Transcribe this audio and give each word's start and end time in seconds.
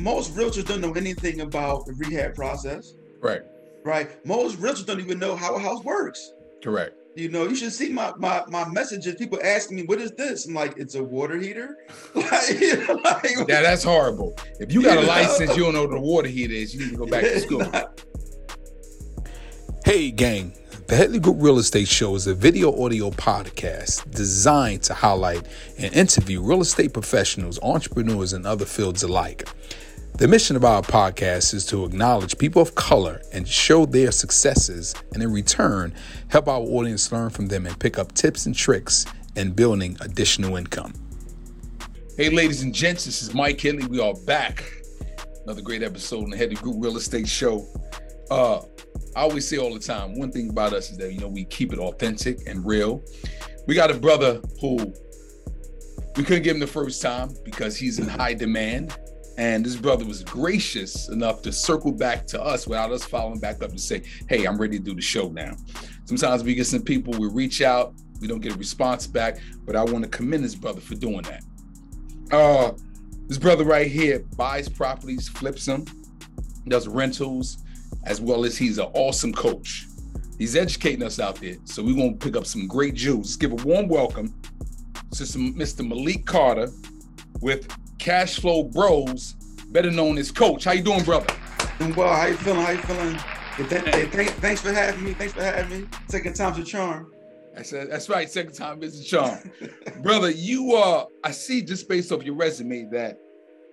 most 0.00 0.34
realtors 0.34 0.66
don't 0.66 0.80
know 0.80 0.92
anything 0.92 1.40
about 1.40 1.86
the 1.86 1.92
rehab 1.94 2.34
process. 2.34 2.94
Right. 3.20 3.42
Right. 3.84 4.24
Most 4.26 4.58
realtors 4.58 4.86
don't 4.86 5.00
even 5.00 5.18
know 5.18 5.36
how 5.36 5.54
a 5.54 5.58
house 5.58 5.82
works. 5.84 6.32
Correct. 6.62 6.94
You 7.16 7.28
know, 7.28 7.44
you 7.48 7.56
should 7.56 7.72
see 7.72 7.88
my 7.88 8.12
my 8.18 8.44
my 8.48 8.68
messages. 8.68 9.16
People 9.16 9.40
asking 9.42 9.76
me, 9.76 9.82
"What 9.84 10.00
is 10.00 10.12
this?" 10.12 10.46
I'm 10.46 10.54
like, 10.54 10.74
"It's 10.76 10.94
a 10.94 11.02
water 11.02 11.36
heater." 11.38 11.76
like, 12.14 12.60
you 12.60 12.86
know, 12.86 12.94
like, 13.02 13.30
Yeah, 13.48 13.62
that's 13.62 13.82
horrible. 13.82 14.36
If 14.60 14.72
you 14.72 14.82
got 14.82 14.98
a 14.98 15.00
You 15.00 15.06
know? 15.06 15.12
license, 15.12 15.56
you 15.56 15.64
don't 15.64 15.74
know 15.74 15.86
what 15.86 15.96
a 15.96 16.00
water 16.00 16.28
heater 16.28 16.54
is. 16.54 16.72
You 16.74 16.80
need 16.80 16.90
to 16.90 16.96
go 16.96 17.06
back 17.06 17.24
to 17.24 17.40
school. 17.46 17.64
Hey, 19.84 20.10
gang. 20.10 20.52
The 20.86 20.96
Headley 20.96 21.20
Group 21.20 21.36
Real 21.38 21.58
Estate 21.58 21.86
Show 21.88 22.16
is 22.16 22.26
a 22.26 22.34
video 22.34 22.82
audio 22.84 23.10
podcast 23.10 24.10
designed 24.10 24.82
to 24.84 24.94
highlight 24.94 25.46
and 25.78 25.94
interview 25.94 26.42
real 26.42 26.60
estate 26.60 26.92
professionals, 26.92 27.60
entrepreneurs, 27.62 28.32
and 28.32 28.44
other 28.46 28.64
fields 28.64 29.04
alike. 29.04 29.48
The 30.20 30.28
mission 30.28 30.54
of 30.54 30.66
our 30.66 30.82
podcast 30.82 31.54
is 31.54 31.64
to 31.68 31.86
acknowledge 31.86 32.36
people 32.36 32.60
of 32.60 32.74
color 32.74 33.22
and 33.32 33.48
show 33.48 33.86
their 33.86 34.12
successes, 34.12 34.94
and 35.14 35.22
in 35.22 35.32
return, 35.32 35.94
help 36.28 36.46
our 36.46 36.60
audience 36.60 37.10
learn 37.10 37.30
from 37.30 37.46
them 37.46 37.64
and 37.64 37.80
pick 37.80 37.98
up 37.98 38.12
tips 38.12 38.44
and 38.44 38.54
tricks 38.54 39.06
in 39.36 39.52
building 39.52 39.96
additional 40.02 40.56
income. 40.56 40.92
Hey, 42.18 42.28
ladies 42.28 42.62
and 42.62 42.74
gents, 42.74 43.06
this 43.06 43.22
is 43.22 43.32
Mike 43.32 43.58
Headley. 43.62 43.86
We 43.86 43.98
are 43.98 44.12
back. 44.26 44.62
Another 45.44 45.62
great 45.62 45.82
episode 45.82 46.24
on 46.24 46.28
the 46.28 46.36
Headley 46.36 46.56
Group 46.56 46.76
Real 46.80 46.98
Estate 46.98 47.26
Show. 47.26 47.66
Uh, 48.30 48.58
I 49.16 49.22
always 49.22 49.48
say 49.48 49.56
all 49.56 49.72
the 49.72 49.80
time, 49.80 50.18
one 50.18 50.30
thing 50.30 50.50
about 50.50 50.74
us 50.74 50.90
is 50.90 50.98
that, 50.98 51.14
you 51.14 51.20
know, 51.20 51.28
we 51.28 51.46
keep 51.46 51.72
it 51.72 51.78
authentic 51.78 52.46
and 52.46 52.66
real. 52.66 53.02
We 53.66 53.74
got 53.74 53.90
a 53.90 53.94
brother 53.94 54.42
who 54.60 54.92
we 56.14 56.24
couldn't 56.24 56.42
give 56.42 56.56
him 56.56 56.60
the 56.60 56.66
first 56.66 57.00
time 57.00 57.30
because 57.42 57.74
he's 57.74 57.98
in 57.98 58.06
high 58.06 58.34
demand. 58.34 58.94
And 59.38 59.64
this 59.64 59.76
brother 59.76 60.04
was 60.04 60.22
gracious 60.22 61.08
enough 61.08 61.42
to 61.42 61.52
circle 61.52 61.92
back 61.92 62.26
to 62.28 62.42
us 62.42 62.66
without 62.66 62.92
us 62.92 63.04
following 63.04 63.40
back 63.40 63.62
up 63.62 63.70
and 63.70 63.80
say, 63.80 64.02
hey, 64.28 64.44
I'm 64.44 64.58
ready 64.58 64.78
to 64.78 64.84
do 64.84 64.94
the 64.94 65.00
show 65.00 65.28
now. 65.28 65.56
Sometimes 66.04 66.44
we 66.44 66.54
get 66.54 66.66
some 66.66 66.82
people, 66.82 67.14
we 67.18 67.28
reach 67.28 67.62
out, 67.62 67.94
we 68.20 68.28
don't 68.28 68.40
get 68.40 68.54
a 68.54 68.58
response 68.58 69.06
back, 69.06 69.38
but 69.64 69.76
I 69.76 69.84
want 69.84 70.04
to 70.04 70.10
commend 70.10 70.44
this 70.44 70.54
brother 70.54 70.80
for 70.80 70.94
doing 70.94 71.22
that. 71.22 71.42
Uh, 72.30 72.72
this 73.28 73.38
brother 73.38 73.64
right 73.64 73.90
here 73.90 74.20
buys 74.36 74.68
properties, 74.68 75.28
flips 75.28 75.64
them, 75.64 75.84
does 76.68 76.86
rentals, 76.86 77.58
as 78.04 78.20
well 78.20 78.44
as 78.44 78.58
he's 78.58 78.78
an 78.78 78.88
awesome 78.94 79.32
coach. 79.32 79.86
He's 80.38 80.56
educating 80.56 81.02
us 81.02 81.20
out 81.20 81.36
there. 81.36 81.56
So 81.64 81.82
we're 81.82 81.94
going 81.94 82.18
to 82.18 82.24
pick 82.24 82.36
up 82.36 82.46
some 82.46 82.66
great 82.66 82.94
Jews. 82.94 83.16
Let's 83.18 83.36
give 83.36 83.52
a 83.52 83.56
warm 83.56 83.88
welcome 83.88 84.34
to 85.12 85.22
Mr. 85.22 85.86
Malik 85.86 86.24
Carter 86.24 86.70
with 87.40 87.68
Cash 88.00 88.40
Flow 88.40 88.62
Bros, 88.62 89.34
better 89.68 89.90
known 89.90 90.16
as 90.16 90.30
Coach. 90.30 90.64
How 90.64 90.72
you 90.72 90.82
doing, 90.82 91.04
brother? 91.04 91.26
Doing 91.78 91.94
well. 91.94 92.14
How 92.14 92.26
you 92.26 92.34
feeling? 92.34 92.64
How 92.64 92.70
you 92.70 92.78
feeling? 92.78 93.14
Hey, 93.68 94.08
th- 94.08 94.30
thanks 94.30 94.62
for 94.62 94.72
having 94.72 95.04
me. 95.04 95.12
Thanks 95.12 95.34
for 95.34 95.42
having 95.42 95.82
me. 95.82 95.88
Second 96.08 96.34
time's 96.34 96.56
a 96.58 96.64
charm. 96.64 97.12
That's, 97.54 97.72
that's 97.72 98.08
right. 98.08 98.30
Second 98.30 98.54
time 98.54 98.82
is 98.82 98.98
a 99.00 99.04
charm. 99.04 99.52
brother, 100.02 100.30
you 100.30 100.76
uh 100.76 101.04
I 101.24 101.30
see 101.30 101.60
just 101.60 101.90
based 101.90 102.10
off 102.10 102.22
your 102.22 102.36
resume 102.36 102.88
that 102.90 103.18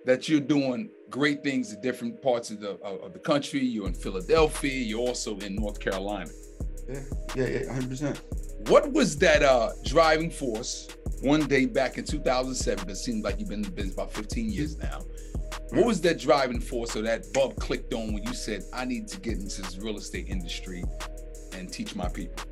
that 0.04 0.28
you're 0.28 0.40
doing 0.40 0.90
great 1.08 1.42
things 1.42 1.72
in 1.72 1.80
different 1.80 2.20
parts 2.20 2.50
of 2.50 2.60
the 2.60 2.72
of, 2.80 3.00
of 3.00 3.12
the 3.14 3.18
country. 3.18 3.60
You're 3.64 3.86
in 3.86 3.94
Philadelphia, 3.94 4.74
you're 4.74 5.00
also 5.00 5.38
in 5.38 5.54
North 5.54 5.80
Carolina. 5.80 6.30
Yeah, 6.86 7.00
yeah, 7.34 7.46
yeah, 7.46 7.78
100%. 7.78 8.68
What 8.68 8.92
was 8.92 9.16
that 9.18 9.42
uh 9.42 9.70
driving 9.86 10.30
force 10.30 10.86
one 11.22 11.46
day 11.46 11.66
back 11.66 11.98
in 11.98 12.04
2007? 12.04 12.88
It 12.88 12.96
seems 12.96 13.24
like 13.24 13.38
you've 13.38 13.48
been 13.48 13.64
in 13.64 13.70
business 13.72 13.94
about 13.94 14.12
15 14.12 14.50
years 14.50 14.76
now. 14.78 15.00
What 15.70 15.86
was 15.86 16.00
that 16.02 16.18
driving 16.18 16.60
force 16.60 16.96
or 16.96 17.02
that 17.02 17.32
bulb 17.32 17.56
clicked 17.56 17.92
on 17.92 18.12
when 18.12 18.22
you 18.22 18.32
said, 18.34 18.62
I 18.72 18.84
need 18.84 19.08
to 19.08 19.20
get 19.20 19.34
into 19.38 19.62
this 19.62 19.78
real 19.78 19.96
estate 19.96 20.28
industry 20.28 20.82
and 21.54 21.70
teach 21.72 21.94
my 21.94 22.08
people? 22.08 22.44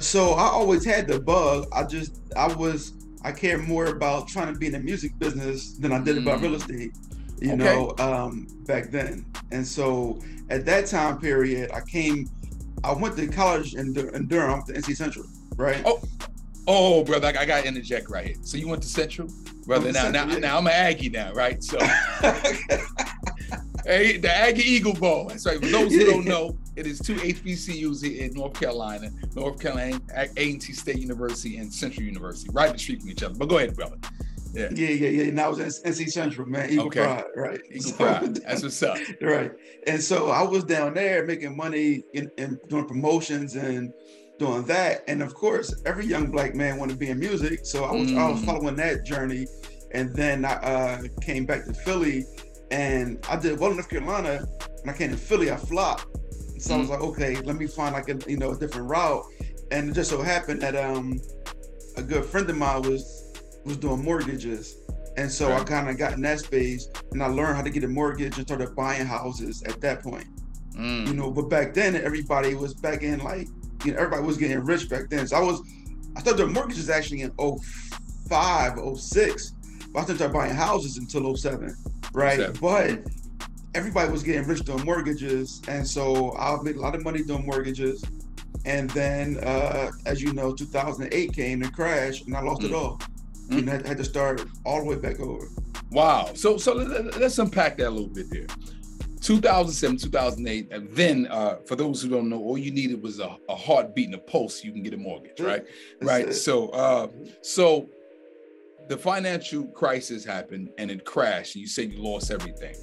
So 0.00 0.32
I 0.32 0.44
always 0.44 0.84
had 0.84 1.08
the 1.08 1.20
bug. 1.20 1.66
I 1.72 1.84
just, 1.84 2.20
I 2.36 2.52
was, 2.54 2.92
I 3.24 3.32
cared 3.32 3.62
more 3.66 3.86
about 3.86 4.28
trying 4.28 4.52
to 4.52 4.58
be 4.58 4.66
in 4.66 4.72
the 4.72 4.78
music 4.80 5.18
business 5.18 5.76
than 5.78 5.92
I 5.92 5.98
did 6.02 6.18
about 6.18 6.38
Mm. 6.38 6.42
real 6.42 6.54
estate, 6.54 6.92
you 7.40 7.52
Okay. 7.52 7.56
know, 7.64 7.94
um, 7.98 8.46
back 8.66 8.90
then. 8.90 9.26
And 9.50 9.66
so 9.66 10.20
at 10.50 10.64
that 10.66 10.86
time 10.86 11.18
period, 11.18 11.70
I 11.72 11.80
came, 11.80 12.28
I 12.84 12.92
went 12.92 13.16
to 13.16 13.26
college 13.26 13.74
in, 13.74 13.92
Dur- 13.92 14.10
in 14.10 14.28
Durham, 14.28 14.62
to 14.68 14.72
NC 14.72 14.94
Central, 14.96 15.26
right? 15.56 15.82
Oh, 15.84 16.00
Oh, 16.70 17.02
brother, 17.02 17.28
I, 17.28 17.30
I 17.40 17.44
got 17.46 17.62
to 17.62 17.68
interject 17.68 18.10
right 18.10 18.26
here. 18.26 18.36
So 18.42 18.58
you 18.58 18.68
went 18.68 18.82
to 18.82 18.88
Central, 18.88 19.28
brother. 19.66 19.86
Went 19.86 19.96
to 19.96 20.12
Now, 20.12 20.24
now, 20.26 20.32
yeah. 20.34 20.38
now 20.38 20.58
I'm 20.58 20.66
an 20.66 20.72
Aggie 20.74 21.08
now, 21.08 21.32
right? 21.32 21.64
So, 21.64 21.78
hey, 23.86 24.18
the 24.18 24.30
Aggie 24.30 24.62
Eagle 24.62 24.92
Bowl. 24.94 25.26
That's 25.28 25.46
right. 25.46 25.58
For 25.58 25.66
those 25.66 25.92
who 25.92 26.04
don't 26.04 26.24
know, 26.26 26.56
it 26.76 26.86
is 26.86 26.98
two 26.98 27.14
HBCUs 27.14 28.04
here 28.04 28.24
in 28.26 28.34
North 28.34 28.54
Carolina, 28.54 29.10
North 29.34 29.58
Carolina 29.60 29.98
A&T 30.36 30.72
State 30.74 30.98
University 30.98 31.56
and 31.58 31.72
Central 31.72 32.04
University, 32.04 32.50
right 32.52 32.66
in 32.68 32.72
the 32.74 32.78
street 32.78 33.00
from 33.00 33.10
each 33.10 33.22
other. 33.22 33.34
But 33.34 33.48
go 33.48 33.56
ahead, 33.58 33.74
brother. 33.74 33.96
yeah, 34.52 34.68
yeah, 34.74 34.88
yeah. 34.90 35.22
And 35.28 35.40
I 35.40 35.48
was 35.48 35.58
in 35.60 35.66
NC 35.92 36.10
Central, 36.10 36.46
man. 36.48 36.70
Eagle 36.70 36.86
Okay. 36.86 37.02
Pride, 37.02 37.24
right? 37.34 37.60
Eagle 37.70 37.90
So- 37.92 37.96
Pride. 37.96 38.34
That's 38.36 38.62
what's 38.62 38.82
up. 38.82 38.98
right. 39.22 39.52
And 39.86 40.02
so 40.02 40.30
I 40.30 40.42
was 40.42 40.64
down 40.64 40.94
there 40.94 41.24
making 41.24 41.56
money 41.56 42.02
in 42.12 42.30
doing 42.68 42.86
promotions 42.86 43.54
and 43.56 43.92
doing 44.38 44.62
that. 44.64 45.02
And 45.08 45.22
of 45.22 45.34
course, 45.34 45.74
every 45.84 46.06
young 46.06 46.30
black 46.30 46.54
man 46.54 46.78
wanted 46.78 46.92
to 46.94 46.98
be 46.98 47.10
in 47.10 47.18
music. 47.18 47.60
So 47.64 47.84
I 47.84 47.92
was 47.92 48.12
I 48.12 48.28
was 48.30 48.40
Mm. 48.40 48.46
following 48.46 48.76
that 48.76 49.04
journey. 49.04 49.46
And 49.92 50.14
then 50.14 50.44
I 50.44 50.52
uh, 50.54 51.02
came 51.22 51.46
back 51.46 51.64
to 51.64 51.72
Philly 51.72 52.24
and 52.70 53.18
I 53.28 53.36
did 53.36 53.58
well 53.58 53.70
in 53.70 53.76
North 53.76 53.88
Carolina. 53.88 54.46
And 54.82 54.90
I 54.90 54.92
came 54.92 55.10
to 55.10 55.16
Philly, 55.16 55.50
I 55.50 55.56
flopped. 55.56 56.06
So 56.58 56.74
I 56.74 56.78
was 56.78 56.88
like, 56.90 57.00
okay, 57.00 57.36
let 57.36 57.56
me 57.56 57.66
find 57.66 57.94
like 57.94 58.08
a 58.08 58.18
you 58.30 58.36
know 58.36 58.50
a 58.52 58.58
different 58.58 58.88
route. 58.88 59.24
And 59.70 59.90
it 59.90 59.94
just 59.94 60.10
so 60.10 60.22
happened 60.22 60.62
that 60.62 60.76
um 60.76 61.18
a 61.96 62.02
good 62.02 62.24
friend 62.24 62.48
of 62.50 62.56
mine 62.56 62.82
was 62.82 63.04
was 63.64 63.76
doing 63.76 64.02
mortgages. 64.04 64.76
And 65.16 65.30
so 65.30 65.52
I 65.52 65.64
kind 65.64 65.88
of 65.90 65.98
got 65.98 66.12
in 66.12 66.20
that 66.22 66.38
space 66.40 66.88
and 67.12 67.22
I 67.22 67.26
learned 67.26 67.56
how 67.56 67.62
to 67.62 67.70
get 67.70 67.82
a 67.82 67.88
mortgage 67.88 68.38
and 68.38 68.46
started 68.46 68.74
buying 68.76 69.04
houses 69.06 69.62
at 69.66 69.80
that 69.80 70.02
point. 70.02 70.26
Mm. 70.76 71.08
You 71.08 71.14
know, 71.14 71.30
but 71.32 71.48
back 71.50 71.74
then 71.74 71.96
everybody 71.96 72.54
was 72.54 72.74
back 72.74 73.02
in 73.02 73.18
like, 73.18 73.48
you 73.84 73.92
know, 73.92 73.98
everybody 73.98 74.22
was 74.22 74.36
getting 74.36 74.60
rich 74.60 74.88
back 74.88 75.08
then. 75.10 75.26
So 75.26 75.36
I 75.36 75.40
was, 75.40 75.60
I 76.16 76.20
started 76.20 76.38
doing 76.42 76.52
mortgages 76.52 76.90
actually 76.90 77.22
in 77.22 77.32
05, 78.28 78.78
06. 78.98 79.52
But 79.92 80.00
I 80.00 80.04
didn't 80.04 80.18
start 80.18 80.32
buying 80.32 80.54
houses 80.54 80.98
until 80.98 81.34
07, 81.36 81.74
right? 82.12 82.38
07. 82.38 82.56
But 82.60 83.00
everybody 83.74 84.10
was 84.12 84.22
getting 84.22 84.44
rich 84.46 84.60
doing 84.60 84.84
mortgages. 84.84 85.62
And 85.68 85.86
so 85.86 86.36
I 86.36 86.60
made 86.62 86.76
a 86.76 86.80
lot 86.80 86.94
of 86.94 87.02
money 87.02 87.22
doing 87.22 87.46
mortgages. 87.46 88.04
And 88.64 88.90
then, 88.90 89.38
uh, 89.44 89.90
as 90.04 90.20
you 90.20 90.32
know, 90.32 90.52
2008 90.54 91.32
came 91.32 91.62
and 91.62 91.72
crashed 91.72 92.26
and 92.26 92.36
I 92.36 92.40
lost 92.42 92.62
it 92.64 92.72
Mm. 92.72 92.76
all. 92.76 93.00
Mm. 93.48 93.58
And 93.58 93.70
I 93.70 93.88
had 93.88 93.96
to 93.96 94.04
start 94.04 94.44
all 94.66 94.80
the 94.80 94.84
way 94.86 94.96
back 94.96 95.20
over. 95.20 95.48
Wow. 95.90 96.30
So 96.34 96.58
so 96.58 96.74
let, 96.74 97.14
us 97.22 97.38
unpack 97.38 97.78
that 97.78 97.88
a 97.88 97.90
little 97.90 98.08
bit 98.08 98.26
there. 98.30 98.46
2007, 99.28 99.98
2008, 99.98 100.68
and 100.72 100.88
then 100.92 101.26
uh, 101.30 101.56
for 101.66 101.76
those 101.76 102.00
who 102.00 102.08
don't 102.08 102.30
know, 102.30 102.38
all 102.38 102.56
you 102.56 102.70
needed 102.70 103.02
was 103.02 103.20
a, 103.20 103.36
a 103.50 103.54
heartbeat 103.54 104.06
and 104.06 104.14
a 104.14 104.18
pulse. 104.18 104.64
You 104.64 104.72
can 104.72 104.82
get 104.82 104.94
a 104.94 104.96
mortgage, 104.96 105.38
right? 105.38 105.62
That's 106.00 106.08
right. 106.10 106.28
it. 106.28 106.32
So 106.32 106.70
uh, 106.70 107.08
so 107.42 107.90
the 108.88 108.96
financial 108.96 109.66
crisis 109.66 110.24
happened 110.24 110.70
and 110.78 110.90
it 110.90 111.04
crashed. 111.04 111.56
And 111.56 111.60
you 111.60 111.68
said 111.68 111.92
you 111.92 112.02
lost 112.02 112.30
everything. 112.30 112.74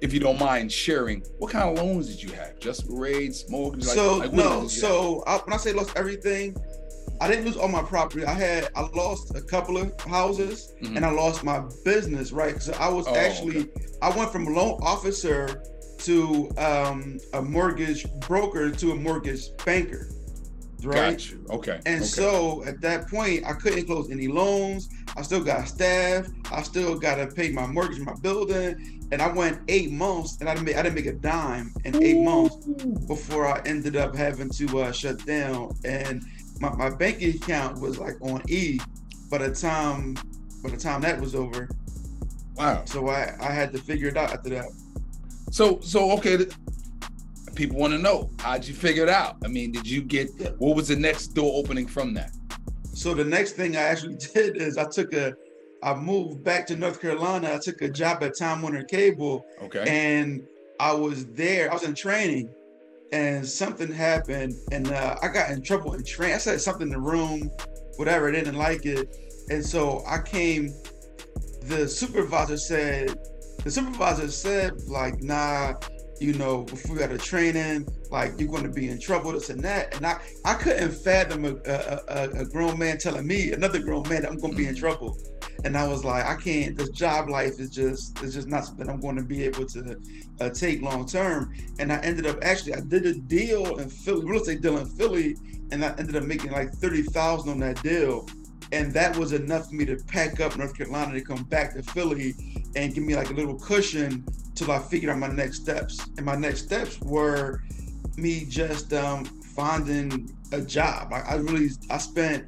If 0.00 0.14
you 0.14 0.20
don't 0.20 0.38
mind 0.38 0.70
sharing, 0.70 1.22
what 1.40 1.50
kind 1.50 1.68
of 1.76 1.84
loans 1.84 2.06
did 2.06 2.22
you 2.22 2.32
have? 2.36 2.60
Just 2.60 2.84
rates, 2.88 3.50
mortgage? 3.50 3.84
Like, 3.86 3.94
so 3.96 4.18
like 4.18 4.32
no, 4.32 4.42
did 4.42 4.54
you 4.54 4.60
have? 4.60 4.70
so 4.70 5.24
I, 5.26 5.38
when 5.38 5.52
I 5.52 5.56
say 5.56 5.72
lost 5.72 5.96
everything, 5.96 6.56
I 7.20 7.26
didn't 7.28 7.46
lose 7.46 7.56
all 7.56 7.66
my 7.68 7.82
property. 7.82 8.24
I 8.24 8.32
had 8.34 8.68
I 8.76 8.82
lost 8.94 9.34
a 9.34 9.42
couple 9.42 9.76
of 9.76 9.92
houses 10.02 10.72
Mhm. 10.80 10.96
and 10.98 11.04
I 11.04 11.10
lost 11.10 11.42
my 11.42 11.64
business. 11.84 12.30
Right, 12.30 12.62
so 12.62 12.72
I 12.78 12.88
was 12.88 13.08
Oh, 13.08 13.16
actually 13.16 13.68
I 14.00 14.16
went 14.16 14.30
from 14.30 14.44
loan 14.54 14.78
officer 14.82 15.60
to 16.00 16.50
um, 16.58 17.18
a 17.32 17.42
mortgage 17.42 18.06
broker 18.20 18.70
to 18.70 18.92
a 18.92 18.94
mortgage 18.94 19.48
banker. 19.64 20.08
Right. 20.82 21.10
Got 21.10 21.30
you. 21.30 21.46
Okay. 21.50 21.80
And 21.84 21.96
okay. 21.96 22.04
so 22.04 22.64
at 22.64 22.80
that 22.80 23.08
point, 23.08 23.44
I 23.44 23.52
couldn't 23.52 23.86
close 23.86 24.10
any 24.10 24.28
loans. 24.28 24.88
I 25.16 25.22
still 25.22 25.44
got 25.44 25.68
staff. 25.68 26.26
I 26.50 26.62
still 26.62 26.98
got 26.98 27.16
to 27.16 27.26
pay 27.26 27.50
my 27.50 27.66
mortgage, 27.66 28.00
my 28.00 28.14
building. 28.22 29.08
And 29.12 29.20
I 29.20 29.30
went 29.30 29.60
eight 29.68 29.90
months, 29.90 30.38
and 30.40 30.48
I 30.48 30.54
didn't 30.54 30.66
make, 30.66 30.76
I 30.76 30.82
didn't 30.82 30.94
make 30.94 31.06
a 31.06 31.12
dime 31.12 31.74
in 31.84 32.02
eight 32.02 32.22
months 32.22 32.56
before 33.06 33.46
I 33.46 33.60
ended 33.66 33.96
up 33.96 34.14
having 34.14 34.48
to 34.50 34.80
uh, 34.80 34.92
shut 34.92 35.24
down. 35.26 35.76
And 35.84 36.24
my, 36.60 36.74
my 36.76 36.90
banking 36.90 37.34
account 37.34 37.80
was 37.80 37.98
like 37.98 38.14
on 38.22 38.42
E 38.48 38.78
by 39.30 39.38
the 39.38 39.54
time 39.54 40.16
by 40.62 40.70
the 40.70 40.76
time 40.76 41.00
that 41.02 41.20
was 41.20 41.34
over. 41.34 41.68
wow. 42.56 42.84
So 42.84 43.08
I, 43.08 43.34
I 43.40 43.50
had 43.50 43.72
to 43.72 43.78
figure 43.78 44.08
it 44.08 44.16
out 44.16 44.30
after 44.30 44.50
that. 44.50 44.66
So 45.50 45.80
so 45.80 46.12
okay. 46.12 46.46
People 47.54 47.78
want 47.78 47.92
to 47.92 47.98
know 47.98 48.30
how'd 48.38 48.64
you 48.64 48.74
figure 48.74 49.02
it 49.02 49.08
out? 49.08 49.36
I 49.44 49.48
mean, 49.48 49.72
did 49.72 49.86
you 49.86 50.02
get 50.02 50.30
what 50.58 50.76
was 50.76 50.88
the 50.88 50.96
next 50.96 51.28
door 51.28 51.52
opening 51.56 51.86
from 51.86 52.14
that? 52.14 52.30
So 52.94 53.14
the 53.14 53.24
next 53.24 53.52
thing 53.52 53.76
I 53.76 53.80
actually 53.80 54.16
did 54.34 54.56
is 54.56 54.78
I 54.78 54.84
took 54.84 55.12
a 55.12 55.34
I 55.82 55.94
moved 55.94 56.44
back 56.44 56.66
to 56.66 56.76
North 56.76 57.00
Carolina. 57.00 57.54
I 57.54 57.58
took 57.58 57.80
a 57.82 57.88
job 57.88 58.22
at 58.22 58.36
Time 58.38 58.62
Warner 58.62 58.84
Cable. 58.84 59.44
Okay. 59.62 59.84
And 59.86 60.46
I 60.78 60.92
was 60.92 61.26
there. 61.26 61.70
I 61.70 61.74
was 61.74 61.84
in 61.84 61.94
training, 61.94 62.52
and 63.12 63.46
something 63.46 63.92
happened, 63.92 64.54
and 64.72 64.90
uh, 64.90 65.16
I 65.22 65.28
got 65.28 65.50
in 65.50 65.62
trouble 65.62 65.94
in 65.94 66.04
training. 66.04 66.36
I 66.36 66.38
said 66.38 66.60
something 66.60 66.88
in 66.88 66.92
the 66.92 67.00
room, 67.00 67.50
whatever. 67.96 68.28
I 68.28 68.32
didn't 68.32 68.56
like 68.56 68.86
it, 68.86 69.14
and 69.50 69.64
so 69.64 70.02
I 70.06 70.20
came. 70.20 70.68
The 71.64 71.86
supervisor 71.86 72.56
said, 72.56 73.14
the 73.64 73.70
supervisor 73.70 74.30
said, 74.30 74.80
like, 74.88 75.22
nah, 75.22 75.74
you 76.20 76.34
know, 76.34 76.62
before 76.64 76.94
we 76.94 77.00
got 77.00 77.10
a 77.10 77.18
training, 77.18 77.88
like 78.10 78.38
you're 78.38 78.48
going 78.48 78.62
to 78.62 78.70
be 78.70 78.88
in 78.88 79.00
trouble, 79.00 79.32
this 79.32 79.48
and 79.48 79.62
that. 79.62 79.96
And 79.96 80.06
I, 80.06 80.20
I 80.44 80.54
couldn't 80.54 80.92
fathom 80.92 81.46
a, 81.46 81.56
a, 81.66 82.00
a, 82.08 82.30
a 82.40 82.44
grown 82.44 82.78
man 82.78 82.98
telling 82.98 83.26
me, 83.26 83.52
another 83.52 83.78
grown 83.78 84.06
man, 84.08 84.22
that 84.22 84.30
I'm 84.30 84.38
going 84.38 84.52
to 84.52 84.56
be 84.56 84.66
in 84.66 84.74
mm-hmm. 84.74 84.80
trouble. 84.80 85.18
And 85.64 85.76
I 85.76 85.86
was 85.88 86.04
like, 86.04 86.24
I 86.24 86.36
can't. 86.36 86.76
This 86.76 86.90
job 86.90 87.28
life 87.28 87.58
is 87.58 87.70
just, 87.70 88.22
it's 88.22 88.34
just 88.34 88.48
not 88.48 88.66
something 88.66 88.88
I'm 88.88 89.00
going 89.00 89.16
to 89.16 89.22
be 89.22 89.44
able 89.44 89.66
to 89.66 89.96
uh, 90.40 90.50
take 90.50 90.82
long 90.82 91.06
term. 91.06 91.54
And 91.78 91.92
I 91.92 91.98
ended 92.00 92.26
up 92.26 92.38
actually, 92.42 92.74
I 92.74 92.80
did 92.80 93.06
a 93.06 93.14
deal 93.14 93.78
in 93.78 93.88
Philly, 93.88 94.24
real 94.24 94.40
estate 94.40 94.60
deal 94.60 94.78
in 94.78 94.86
Philly, 94.86 95.36
and 95.72 95.84
I 95.84 95.94
ended 95.98 96.16
up 96.16 96.24
making 96.24 96.52
like 96.52 96.72
thirty 96.72 97.02
thousand 97.02 97.50
on 97.52 97.60
that 97.60 97.82
deal 97.82 98.26
and 98.72 98.92
that 98.92 99.16
was 99.16 99.32
enough 99.32 99.68
for 99.68 99.74
me 99.74 99.84
to 99.84 99.96
pack 100.06 100.40
up 100.40 100.56
North 100.56 100.76
Carolina 100.76 101.12
to 101.14 101.20
come 101.20 101.42
back 101.44 101.74
to 101.74 101.82
Philly 101.82 102.34
and 102.76 102.94
give 102.94 103.04
me 103.04 103.16
like 103.16 103.30
a 103.30 103.34
little 103.34 103.58
cushion 103.58 104.24
till 104.54 104.70
I 104.70 104.78
figured 104.78 105.10
out 105.10 105.18
my 105.18 105.28
next 105.28 105.62
steps. 105.62 106.06
And 106.16 106.26
my 106.26 106.36
next 106.36 106.62
steps 106.62 107.00
were 107.00 107.62
me 108.16 108.44
just 108.44 108.92
um, 108.92 109.24
finding 109.24 110.34
a 110.52 110.60
job. 110.60 111.12
I, 111.12 111.20
I, 111.20 111.34
really 111.36 111.70
I 111.90 111.98
spent 111.98 112.46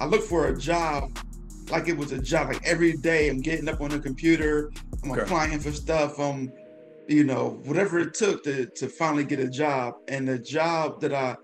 I 0.00 0.06
looked 0.06 0.24
for 0.24 0.48
a 0.48 0.56
job 0.56 1.16
like 1.70 1.88
it 1.88 1.96
was 1.96 2.12
a 2.12 2.18
job. 2.18 2.48
Like 2.48 2.64
every 2.64 2.94
day 2.94 3.28
I'm 3.28 3.40
getting 3.40 3.68
up 3.68 3.80
on 3.80 3.90
the 3.90 3.98
computer, 3.98 4.72
I'm 5.02 5.12
okay. 5.12 5.22
applying 5.22 5.58
for 5.60 5.72
stuff. 5.72 6.18
Um, 6.18 6.52
you 7.06 7.24
know, 7.24 7.60
whatever 7.64 7.98
it 7.98 8.14
took 8.14 8.42
to 8.44 8.66
to 8.66 8.88
finally 8.88 9.24
get 9.24 9.38
a 9.40 9.48
job. 9.48 9.94
And 10.08 10.26
the 10.26 10.38
job 10.38 11.00
that 11.00 11.12
I 11.12 11.36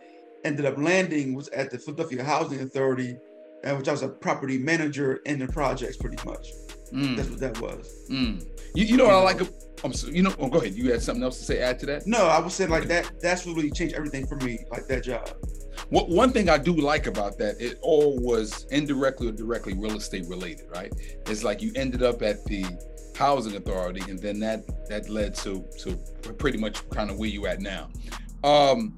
ended 0.45 0.65
up 0.65 0.79
landing 0.79 1.35
was 1.35 1.49
at 1.49 1.71
the 1.71 1.79
Philadelphia 1.79 2.25
Housing 2.25 2.61
Authority 2.61 3.17
and 3.63 3.77
which 3.77 3.89
I 3.89 3.93
was 3.93 4.03
a 4.03 4.09
property 4.09 4.59
manager 4.59 5.21
in 5.27 5.39
the 5.39 5.47
projects 5.49 5.97
pretty 5.97 6.17
much. 6.27 6.47
Mm. 6.93 7.17
That's 7.17 7.31
what 7.31 7.41
that 7.41 7.61
was. 7.61 8.07
Mm. 8.11 8.45
You, 8.75 8.85
you 8.85 8.97
know 8.97 9.05
what 9.05 9.15
I 9.15 9.23
like? 9.23 9.41
I'm 9.83 9.93
so, 9.93 10.09
you 10.09 10.23
know. 10.23 10.35
Oh, 10.39 10.49
go 10.49 10.59
ahead. 10.59 10.75
You 10.75 10.91
had 10.91 11.03
something 11.03 11.23
else 11.23 11.39
to 11.39 11.45
say? 11.45 11.61
Add 11.61 11.79
to 11.81 11.87
that? 11.87 12.07
No, 12.07 12.27
I 12.27 12.39
was 12.39 12.55
saying 12.55 12.71
like 12.71 12.89
that. 12.89 13.21
That's 13.21 13.47
what 13.47 13.57
really 13.57 13.71
changed 13.71 13.95
everything 13.95 14.27
for 14.27 14.37
me. 14.37 14.65
Like 14.71 14.87
that 14.89 15.05
job. 15.05 15.31
What 15.89 16.09
one 16.09 16.33
thing 16.33 16.49
I 16.49 16.59
do 16.59 16.75
like 16.75 17.07
about 17.07 17.39
that, 17.39 17.61
it 17.61 17.79
all 17.83 18.19
was 18.19 18.67
indirectly 18.71 19.29
or 19.29 19.33
directly 19.33 19.75
real 19.75 19.97
estate 19.97 20.27
related, 20.29 20.67
right? 20.75 20.93
It's 21.27 21.43
like 21.43 21.63
you 21.63 21.73
ended 21.75 22.03
up 22.03 22.23
at 22.23 22.45
the 22.45 22.65
housing 23.17 23.57
authority, 23.57 24.03
and 24.09 24.19
then 24.19 24.39
that 24.41 24.65
that 24.89 25.09
led 25.09 25.35
to 25.37 25.65
to 25.81 25.97
pretty 26.35 26.59
much 26.59 26.89
kind 26.91 27.11
of 27.11 27.19
where 27.19 27.29
you 27.29 27.47
at 27.47 27.61
now. 27.61 27.89
Um, 28.45 28.95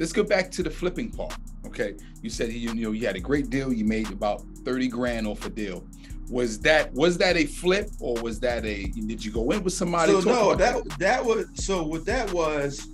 let's 0.00 0.12
go 0.12 0.22
back 0.22 0.50
to 0.52 0.62
the 0.62 0.70
flipping 0.70 1.10
part. 1.10 1.34
Okay, 1.66 1.94
you 2.22 2.30
said 2.30 2.52
you, 2.52 2.72
you 2.72 2.82
know 2.82 2.92
you 2.92 3.06
had 3.06 3.16
a 3.16 3.20
great 3.20 3.50
deal. 3.50 3.72
You 3.72 3.84
made 3.84 4.10
about 4.10 4.42
thirty 4.64 4.88
grand 4.88 5.26
off 5.26 5.44
a 5.46 5.50
deal. 5.50 5.86
Was 6.30 6.58
that 6.60 6.92
was 6.92 7.18
that 7.18 7.36
a 7.36 7.44
flip 7.44 7.90
or 8.00 8.20
was 8.22 8.40
that 8.40 8.64
a? 8.64 8.86
Did 8.86 9.24
you 9.24 9.30
go 9.30 9.50
in 9.50 9.62
with 9.62 9.74
somebody? 9.74 10.12
So 10.12 10.20
no, 10.20 10.54
that 10.54 10.82
that, 10.98 11.24
was 11.24 11.46
so. 11.54 11.82
What 11.82 12.06
that 12.06 12.32
was, 12.32 12.88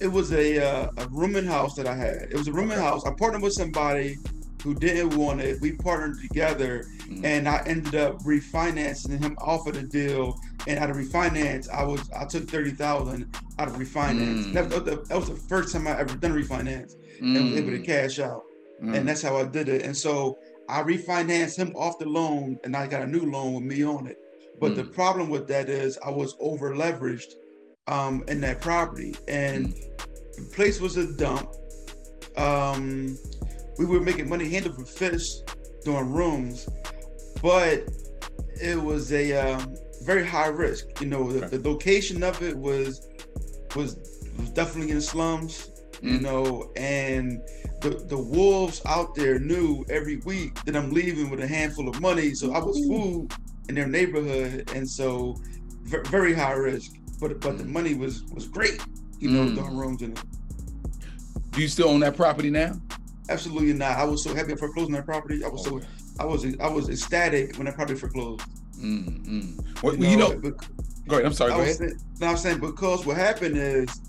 it 0.00 0.06
was 0.06 0.32
a 0.32 0.64
uh, 0.64 0.90
a 0.98 1.08
rooming 1.08 1.46
house 1.46 1.74
that 1.74 1.86
I 1.86 1.94
had. 1.94 2.28
It 2.30 2.34
was 2.34 2.48
a 2.48 2.52
rooming 2.52 2.78
okay. 2.78 2.86
house. 2.86 3.04
I 3.06 3.12
partnered 3.12 3.42
with 3.42 3.54
somebody 3.54 4.18
who 4.62 4.74
didn't 4.74 5.16
want 5.16 5.40
it. 5.40 5.60
We 5.60 5.72
partnered 5.72 6.20
together, 6.20 6.84
mm-hmm. 6.98 7.24
and 7.24 7.48
I 7.48 7.62
ended 7.66 7.96
up 7.96 8.22
refinancing 8.22 9.20
him 9.20 9.36
off 9.40 9.66
of 9.66 9.74
the 9.74 9.82
deal. 9.82 10.38
And 10.68 10.78
out 10.78 10.90
of 10.90 10.96
refinance, 10.96 11.68
I 11.68 11.82
was 11.82 12.08
I 12.12 12.24
took 12.24 12.48
thirty 12.48 12.70
thousand 12.70 13.36
out 13.58 13.66
of 13.66 13.74
refinance. 13.74 14.44
Mm-hmm. 14.44 14.52
That, 14.52 14.64
was 14.70 14.84
the, 14.84 15.02
that 15.08 15.18
was 15.18 15.28
the 15.28 15.34
first 15.34 15.72
time 15.72 15.88
I 15.88 15.98
ever 15.98 16.16
done 16.16 16.32
refinance 16.32 16.94
mm. 17.20 17.36
and 17.36 17.50
was 17.50 17.58
able 17.58 17.72
to 17.72 17.80
mm. 17.80 17.84
cash 17.84 18.20
out. 18.20 18.42
Mm. 18.80 18.96
And 18.96 19.08
that's 19.08 19.22
how 19.22 19.36
I 19.36 19.44
did 19.44 19.68
it. 19.68 19.82
And 19.82 19.96
so 19.96 20.38
I 20.68 20.82
refinanced 20.82 21.56
him 21.56 21.72
off 21.76 21.98
the 21.98 22.08
loan 22.08 22.58
and 22.64 22.76
I 22.76 22.86
got 22.86 23.02
a 23.02 23.06
new 23.06 23.30
loan 23.30 23.54
with 23.54 23.64
me 23.64 23.84
on 23.84 24.06
it. 24.06 24.18
But 24.60 24.72
mm. 24.72 24.76
the 24.76 24.84
problem 24.84 25.28
with 25.28 25.48
that 25.48 25.68
is 25.68 25.98
I 26.04 26.10
was 26.10 26.36
over 26.40 26.74
leveraged 26.74 27.32
um, 27.88 28.24
in 28.28 28.40
that 28.42 28.60
property. 28.60 29.14
And 29.28 29.68
mm. 29.68 30.36
the 30.36 30.54
place 30.54 30.80
was 30.80 30.96
a 30.96 31.12
dump. 31.16 31.50
Um, 32.36 33.16
we 33.78 33.86
were 33.86 34.00
making 34.00 34.28
money 34.28 34.48
hand 34.48 34.66
over 34.66 34.84
fist 34.84 35.56
doing 35.84 36.12
rooms, 36.12 36.68
but 37.42 37.84
it 38.60 38.80
was 38.80 39.12
a 39.12 39.32
um, 39.32 39.74
very 40.04 40.26
high 40.26 40.46
risk. 40.46 41.00
You 41.00 41.08
know, 41.08 41.30
the, 41.30 41.58
the 41.58 41.68
location 41.68 42.22
of 42.22 42.40
it 42.42 42.56
was 42.56 43.08
was 43.74 43.96
was 44.38 44.50
definitely 44.50 44.92
in 44.92 45.00
slums 45.00 45.72
you 46.02 46.18
mm. 46.18 46.22
know, 46.22 46.72
and 46.76 47.40
the, 47.82 47.90
the 47.90 48.16
wolves 48.16 48.80
out 48.86 49.14
there 49.14 49.38
knew 49.38 49.84
every 49.90 50.16
week 50.18 50.62
that 50.64 50.76
I'm 50.76 50.90
leaving 50.90 51.30
with 51.30 51.40
a 51.40 51.46
handful 51.46 51.88
of 51.88 52.00
money. 52.00 52.34
So 52.34 52.52
I 52.52 52.58
was 52.58 52.78
food 52.86 53.32
in 53.68 53.74
their 53.74 53.86
neighborhood. 53.86 54.70
And 54.74 54.88
so 54.88 55.36
very 55.84 56.32
high 56.32 56.52
risk, 56.52 56.92
but 57.20 57.40
but 57.40 57.58
the 57.58 57.64
mm. 57.64 57.72
money 57.72 57.94
was 57.94 58.24
was 58.32 58.46
great, 58.46 58.80
you 59.18 59.30
know, 59.30 59.44
mm. 59.44 59.54
doing 59.54 59.76
rooms 59.76 60.02
it. 60.02 60.18
Do 61.50 61.60
you 61.60 61.68
still 61.68 61.88
own 61.88 62.00
that 62.00 62.16
property 62.16 62.50
now? 62.50 62.74
Absolutely 63.28 63.74
not. 63.74 63.98
I 63.98 64.04
was 64.04 64.24
so 64.24 64.34
happy 64.34 64.54
for 64.56 64.72
closing 64.72 64.94
that 64.94 65.04
property. 65.04 65.44
I 65.44 65.48
was 65.48 65.64
so 65.64 65.80
I 66.18 66.24
was 66.24 66.46
I 66.60 66.68
was 66.68 66.88
ecstatic 66.88 67.56
when 67.56 67.66
that 67.66 67.74
property 67.74 67.98
foreclosed. 67.98 68.42
Mm, 68.78 69.82
Well, 69.82 69.94
you 69.94 70.16
know, 70.16 70.32
you 70.32 70.40
know 70.40 70.56
go 71.08 71.16
ahead. 71.16 71.26
I'm 71.26 71.32
sorry. 71.32 71.52
Go 71.52 71.60
ahead. 71.60 71.76
Saying, 71.76 72.00
no, 72.20 72.26
I'm 72.28 72.36
saying 72.36 72.60
because 72.60 73.04
what 73.06 73.16
happened 73.16 73.56
is 73.56 74.00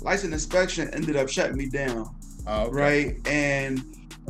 license 0.00 0.32
inspection 0.32 0.88
ended 0.94 1.16
up 1.16 1.28
shutting 1.28 1.56
me 1.56 1.68
down. 1.68 2.14
Oh, 2.48 2.62
okay. 2.62 2.76
Right. 2.76 3.16
And 3.26 3.84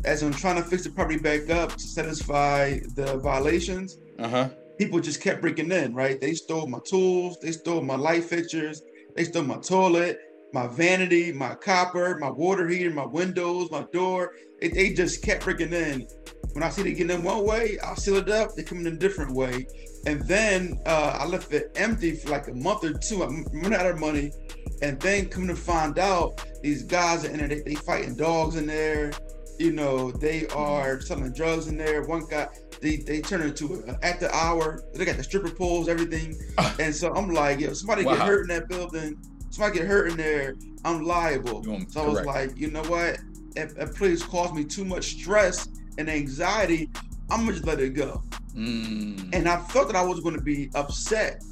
as 0.05 0.23
I'm 0.23 0.33
trying 0.33 0.57
to 0.57 0.69
fix 0.69 0.85
the 0.85 0.91
property 0.91 1.19
back 1.19 1.49
up 1.51 1.73
to 1.73 1.81
satisfy 1.81 2.81
the 2.97 3.19
violations, 3.19 3.99
uh-huh. 4.19 4.51
people 4.77 5.01
just 5.01 5.23
kept 5.23 5.41
breaking 5.41 5.71
in, 5.71 5.95
right? 5.95 6.21
They 6.21 6.35
stole 6.35 6.67
my 6.67 6.81
tools, 6.85 7.39
they 7.41 7.53
stole 7.53 7.81
my 7.81 7.95
light 7.95 8.25
fixtures, 8.25 8.83
they 9.15 9.25
stole 9.25 9.45
my 9.45 9.59
toilet, 9.59 10.19
my 10.53 10.67
vanity, 10.67 11.33
my 11.33 11.55
copper, 11.55 12.19
my 12.19 12.31
water 12.31 12.69
heater, 12.69 12.91
my 12.91 13.07
windows, 13.07 13.71
my 13.71 13.87
door. 13.93 14.33
They, 14.61 14.69
they 14.69 14.93
just 14.95 15.23
kept 15.23 15.45
breaking 15.45 15.73
in. 15.73 16.09
When 16.53 16.65
I 16.65 16.71
see 16.71 16.83
they 16.83 16.95
getting 16.95 17.17
in 17.17 17.23
one 17.23 17.45
way, 17.45 17.79
I'll 17.85 17.95
seal 17.95 18.17
it 18.17 18.29
up. 18.29 18.55
They 18.57 18.65
come 18.65 18.79
in 18.79 18.87
a 18.89 18.97
different 18.97 19.33
way. 19.33 19.67
And 20.07 20.23
then 20.23 20.81
uh, 20.87 21.19
I 21.21 21.27
left 21.27 21.53
it 21.53 21.71
empty 21.77 22.17
for 22.17 22.31
like 22.31 22.49
a 22.49 22.55
month 22.55 22.83
or 22.85 22.95
two. 22.95 23.23
I'm 23.23 23.45
running 23.53 23.75
out 23.75 23.87
of 23.87 24.01
money. 24.01 24.33
And 24.83 25.01
then 25.01 25.29
come 25.29 25.49
to 25.49 25.57
find 25.57 25.99
out, 25.99 26.45
these 26.63 26.83
guys 26.83 27.25
are 27.25 27.31
in 27.31 27.39
there, 27.39 27.49
they, 27.49 27.61
they 27.61 27.75
fighting 27.75 28.17
dogs 28.17 28.57
in 28.57 28.67
there. 28.67 29.13
You 29.59 29.73
know, 29.73 30.13
they 30.13 30.47
are 30.49 31.01
selling 31.01 31.33
drugs 31.33 31.67
in 31.67 31.77
there. 31.77 32.05
One 32.05 32.25
guy, 32.27 32.47
they 32.81 32.97
they 32.99 33.21
turn 33.21 33.43
into 33.43 33.83
a, 33.89 34.05
at 34.05 34.21
the 34.21 34.33
hour. 34.33 34.85
They 34.95 35.05
got 35.05 35.17
the 35.17 35.25
stripper 35.25 35.51
poles, 35.51 35.89
everything. 35.89 36.39
and 36.79 36.95
so 36.95 37.13
I'm 37.13 37.31
like, 37.31 37.59
yo, 37.59 37.73
somebody 37.73 38.05
wow. 38.05 38.15
get 38.15 38.27
hurt 38.27 38.43
in 38.43 38.49
that 38.49 38.69
building. 38.69 39.17
Somebody 39.51 39.81
get 39.81 39.89
hurt 39.89 40.13
in 40.13 40.17
there. 40.17 40.55
I'm 40.85 41.03
liable. 41.03 41.65
So 41.89 42.03
I 42.03 42.07
was 42.07 42.25
like, 42.25 42.57
you 42.57 42.71
know 42.71 42.85
what? 42.85 43.19
If 43.57 43.77
a 43.79 43.87
place 43.87 44.23
caused 44.23 44.55
me 44.55 44.65
too 44.65 44.85
much 44.85 45.07
stress 45.07 45.69
and 45.99 46.09
anxiety, 46.09 46.89
I'm 47.29 47.41
gonna 47.41 47.53
just 47.53 47.67
let 47.67 47.81
it 47.81 47.95
go. 47.95 48.23
Mm. 48.55 49.31
And 49.33 49.49
I 49.49 49.59
felt 49.59 49.89
that 49.89 49.97
I 49.97 50.03
was 50.03 50.21
going 50.21 50.35
to 50.35 50.41
be 50.41 50.71
upset 50.75 51.43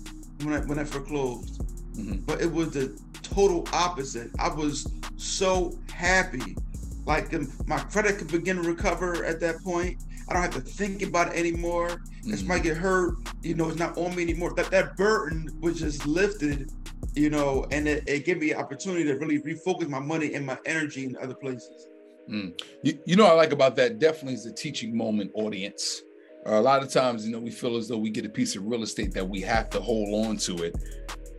when 0.42 0.54
I 0.54 0.60
when 0.66 0.78
I 0.78 0.84
foreclosed, 0.84 1.60
mm-hmm. 1.94 2.24
but 2.24 2.40
it 2.40 2.52
was 2.52 2.70
the 2.70 2.98
total 3.36 3.68
opposite. 3.74 4.30
I 4.38 4.48
was 4.48 4.90
so 5.16 5.78
happy. 5.92 6.56
Like 7.04 7.34
um, 7.34 7.52
my 7.66 7.78
credit 7.78 8.16
could 8.16 8.28
begin 8.28 8.56
to 8.56 8.62
recover 8.62 9.24
at 9.26 9.40
that 9.40 9.62
point. 9.62 10.02
I 10.28 10.32
don't 10.32 10.42
have 10.42 10.54
to 10.54 10.60
think 10.60 11.02
about 11.02 11.28
it 11.28 11.38
anymore. 11.38 11.88
Mm-hmm. 11.88 12.32
If 12.32 12.38
somebody 12.38 12.62
get 12.62 12.78
hurt, 12.78 13.16
you 13.42 13.54
know, 13.54 13.68
it's 13.68 13.78
not 13.78 13.96
on 13.98 14.16
me 14.16 14.22
anymore. 14.22 14.54
That 14.54 14.70
that 14.70 14.96
burden 14.96 15.54
was 15.60 15.78
just 15.80 16.06
lifted, 16.06 16.72
you 17.14 17.28
know, 17.28 17.66
and 17.70 17.86
it, 17.86 18.04
it 18.06 18.24
gave 18.24 18.38
me 18.38 18.52
an 18.52 18.58
opportunity 18.58 19.04
to 19.04 19.14
really 19.16 19.38
refocus 19.40 19.86
my 19.86 20.00
money 20.00 20.32
and 20.32 20.46
my 20.46 20.56
energy 20.64 21.04
in 21.04 21.14
other 21.22 21.34
places. 21.34 21.88
Mm. 22.30 22.58
You, 22.82 22.98
you 23.04 23.16
know, 23.16 23.26
I 23.26 23.32
like 23.32 23.52
about 23.52 23.76
that 23.76 23.98
definitely 23.98 24.34
is 24.34 24.46
a 24.46 24.52
teaching 24.52 24.96
moment 24.96 25.30
audience. 25.34 26.02
Uh, 26.46 26.58
a 26.58 26.62
lot 26.62 26.82
of 26.82 26.90
times, 26.90 27.26
you 27.26 27.32
know, 27.32 27.38
we 27.38 27.50
feel 27.50 27.76
as 27.76 27.86
though 27.86 27.98
we 27.98 28.08
get 28.08 28.24
a 28.24 28.30
piece 28.30 28.56
of 28.56 28.64
real 28.64 28.82
estate 28.82 29.12
that 29.12 29.28
we 29.28 29.42
have 29.42 29.68
to 29.70 29.80
hold 29.80 30.26
on 30.26 30.38
to 30.38 30.64
it 30.64 30.74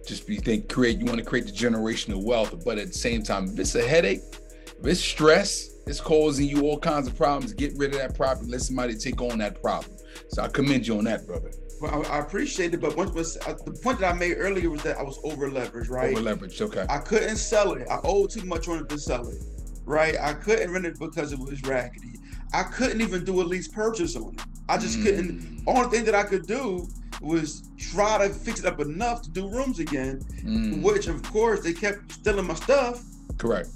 just 0.08 0.28
you 0.30 0.40
think 0.40 0.70
create 0.70 0.98
you 0.98 1.06
want 1.06 1.18
to 1.20 1.26
create 1.26 1.46
the 1.46 1.52
generational 1.52 2.24
wealth 2.24 2.64
but 2.64 2.78
at 2.78 2.88
the 2.88 2.94
same 2.94 3.22
time 3.22 3.46
if 3.46 3.60
it's 3.60 3.76
a 3.76 3.88
headache 3.88 4.22
if 4.64 4.86
it's 4.86 5.00
stress 5.00 5.70
it's 5.86 6.02
causing 6.02 6.48
you 6.48 6.62
all 6.62 6.80
kinds 6.80 7.08
of 7.08 7.16
problems 7.16 7.54
get 7.54 7.74
rid 7.78 7.94
of 7.94 8.00
that 8.00 8.16
problem. 8.16 8.50
let 8.50 8.62
somebody 8.62 8.96
take 8.96 9.22
on 9.22 9.38
that 9.38 9.62
problem 9.62 9.96
so 10.30 10.42
i 10.42 10.48
commend 10.48 10.88
you 10.88 10.98
on 10.98 11.04
that 11.04 11.28
brother 11.28 11.52
well, 11.80 12.04
I, 12.08 12.18
appreciate 12.18 12.74
it, 12.74 12.82
but 12.82 12.98
once 12.98 13.12
was 13.12 13.38
uh, 13.46 13.54
the 13.64 13.72
point 13.84 14.00
that 14.00 14.16
I 14.16 14.18
made 14.18 14.34
earlier 14.38 14.72
was 14.72 14.82
that 14.82 14.98
I 14.98 15.04
was 15.04 15.20
over 15.24 15.48
leveraged, 15.48 15.92
right? 15.92 16.18
Over 16.18 16.36
leveraged, 16.36 16.60
okay. 16.62 16.88
I 16.90 16.98
couldn't 16.98 17.36
sell 17.36 17.74
it. 17.74 17.88
I 17.88 18.00
owed 18.04 18.32
too 18.32 18.44
much 18.46 18.68
on 18.68 18.80
it 18.80 18.90
to 18.90 18.98
sell 18.98 19.28
it, 19.28 19.38
right? 19.86 20.16
I 20.20 20.34
couldn't 20.34 20.72
rent 20.72 20.88
it 20.88 20.98
because 20.98 21.34
it 21.34 21.38
was 21.38 21.62
raggedy. 21.62 22.16
I 22.52 22.64
couldn't 22.64 23.02
even 23.02 23.24
do 23.24 23.40
a 23.42 23.44
lease 23.44 23.68
purchase 23.68 24.16
on 24.16 24.34
it 24.34 24.42
I 24.70 24.78
just 24.78 24.98
Mm. 24.98 25.04
couldn't. 25.04 25.64
Only 25.68 25.90
thing 25.90 26.06
that 26.06 26.16
I 26.16 26.24
could 26.24 26.48
do 26.48 26.88
was 27.22 27.70
try 27.78 28.28
to 28.28 28.34
fix 28.34 28.60
it 28.60 28.66
up 28.66 28.80
enough 28.80 29.22
to 29.24 29.30
do 29.30 29.50
rooms 29.50 29.80
again. 29.80 30.22
Mm, 30.44 30.82
Which, 30.84 31.08
of 31.08 31.22
course, 31.24 31.62
they 31.62 31.74
kept 31.74 32.12
stealing 32.12 32.48
my 32.48 32.54
stuff. 32.56 33.04
correct. 33.38 33.70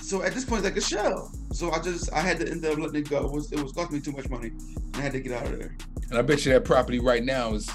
So 0.00 0.22
at 0.22 0.34
this 0.34 0.44
point, 0.44 0.64
it's 0.64 0.74
like 0.74 0.76
a 0.76 0.86
shell. 0.86 1.32
So 1.52 1.70
I 1.72 1.80
just 1.80 2.12
I 2.12 2.20
had 2.20 2.38
to 2.40 2.50
end 2.50 2.64
up 2.66 2.76
letting 2.78 2.96
it 2.96 3.08
go. 3.08 3.24
It 3.24 3.32
was 3.32 3.50
it 3.52 3.60
was 3.62 3.72
costing 3.72 3.96
me 3.96 4.02
too 4.02 4.12
much 4.12 4.28
money. 4.28 4.48
And 4.48 4.96
I 4.96 5.00
had 5.00 5.12
to 5.12 5.20
get 5.20 5.32
out 5.32 5.46
of 5.46 5.58
there. 5.58 5.74
And 6.10 6.18
I 6.18 6.22
bet 6.22 6.44
you 6.44 6.52
that 6.52 6.64
property 6.64 6.98
right 7.00 7.24
now 7.24 7.54
is 7.54 7.70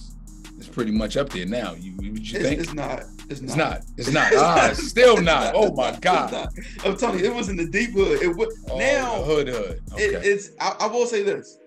is 0.60 0.68
pretty 0.68 0.92
much 0.92 1.18
up 1.18 1.30
there 1.30 1.46
now. 1.48 1.74
You 1.74 1.96
would 1.98 2.30
you 2.30 2.40
It's, 2.40 2.48
think? 2.50 2.62
it's 2.62 2.74
not. 2.74 3.04
It's 3.30 3.42
not. 3.42 3.48
It's 3.50 3.56
not. 3.56 3.82
It's 3.98 4.12
not. 4.12 4.32
Ah, 4.36 4.70
it's 4.70 4.88
still 4.88 5.14
It's 5.16 5.24
not. 5.24 5.54
Oh 5.56 5.74
my. 5.74 5.98
God. 6.02 6.50
I'm 6.86 6.96
telling 6.98 7.20
you, 7.20 7.26
it 7.26 7.34
was 7.34 7.50
in 7.50 7.56
the 7.56 7.66
deep 7.68 7.92
hood. 7.94 8.22
It 8.22 8.36
was 8.36 8.56
Oh, 8.70 8.78
now. 8.78 9.24
hood 9.24 9.48
hood. 9.48 9.82
Okay. 9.94 10.04
it, 10.04 10.24
it's 10.26 10.52
I, 10.60 10.76
I 10.82 10.86
will 10.88 11.08
say 11.08 11.24
this 11.24 11.58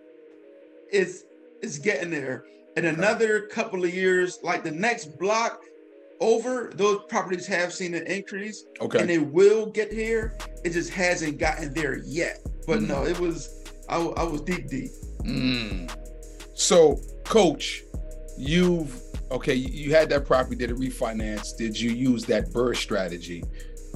it's 0.93 1.25
it's 1.63 1.79
getting 1.79 2.11
there 2.11 2.45
in 2.77 2.87
another 2.87 3.43
couple 3.43 3.85
of 3.85 3.93
years 3.95 4.39
like 4.43 4.63
the 4.65 4.71
next 4.71 5.19
block 5.19 5.61
over 6.21 6.71
those 6.77 7.01
properties 7.09 7.47
have 7.47 7.73
seen 7.73 7.95
an 7.95 8.07
increase 8.07 8.65
okay. 8.81 9.01
and 9.01 9.11
it 9.11 9.19
will 9.19 9.67
get 9.67 9.93
here 9.93 10.37
it 10.65 10.71
just 10.71 10.91
hasn't 10.91 11.39
gotten 11.39 11.73
there 11.75 11.99
yet 12.05 12.39
but 12.67 12.79
Mm. 12.79 12.89
no 12.89 13.05
it 13.05 13.19
was 13.19 13.65
I, 13.89 13.97
I 13.97 14.23
was 14.23 14.41
deep 14.43 14.69
deep 14.69 14.91
Mm. 15.25 15.89
So, 16.55 17.01
coach, 17.25 17.85
you've 18.37 19.01
okay. 19.31 19.55
You 19.55 19.95
had 19.95 20.09
that 20.11 20.27
property, 20.27 20.57
did 20.57 20.71
a 20.71 20.75
refinance. 20.75 21.57
Did 21.57 21.79
you 21.79 21.91
use 21.91 22.25
that 22.27 22.51
BRRRR 22.51 22.77
strategy 22.77 23.45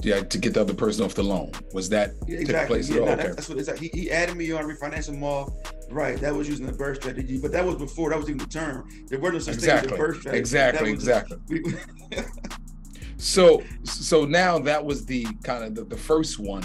to, 0.01 0.23
to 0.23 0.37
get 0.37 0.53
the 0.53 0.61
other 0.61 0.73
person 0.73 1.03
off 1.05 1.13
the 1.15 1.23
loan? 1.23 1.51
Was 1.73 1.89
that 1.89 2.11
Yeah, 2.27 2.37
exactly 2.39 2.75
place 2.75 2.89
yeah, 2.89 2.97
no, 2.97 3.03
Okay. 3.11 3.15
that's, 3.15 3.35
that's 3.35 3.49
what 3.49 3.57
it's 3.57 3.67
like 3.67 3.79
he, 3.79 3.89
he 3.93 4.11
added 4.11 4.35
me 4.35 4.51
on 4.51 4.65
refinancing 4.65 5.17
mall 5.17 5.55
right 5.89 6.19
that 6.19 6.33
was 6.35 6.47
using 6.49 6.65
the 6.65 6.73
BRRRR 6.73 6.95
strategy 6.97 7.39
but 7.39 7.51
that 7.51 7.65
was 7.65 7.75
before 7.75 8.09
that 8.09 8.19
was 8.19 8.27
even 8.27 8.37
the 8.39 8.45
term 8.45 8.87
there 9.07 9.19
wasn't 9.19 9.43
such 9.43 9.55
thing 9.55 9.69
as 9.69 9.83
Exactly. 9.83 10.19
strategy 10.19 10.37
Exactly. 10.39 10.93
Just- 10.93 11.07
Exactly. 11.07 11.73
So, 13.19 13.63
so 13.83 14.25
now 14.25 14.59
that 14.59 14.83
was 14.85 15.05
the 15.05 15.25
kind 15.43 15.63
of 15.63 15.73
the, 15.73 15.83
the 15.85 15.97
first 15.97 16.37
one. 16.37 16.63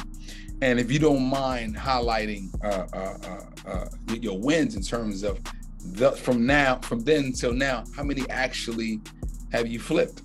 And 0.60 0.78
if 0.78 0.92
you 0.92 0.98
don't 0.98 1.22
mind 1.22 1.74
highlighting 1.76 2.50
uh, 2.62 2.86
uh, 2.92 3.40
uh, 3.66 3.70
uh, 3.70 3.88
your 4.20 4.38
wins 4.38 4.76
in 4.76 4.82
terms 4.82 5.22
of 5.22 5.40
the 5.94 6.12
from 6.12 6.46
now, 6.46 6.76
from 6.80 7.00
then 7.00 7.32
till 7.32 7.54
now, 7.54 7.84
how 7.96 8.02
many 8.04 8.28
actually 8.28 9.00
have 9.50 9.66
you 9.66 9.80
flipped 9.80 10.22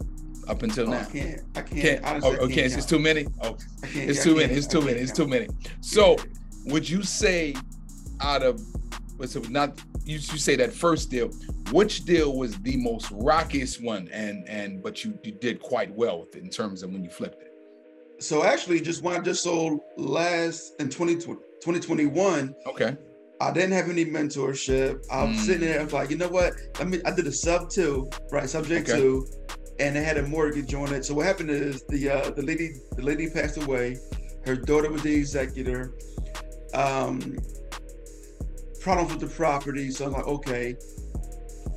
up 0.48 0.64
until 0.64 0.90
oh, 0.90 0.94
I 0.94 1.02
now? 1.02 1.08
can't 1.10 1.42
I 1.56 1.62
can't, 1.62 1.82
Can't, 1.82 2.06
honestly, 2.06 2.30
oh, 2.30 2.34
I 2.34 2.38
okay, 2.46 2.56
can't 2.56 2.74
it's, 2.74 2.86
too 2.86 3.00
many. 3.00 3.28
Oh, 3.42 3.58
it's 3.84 4.24
too 4.24 4.36
many. 4.36 4.54
It's 4.54 4.68
too 4.68 4.82
many. 4.82 5.00
It's 5.00 5.12
too 5.12 5.28
many. 5.28 5.48
So, 5.82 6.18
would 6.66 6.90
you 6.90 7.04
say 7.04 7.56
out 8.22 8.44
of 8.44 8.62
what's 9.18 9.36
it 9.36 9.50
not? 9.50 9.80
You, 10.06 10.16
you 10.16 10.20
say 10.20 10.56
that 10.58 10.74
first 10.74 11.10
deal. 11.10 11.30
Which 11.72 12.06
deal 12.06 12.38
was 12.38 12.58
the 12.60 12.78
most 12.78 13.10
rockiest 13.12 13.84
one, 13.84 14.08
and 14.14 14.48
and 14.48 14.82
but 14.82 15.04
you 15.04 15.18
you 15.24 15.34
did 15.34 15.62
quite 15.62 15.94
well 15.94 16.22
with 16.22 16.36
it 16.36 16.44
in 16.44 16.50
terms 16.50 16.82
of 16.84 16.92
when 16.92 17.04
you 17.04 17.10
flipped 17.10 17.42
it. 17.42 17.52
So 18.24 18.44
actually, 18.44 18.80
just 18.82 19.04
when 19.04 19.20
I 19.20 19.20
just 19.20 19.44
sold 19.44 19.80
last 19.98 20.74
in 20.80 20.90
2020, 20.90 21.40
2021, 21.62 22.56
Okay. 22.68 22.96
I 23.40 23.52
didn't 23.52 23.74
have 23.74 23.90
any 23.92 24.04
mentorship. 24.06 25.06
I 25.12 25.26
was 25.26 25.38
Mm. 25.38 25.46
sitting 25.46 25.62
there, 25.68 25.80
I 25.82 25.84
was 25.84 25.94
like, 25.94 26.10
you 26.10 26.18
know 26.18 26.28
what? 26.30 26.54
I 26.80 26.84
mean, 26.86 27.02
I 27.06 27.12
did 27.12 27.28
a 27.28 27.32
sub-to, 27.32 28.10
right? 28.32 28.50
Subject 28.50 28.90
Okay. 28.90 29.00
two, 29.00 29.28
and 29.80 29.96
they 29.96 30.04
had 30.04 30.18
a 30.18 30.24
mortgage 30.24 30.74
on 30.74 30.94
it. 30.94 31.06
So 31.06 31.14
what 31.14 31.26
happened 31.26 31.50
is 31.50 31.84
the 31.84 32.10
uh, 32.10 32.30
the 32.32 32.42
lady 32.42 32.76
the 32.96 33.04
lady 33.04 33.30
passed 33.30 33.58
away. 33.62 33.98
Her 34.46 34.56
daughter 34.56 34.90
was 34.92 35.04
the 35.04 35.14
executor. 35.14 35.94
Um, 36.74 37.38
problems 38.80 39.12
with 39.12 39.22
the 39.22 39.36
property. 39.36 39.92
So 39.92 40.06
I'm 40.06 40.14
like, 40.14 40.28
okay. 40.28 40.76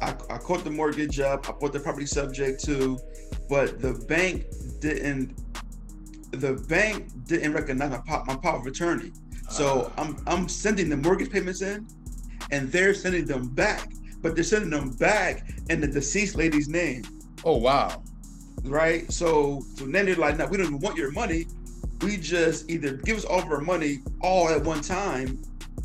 I, 0.02 0.10
I 0.30 0.38
caught 0.38 0.64
the 0.64 0.70
mortgage 0.70 1.20
up. 1.20 1.48
I 1.48 1.52
put 1.52 1.72
the 1.72 1.80
property 1.80 2.06
subject 2.06 2.64
to, 2.64 2.98
but 3.48 3.80
the 3.80 3.92
bank 4.08 4.46
didn't. 4.80 5.36
The 6.30 6.54
bank 6.68 7.08
didn't 7.26 7.52
recognize 7.52 7.90
my 7.90 7.98
power, 8.06 8.24
my 8.26 8.36
power 8.36 8.60
of 8.60 8.66
attorney. 8.66 9.12
So 9.50 9.66
Uh, 9.66 10.00
I'm 10.00 10.16
I'm 10.26 10.48
sending 10.48 10.88
the 10.88 10.96
mortgage 10.96 11.30
payments 11.30 11.60
in, 11.60 11.86
and 12.52 12.70
they're 12.72 12.94
sending 12.94 13.26
them 13.26 13.48
back, 13.48 13.92
but 14.22 14.34
they're 14.34 14.44
sending 14.44 14.70
them 14.70 14.90
back 14.92 15.50
in 15.68 15.80
the 15.80 15.88
deceased 15.88 16.36
lady's 16.36 16.68
name, 16.68 17.02
oh 17.44 17.56
wow. 17.56 18.02
right? 18.64 19.10
So 19.12 19.62
so 19.74 19.84
then 19.86 20.06
they're 20.06 20.16
like, 20.16 20.36
no, 20.38 20.46
we 20.46 20.56
don't 20.56 20.66
even 20.66 20.78
want 20.80 20.96
your 20.96 21.12
money. 21.12 21.46
We 22.02 22.16
just 22.16 22.70
either 22.70 22.94
give 22.94 23.16
us 23.18 23.24
all 23.24 23.40
of 23.40 23.50
our 23.50 23.60
money 23.60 23.98
all 24.22 24.48
at 24.48 24.62
one 24.64 24.80
time, 24.80 25.42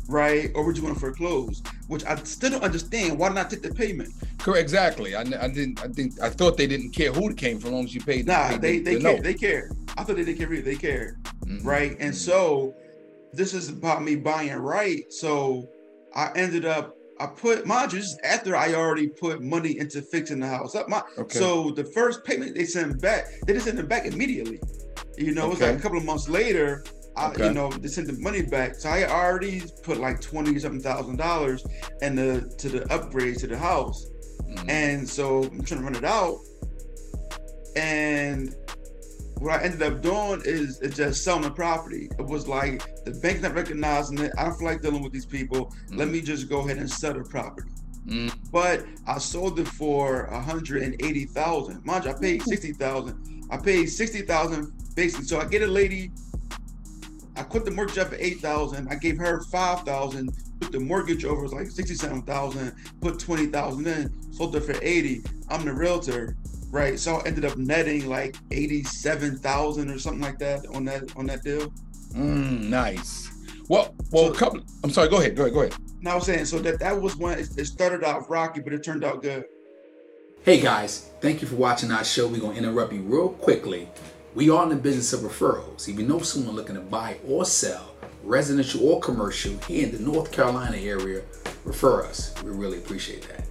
right? 0.08 0.50
Or 0.54 0.64
we're 0.64 0.72
just 0.72 0.86
to 0.86 0.94
foreclose. 0.94 1.62
Which 1.88 2.04
I 2.06 2.16
still 2.24 2.50
don't 2.50 2.64
understand. 2.64 3.18
Why 3.18 3.28
did 3.28 3.34
not 3.34 3.50
take 3.50 3.62
the 3.62 3.72
payment? 3.72 4.12
Correct. 4.38 4.60
Exactly. 4.62 5.14
I, 5.14 5.20
I 5.20 5.48
didn't. 5.48 5.80
I 5.82 5.88
think. 5.88 6.20
I 6.22 6.30
thought 6.30 6.56
they 6.56 6.66
didn't 6.66 6.90
care 6.92 7.12
who 7.12 7.28
it 7.30 7.36
came 7.36 7.58
from, 7.58 7.68
as 7.68 7.74
long 7.74 7.84
as 7.84 7.94
you 7.94 8.00
paid. 8.00 8.26
Nah, 8.26 8.48
paid 8.48 8.60
they 8.62 8.78
the- 8.78 8.84
they 8.84 8.94
the 8.96 9.00
care. 9.02 9.12
note. 9.14 9.22
They 9.22 9.34
care. 9.34 9.70
I 9.98 10.02
thought 10.04 10.16
they 10.16 10.24
didn't 10.24 10.38
care 10.38 10.52
either. 10.52 10.62
They 10.62 10.74
care. 10.76 11.18
Mhm. 11.44 11.64
right? 11.64 11.96
And 12.00 12.12
Mhm. 12.12 12.16
so 12.16 12.74
this 13.34 13.52
is 13.54 13.68
about 13.68 14.02
me 14.02 14.16
buying 14.16 14.52
right. 14.54 15.04
So 15.12 15.68
I 16.14 16.30
ended 16.34 16.64
up 16.64 16.95
I 17.18 17.26
put 17.26 17.66
mind 17.66 17.92
you, 17.92 18.02
after 18.24 18.54
I 18.56 18.74
already 18.74 19.08
put 19.08 19.42
money 19.42 19.78
into 19.78 20.02
fixing 20.02 20.40
the 20.40 20.46
house 20.46 20.74
up. 20.74 20.88
My 20.88 21.02
Okay. 21.18 21.38
so 21.38 21.70
the 21.70 21.84
first 21.84 22.24
payment 22.24 22.54
they 22.54 22.64
sent 22.64 23.00
back, 23.00 23.26
they 23.46 23.52
didn't 23.54 23.64
send 23.64 23.78
it 23.78 23.88
back 23.88 24.04
immediately. 24.06 24.60
You 25.16 25.32
know, 25.32 25.46
it 25.46 25.50
was 25.50 25.60
like 25.60 25.76
a 25.76 25.80
couple 25.80 25.98
of 25.98 26.04
months 26.04 26.28
later. 26.28 26.84
I, 27.16 27.30
Okay. 27.30 27.46
you 27.46 27.54
know, 27.54 27.70
they 27.70 27.88
sent 27.88 28.06
the 28.08 28.12
money 28.14 28.42
back. 28.42 28.74
So 28.74 28.90
I 28.90 29.04
already 29.04 29.62
put 29.82 29.96
like 29.98 30.20
twenty 30.20 30.58
something 30.58 30.82
thousand 30.82 31.16
dollars 31.16 31.64
and 32.02 32.18
the 32.18 32.52
to 32.58 32.68
the 32.68 32.92
upgrade 32.92 33.38
to 33.38 33.46
the 33.46 33.56
house. 33.56 34.06
Mhm. 34.46 34.68
And 34.70 35.08
so 35.08 35.44
I'm 35.44 35.62
trying 35.64 35.80
to 35.80 35.84
run 35.86 35.96
it 35.96 36.04
out. 36.04 36.38
And 37.76 38.54
what 39.38 39.60
I 39.60 39.64
ended 39.64 39.82
up 39.82 40.00
doing 40.02 40.40
is, 40.44 40.80
is 40.80 40.94
just 40.96 41.22
selling 41.24 41.42
the 41.42 41.50
property. 41.50 42.08
It 42.18 42.24
was 42.26 42.48
like 42.48 42.82
the 43.04 43.10
bank's 43.12 43.42
not 43.42 43.54
recognizing 43.54 44.18
it. 44.18 44.32
I 44.38 44.44
don't 44.44 44.56
feel 44.58 44.66
like 44.68 44.82
dealing 44.82 45.02
with 45.02 45.12
these 45.12 45.26
people. 45.26 45.74
Let 45.90 46.08
Mhm. 46.08 46.12
me 46.12 46.20
just 46.22 46.48
go 46.48 46.60
ahead 46.60 46.78
and 46.78 46.90
sell 46.90 47.14
the 47.14 47.22
property. 47.24 47.70
Mhm. 48.06 48.32
But 48.50 48.86
I 49.06 49.18
sold 49.18 49.58
it 49.58 49.68
for 49.68 50.24
a 50.26 50.40
hundred 50.40 50.82
and 50.82 50.94
eighty 51.04 51.24
thousand. 51.26 51.84
Mind 51.84 52.04
you, 52.04 52.10
I 52.12 52.14
paid 52.14 52.42
sixty 52.42 52.72
thousand. 52.72 53.16
I 53.50 53.56
paid 53.58 53.86
sixty 53.86 54.22
thousand 54.22 54.72
basically. 54.94 55.26
So 55.26 55.38
I 55.40 55.44
get 55.44 55.62
a 55.62 55.66
lady. 55.66 56.12
I 57.36 57.42
quit 57.42 57.66
the 57.66 57.70
mortgage 57.70 57.98
up 57.98 58.12
at 58.14 58.20
eight 58.20 58.40
thousand. 58.40 58.88
I 58.88 58.94
gave 58.94 59.18
her 59.18 59.42
five 59.50 59.80
thousand. 59.80 60.30
Put 60.60 60.72
the 60.72 60.80
mortgage 60.80 61.24
over 61.26 61.40
it 61.40 61.42
was 61.42 61.52
like 61.52 61.70
sixty-seven 61.70 62.22
thousand. 62.22 62.72
Put 63.02 63.18
twenty 63.18 63.46
thousand 63.46 63.86
in. 63.86 64.10
Sold 64.32 64.56
it 64.56 64.60
for 64.62 64.74
eighty. 64.80 65.22
I'm 65.50 65.64
the 65.66 65.74
realtor, 65.74 66.34
right? 66.70 66.98
So 66.98 67.16
I 67.16 67.24
ended 67.26 67.44
up 67.44 67.56
netting 67.56 68.08
like 68.08 68.36
eighty-seven 68.50 69.38
thousand 69.38 69.90
or 69.90 69.98
something 69.98 70.22
like 70.22 70.38
that 70.38 70.66
on 70.74 70.84
that 70.86 71.04
on 71.16 71.26
that 71.26 71.42
deal. 71.42 71.72
Mm, 72.14 72.68
nice. 72.68 73.30
Well, 73.68 73.94
well, 74.12 74.26
So- 74.28 74.32
a 74.32 74.36
couple. 74.36 74.60
I'm 74.84 74.90
sorry. 74.90 75.08
Go 75.08 75.18
ahead. 75.18 75.36
Go 75.36 75.42
ahead. 75.42 75.54
Go 75.54 75.60
ahead. 75.62 75.74
Now 76.00 76.12
I 76.12 76.14
was 76.16 76.26
saying 76.26 76.44
so 76.44 76.58
that 76.60 76.78
that 76.80 77.00
was 77.00 77.16
when 77.16 77.38
it, 77.38 77.48
it 77.56 77.64
started 77.66 78.04
out 78.04 78.28
rocky, 78.30 78.60
but 78.60 78.72
it 78.72 78.84
turned 78.84 79.04
out 79.04 79.22
good. 79.22 79.44
Hey 80.44 80.60
guys, 80.60 81.10
thank 81.20 81.42
you 81.42 81.48
for 81.48 81.56
watching 81.56 81.90
our 81.90 82.04
show. 82.04 82.28
We're 82.28 82.40
going 82.40 82.52
to 82.56 82.62
interrupt 82.62 82.92
you 82.92 83.00
real 83.02 83.30
quickly. 83.30 83.88
We 84.36 84.48
are 84.50 84.62
in 84.62 84.68
the 84.68 84.76
business 84.76 85.12
of 85.12 85.20
referrals. 85.20 85.88
If 85.88 85.98
you 85.98 86.06
know 86.06 86.20
someone 86.20 86.54
looking 86.54 86.76
to 86.76 86.80
buy 86.82 87.18
or 87.26 87.44
sell, 87.44 87.94
residential 88.22 88.86
or 88.88 89.00
commercial, 89.00 89.58
here 89.66 89.86
in 89.86 89.92
the 89.92 89.98
North 89.98 90.30
Carolina 90.30 90.76
area, 90.76 91.22
refer 91.64 92.04
us. 92.04 92.32
We 92.44 92.50
really 92.52 92.78
appreciate 92.78 93.26
that. 93.28 93.44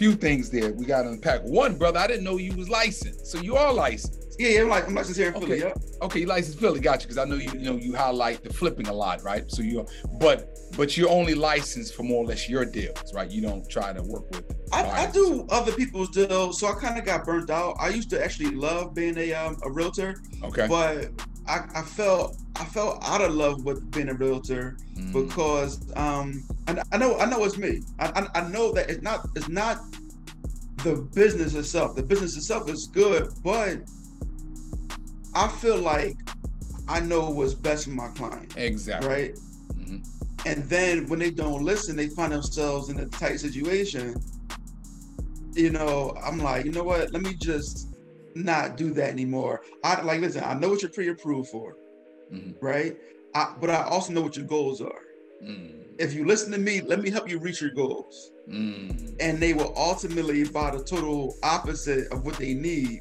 Few 0.00 0.14
things 0.14 0.48
there 0.48 0.72
we 0.72 0.86
got 0.86 1.02
to 1.02 1.10
unpack. 1.10 1.42
One, 1.42 1.76
brother, 1.76 1.98
I 1.98 2.06
didn't 2.06 2.24
know 2.24 2.38
you 2.38 2.56
was 2.56 2.70
licensed. 2.70 3.26
So 3.26 3.38
you 3.38 3.54
are 3.56 3.70
licensed. 3.70 4.34
Yeah, 4.38 4.48
yeah, 4.48 4.60
I'm 4.62 4.70
like 4.70 4.86
I'm 4.88 4.94
licensed 4.94 5.20
here 5.20 5.28
in 5.28 5.34
Philly. 5.34 5.56
Okay. 5.56 5.58
Yep. 5.58 5.78
Okay, 6.00 6.20
you 6.20 6.26
licensed 6.26 6.58
Philly, 6.58 6.80
got 6.80 7.02
you. 7.02 7.06
Because 7.06 7.18
I 7.18 7.24
know 7.26 7.34
you, 7.34 7.50
you 7.52 7.70
know, 7.70 7.76
you 7.76 7.94
highlight 7.94 8.42
the 8.42 8.50
flipping 8.50 8.88
a 8.88 8.92
lot, 8.94 9.22
right? 9.22 9.44
So 9.50 9.60
you, 9.60 9.84
but 10.18 10.56
but 10.74 10.96
you're 10.96 11.10
only 11.10 11.34
licensed 11.34 11.94
for 11.94 12.02
more 12.04 12.24
or 12.24 12.26
less 12.28 12.48
your 12.48 12.64
deals, 12.64 13.12
right? 13.12 13.30
You 13.30 13.42
don't 13.42 13.68
try 13.68 13.92
to 13.92 14.02
work 14.02 14.30
with. 14.30 14.50
I, 14.72 14.84
I 14.84 15.10
do 15.10 15.46
other 15.50 15.72
people's 15.72 16.08
deals, 16.08 16.60
so 16.60 16.68
I 16.68 16.80
kind 16.80 16.98
of 16.98 17.04
got 17.04 17.26
burnt 17.26 17.50
out. 17.50 17.76
I 17.78 17.90
used 17.90 18.08
to 18.08 18.24
actually 18.24 18.52
love 18.52 18.94
being 18.94 19.18
a 19.18 19.34
um, 19.34 19.58
a 19.64 19.70
realtor, 19.70 20.14
Okay. 20.44 20.66
but 20.66 21.10
I, 21.50 21.56
I 21.80 21.82
felt 21.82 22.36
I 22.56 22.64
felt 22.64 23.02
out 23.04 23.20
of 23.20 23.34
love 23.34 23.64
with 23.64 23.90
being 23.90 24.08
a 24.08 24.14
realtor 24.14 24.76
Mm, 24.96 25.12
because 25.12 25.72
um 25.96 26.26
I, 26.68 26.82
I 26.92 26.96
know 26.98 27.16
I 27.18 27.26
know 27.30 27.42
it's 27.44 27.56
me. 27.66 27.72
I, 27.98 28.06
I 28.34 28.40
I 28.40 28.48
know 28.54 28.66
that 28.76 28.90
it's 28.90 29.02
not 29.02 29.18
it's 29.36 29.48
not 29.48 29.76
the 30.84 30.94
business 31.14 31.54
itself. 31.54 31.96
The 31.96 32.02
business 32.02 32.36
itself 32.36 32.68
is 32.70 32.86
good, 32.92 33.28
but 33.42 33.78
I 35.34 35.48
feel 35.48 35.78
like 35.78 36.16
I 36.88 37.00
know 37.00 37.30
what's 37.30 37.54
best 37.54 37.84
for 37.84 37.90
my 37.90 38.08
client, 38.08 38.54
exactly. 38.56 39.08
right? 39.08 39.34
Mhm. 39.78 40.00
and 40.46 40.64
then 40.74 41.06
when 41.08 41.18
they 41.18 41.30
don't 41.30 41.62
listen, 41.64 41.96
they 41.96 42.08
find 42.08 42.32
themselves 42.32 42.88
in 42.90 42.98
a 43.00 43.06
tight 43.06 43.38
situation. 43.40 44.14
You 45.54 45.70
know, 45.70 46.14
I'm 46.22 46.38
like, 46.38 46.64
you 46.64 46.72
know 46.72 46.84
what? 46.84 47.12
Let 47.12 47.22
me 47.22 47.34
just 47.34 47.88
not 48.34 48.76
do 48.76 48.92
that 48.94 49.10
anymore. 49.10 49.62
I 49.84 50.00
like 50.02 50.20
listen. 50.20 50.44
I 50.44 50.54
know 50.54 50.68
what 50.70 50.82
you're 50.82 50.90
pre-approved 50.90 51.48
for, 51.50 51.76
Mhm. 52.32 52.54
right? 52.60 52.96
I, 53.34 53.54
but 53.60 53.70
I 53.70 53.84
also 53.84 54.12
know 54.12 54.22
what 54.22 54.36
your 54.36 54.46
goals 54.46 54.80
are. 54.80 55.02
Mm. 55.44 55.84
If 55.98 56.14
you 56.14 56.24
listen 56.26 56.52
to 56.52 56.58
me, 56.58 56.80
let 56.80 57.00
me 57.00 57.10
help 57.10 57.28
you 57.28 57.38
reach 57.38 57.60
your 57.60 57.70
goals. 57.70 58.32
Mm. 58.48 59.16
And 59.20 59.38
they 59.38 59.54
will 59.54 59.72
ultimately 59.76 60.44
buy 60.44 60.70
the 60.70 60.82
total 60.82 61.36
opposite 61.42 62.10
of 62.12 62.24
what 62.24 62.36
they 62.36 62.54
need. 62.54 63.00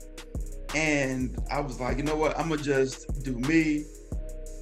And 0.76 1.38
I 1.50 1.60
was 1.62 1.80
like, 1.80 1.98
you 1.98 2.04
know 2.04 2.16
what? 2.16 2.38
I'm 2.38 2.50
gonna 2.50 2.62
just 2.62 3.24
do 3.24 3.38
me. 3.40 3.86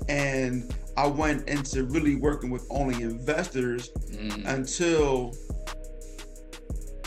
And 0.07 0.73
I 0.95 1.07
went 1.07 1.49
into 1.49 1.83
really 1.85 2.15
working 2.15 2.49
with 2.49 2.65
only 2.69 3.03
investors 3.03 3.91
mm. 4.11 4.45
until 4.47 5.33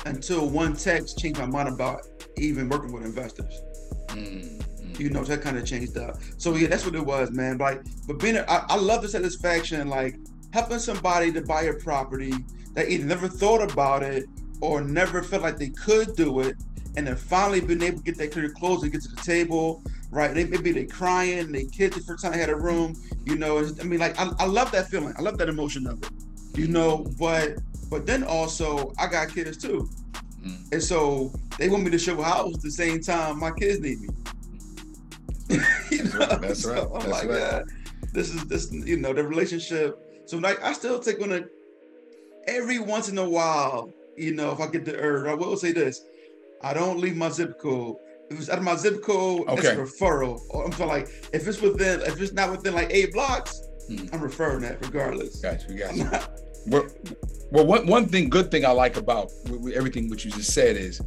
until 0.06 0.48
one 0.48 0.76
text 0.76 1.18
changed 1.18 1.40
my 1.40 1.46
mind 1.46 1.68
about 1.68 2.06
even 2.36 2.68
working 2.68 2.92
with 2.92 3.04
investors. 3.04 3.60
Mm 4.08 4.60
you 5.00 5.10
know, 5.10 5.24
that 5.24 5.40
kind 5.40 5.56
of 5.56 5.64
changed 5.64 5.96
up. 5.96 6.18
So 6.36 6.54
yeah, 6.54 6.68
that's 6.68 6.84
what 6.84 6.94
it 6.94 7.04
was, 7.04 7.30
man. 7.30 7.58
Like, 7.58 7.82
but 8.06 8.18
being, 8.18 8.36
a, 8.36 8.42
I, 8.42 8.66
I 8.68 8.76
love 8.76 9.02
the 9.02 9.08
satisfaction, 9.08 9.88
like 9.88 10.16
helping 10.52 10.78
somebody 10.78 11.32
to 11.32 11.40
buy 11.40 11.62
a 11.62 11.74
property 11.74 12.34
that 12.74 12.88
either 12.88 13.04
never 13.04 13.28
thought 13.28 13.72
about 13.72 14.02
it 14.02 14.26
or 14.60 14.82
never 14.82 15.22
felt 15.22 15.42
like 15.42 15.56
they 15.56 15.70
could 15.70 16.14
do 16.16 16.40
it, 16.40 16.56
and 16.96 17.06
then 17.06 17.16
finally 17.16 17.60
being 17.60 17.82
able 17.82 17.98
to 17.98 18.04
get 18.04 18.18
that 18.18 18.30
clear 18.30 18.50
close 18.50 18.82
and 18.82 18.92
get 18.92 19.02
to 19.02 19.08
the 19.08 19.22
table, 19.22 19.82
right? 20.10 20.34
They, 20.34 20.44
maybe 20.44 20.72
they 20.72 20.84
crying, 20.84 21.50
they 21.50 21.64
kids 21.64 21.96
the 21.96 22.02
first 22.02 22.22
time 22.22 22.32
they 22.32 22.38
had 22.38 22.50
a 22.50 22.56
room, 22.56 22.94
you 23.24 23.36
know. 23.36 23.58
I 23.58 23.84
mean, 23.84 24.00
like 24.00 24.18
I, 24.20 24.30
I 24.38 24.46
love 24.46 24.70
that 24.72 24.88
feeling. 24.88 25.14
I 25.16 25.22
love 25.22 25.38
that 25.38 25.48
emotion 25.48 25.86
of 25.86 26.02
it, 26.02 26.10
you 26.56 26.68
know. 26.68 27.06
But 27.18 27.58
but 27.90 28.06
then 28.06 28.22
also 28.22 28.92
I 28.98 29.08
got 29.08 29.28
kids 29.28 29.56
too, 29.56 29.90
mm. 30.42 30.72
and 30.72 30.82
so 30.82 31.32
they 31.58 31.68
want 31.68 31.84
me 31.84 31.90
to 31.90 31.98
show 31.98 32.18
a 32.20 32.24
house 32.24 32.54
at 32.54 32.62
the 32.62 32.70
same 32.70 33.00
time 33.00 33.38
my 33.38 33.50
kids 33.50 33.80
need 33.80 34.00
me. 34.00 34.08
you 35.90 36.04
know? 36.04 36.38
That's 36.40 36.64
right. 36.64 36.78
So 36.78 36.92
I'm 36.94 37.10
That's 37.10 37.24
like, 37.24 37.28
right. 37.28 37.64
this 38.12 38.32
is 38.32 38.44
this, 38.46 38.72
you 38.72 38.96
know, 38.96 39.12
the 39.12 39.24
relationship. 39.24 39.98
So 40.26 40.38
like, 40.38 40.62
I 40.62 40.72
still 40.72 41.00
take 41.00 41.20
on 41.20 41.32
a 41.32 41.44
every 42.46 42.78
once 42.78 43.08
in 43.08 43.18
a 43.18 43.28
while, 43.28 43.92
you 44.16 44.34
know, 44.34 44.52
if 44.52 44.60
I 44.60 44.68
get 44.68 44.84
the 44.84 44.96
urge, 44.96 45.26
I 45.26 45.34
will 45.34 45.56
say 45.56 45.72
this: 45.72 46.02
I 46.62 46.72
don't 46.72 46.98
leave 46.98 47.16
my 47.16 47.30
zip 47.30 47.58
code. 47.58 47.96
If 48.30 48.38
it's 48.38 48.48
out 48.48 48.58
of 48.58 48.64
my 48.64 48.76
zip 48.76 49.02
code, 49.02 49.48
okay. 49.48 49.68
it's 49.68 49.98
referral. 49.98 50.40
Or 50.50 50.64
I'm 50.64 50.70
talking 50.70 50.86
like 50.86 51.08
if 51.32 51.48
it's 51.48 51.60
within, 51.60 52.00
if 52.02 52.20
it's 52.20 52.32
not 52.32 52.50
within 52.50 52.74
like 52.74 52.88
eight 52.90 53.12
blocks, 53.12 53.60
hmm. 53.88 54.06
I'm 54.12 54.20
referring 54.20 54.60
that 54.60 54.84
regardless. 54.84 55.40
Gotcha, 55.40 55.66
we 55.68 55.76
gotcha. 55.76 56.30
Well, 56.66 56.86
well, 57.50 57.66
one 57.66 57.86
one 57.86 58.06
thing, 58.06 58.28
good 58.28 58.50
thing 58.50 58.64
I 58.64 58.70
like 58.70 58.96
about 58.96 59.32
everything 59.74 60.08
what 60.08 60.24
you 60.24 60.30
just 60.30 60.52
said 60.52 60.76
is 60.76 61.00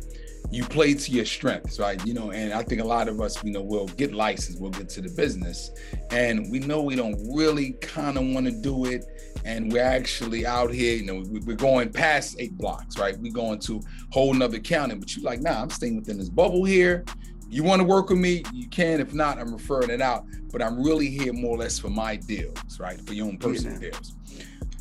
you 0.51 0.63
play 0.63 0.93
to 0.93 1.11
your 1.11 1.25
strengths, 1.25 1.79
right? 1.79 2.03
You 2.05 2.13
know, 2.13 2.31
and 2.31 2.53
I 2.53 2.61
think 2.61 2.81
a 2.81 2.85
lot 2.85 3.07
of 3.07 3.19
us, 3.21 3.43
you 3.43 3.51
know, 3.51 3.61
will 3.61 3.87
get 3.87 4.13
licensed, 4.13 4.61
we'll 4.61 4.71
get 4.71 4.87
to 4.89 5.01
the 5.01 5.09
business, 5.09 5.71
and 6.11 6.51
we 6.51 6.59
know 6.59 6.81
we 6.81 6.95
don't 6.95 7.17
really 7.33 7.73
kind 7.81 8.17
of 8.17 8.25
want 8.25 8.45
to 8.45 8.51
do 8.51 8.85
it, 8.85 9.03
and 9.45 9.71
we're 9.71 9.83
actually 9.83 10.45
out 10.45 10.71
here, 10.71 10.95
you 10.95 11.05
know, 11.05 11.23
we're 11.27 11.55
going 11.55 11.91
past 11.91 12.35
eight 12.39 12.55
blocks, 12.55 12.99
right? 12.99 13.17
We're 13.17 13.33
going 13.33 13.59
to 13.61 13.81
whole 14.11 14.33
nother 14.33 14.59
county, 14.59 14.95
but 14.95 15.15
you're 15.15 15.25
like, 15.25 15.41
nah, 15.41 15.61
I'm 15.61 15.69
staying 15.69 15.95
within 15.95 16.19
this 16.19 16.29
bubble 16.29 16.63
here. 16.63 17.03
You 17.49 17.63
want 17.63 17.81
to 17.81 17.87
work 17.87 18.09
with 18.09 18.19
me, 18.19 18.43
you 18.53 18.67
can. 18.69 18.99
If 18.99 19.13
not, 19.13 19.37
I'm 19.37 19.53
referring 19.53 19.91
it 19.91 20.01
out. 20.01 20.25
But 20.51 20.63
I'm 20.63 20.83
really 20.83 21.09
here 21.09 21.33
more 21.33 21.55
or 21.55 21.59
less 21.59 21.77
for 21.77 21.89
my 21.89 22.15
deals, 22.15 22.79
right? 22.79 22.99
For 23.01 23.13
your 23.13 23.27
own 23.27 23.37
personal 23.37 23.73
yeah. 23.73 23.91
deals. 23.91 24.15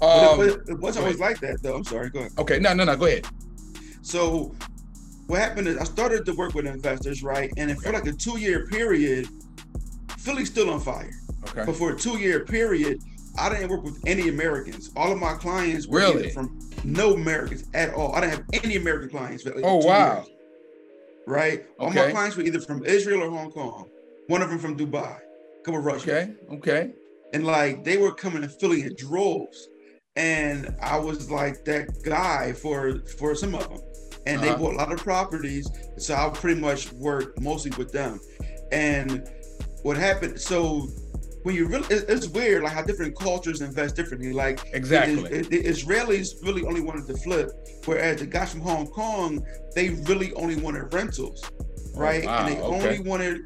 Um, 0.02 0.36
but 0.36 0.48
it, 0.48 0.60
it 0.68 0.78
wasn't 0.80 1.04
always 1.04 1.20
like 1.20 1.40
that, 1.40 1.62
though. 1.62 1.76
I'm 1.76 1.84
sorry. 1.84 2.10
Go 2.10 2.20
ahead. 2.20 2.32
Okay, 2.38 2.58
no, 2.58 2.74
no, 2.74 2.84
no. 2.84 2.96
Go 2.96 3.06
ahead. 3.06 3.26
So 4.02 4.54
what 5.28 5.40
happened 5.40 5.68
is 5.68 5.78
I 5.78 5.84
started 5.84 6.26
to 6.26 6.34
work 6.34 6.54
with 6.54 6.66
investors, 6.66 7.22
right? 7.22 7.52
And 7.56 7.80
for 7.80 7.92
like 7.92 8.06
a 8.06 8.12
two 8.12 8.38
year 8.38 8.66
period, 8.66 9.28
Philly's 10.18 10.48
still 10.48 10.70
on 10.70 10.80
fire. 10.80 11.12
Okay. 11.48 11.64
But 11.64 11.76
for 11.76 11.92
a 11.92 11.96
two 11.96 12.18
year 12.18 12.44
period, 12.44 13.00
I 13.38 13.48
didn't 13.48 13.68
work 13.70 13.82
with 13.82 14.00
any 14.06 14.28
Americans. 14.28 14.90
All 14.96 15.12
of 15.12 15.18
my 15.18 15.34
clients 15.34 15.86
were 15.86 16.00
really? 16.00 16.30
from 16.30 16.58
no 16.84 17.14
Americans 17.14 17.64
at 17.74 17.94
all. 17.94 18.14
I 18.14 18.20
didn't 18.20 18.32
have 18.34 18.64
any 18.64 18.76
American 18.76 19.08
clients. 19.08 19.44
Like 19.44 19.54
oh 19.62 19.76
wow! 19.76 20.16
Years, 20.16 20.28
right. 21.26 21.64
All 21.78 21.90
my 21.90 22.10
clients 22.10 22.36
were 22.36 22.42
either 22.42 22.60
from 22.60 22.84
Israel 22.84 23.22
or 23.22 23.30
Hong 23.30 23.50
Kong. 23.50 23.88
One 24.26 24.42
of 24.42 24.50
them 24.50 24.58
from 24.58 24.76
Dubai. 24.76 25.16
A 25.16 25.64
couple 25.64 25.78
of 25.78 25.84
Russians. 25.84 26.10
Okay. 26.10 26.56
Okay. 26.56 26.90
And 27.32 27.46
like 27.46 27.84
they 27.84 27.96
were 27.96 28.12
coming 28.12 28.42
to 28.42 28.48
Philly 28.48 28.82
in 28.82 28.94
droves, 28.96 29.68
and 30.16 30.74
I 30.82 30.98
was 30.98 31.30
like 31.30 31.64
that 31.64 32.02
guy 32.04 32.52
for 32.52 33.00
for 33.18 33.34
some 33.34 33.54
of 33.54 33.68
them 33.68 33.80
and 34.26 34.40
uh-huh. 34.40 34.52
they 34.52 34.58
bought 34.58 34.74
a 34.74 34.76
lot 34.76 34.92
of 34.92 34.98
properties. 35.00 35.70
So 35.96 36.14
I 36.14 36.28
pretty 36.30 36.60
much 36.60 36.92
worked 36.92 37.40
mostly 37.40 37.72
with 37.76 37.92
them. 37.92 38.20
And 38.70 39.28
what 39.82 39.96
happened? 39.96 40.40
So 40.40 40.88
when 41.42 41.54
you 41.54 41.66
really, 41.66 41.86
it's 41.90 42.28
weird 42.28 42.62
like 42.62 42.72
how 42.72 42.82
different 42.82 43.16
cultures 43.16 43.60
invest 43.60 43.96
differently. 43.96 44.32
Like 44.32 44.60
exactly, 44.72 45.22
the, 45.22 45.48
the, 45.48 45.64
Israelis 45.64 46.42
really 46.44 46.64
only 46.64 46.80
wanted 46.80 47.06
to 47.08 47.16
flip, 47.16 47.50
whereas 47.84 48.20
the 48.20 48.26
guys 48.26 48.52
from 48.52 48.60
Hong 48.60 48.86
Kong 48.86 49.44
they 49.74 49.90
really 49.90 50.32
only 50.34 50.56
wanted 50.56 50.92
rentals, 50.94 51.42
oh, 51.44 52.00
right? 52.00 52.24
Oh, 52.24 52.26
wow. 52.26 52.38
And 52.38 52.48
they 52.48 52.60
okay. 52.60 52.86
only 52.86 52.98
wanted, 53.00 53.40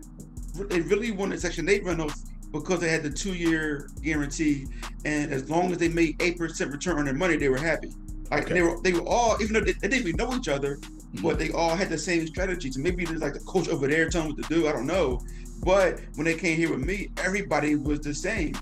they 0.69 0.81
really 0.83 1.11
wanted 1.11 1.41
Section 1.41 1.69
Eight 1.69 1.85
rentals 1.85 2.26
because 2.61 2.81
they 2.81 2.89
had 2.89 3.03
the 3.03 3.11
two 3.11 3.35
year 3.35 3.89
guarantee, 4.03 4.67
and 5.05 5.33
as 5.33 5.49
long 5.49 5.73
as 5.73 5.79
they 5.79 5.89
made 5.89 6.21
eight 6.21 6.39
percent 6.39 6.71
return 6.71 6.99
on 6.99 7.05
their 7.05 7.15
money, 7.15 7.37
they 7.37 7.49
were 7.49 7.59
happy. 7.59 7.93
Like 8.31 8.45
okay. 8.45 8.55
they 8.55 8.63
were 8.63 8.81
they 8.83 8.93
were 8.93 9.07
all 9.07 9.41
even 9.41 9.55
though 9.55 9.61
they, 9.61 9.73
they 9.73 9.89
didn't 9.89 10.07
even 10.07 10.17
know 10.17 10.35
each 10.35 10.49
other, 10.49 10.77
mm-hmm. 10.77 11.23
but 11.23 11.39
they 11.39 11.51
all 11.53 11.75
had 11.77 11.89
the 11.89 11.99
same 11.99 12.27
strategies. 12.27 12.77
maybe 12.77 13.05
there's 13.05 13.21
like 13.21 13.35
the 13.35 13.41
coach 13.41 13.69
over 13.69 13.87
there 13.87 14.09
telling 14.09 14.35
what 14.35 14.43
to 14.43 14.55
do. 14.55 14.69
I 14.69 14.73
don't 14.73 14.87
know. 14.87 15.21
But 15.65 16.01
when 16.17 16.25
they 16.25 16.35
came 16.35 16.57
here 16.57 16.71
with 16.71 16.85
me, 16.85 17.11
everybody 17.17 17.77
was 17.77 18.01
the 18.01 18.15
same. 18.15 18.55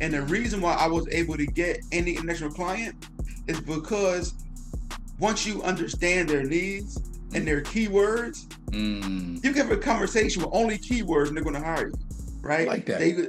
And 0.00 0.12
the 0.12 0.22
reason 0.22 0.60
why 0.60 0.74
I 0.74 0.86
was 0.86 1.06
able 1.10 1.36
to 1.36 1.46
get 1.46 1.80
any 1.92 2.12
international 2.12 2.50
client 2.50 3.08
is 3.46 3.60
because 3.60 4.34
once 5.18 5.46
you 5.46 5.62
understand 5.62 6.28
their 6.28 6.42
needs 6.42 7.00
and 7.34 7.46
their 7.46 7.62
keywords, 7.62 8.46
mm. 8.70 9.42
you 9.42 9.52
can 9.52 9.68
have 9.68 9.70
a 9.70 9.76
conversation 9.76 10.42
with 10.42 10.50
only 10.52 10.78
keywords 10.78 11.28
and 11.28 11.36
they're 11.36 11.44
going 11.44 11.54
to 11.54 11.62
hire 11.62 11.88
you, 11.88 11.94
right? 12.44 12.68
I 12.68 12.70
like 12.70 12.86
that. 12.86 13.00
They, 13.00 13.28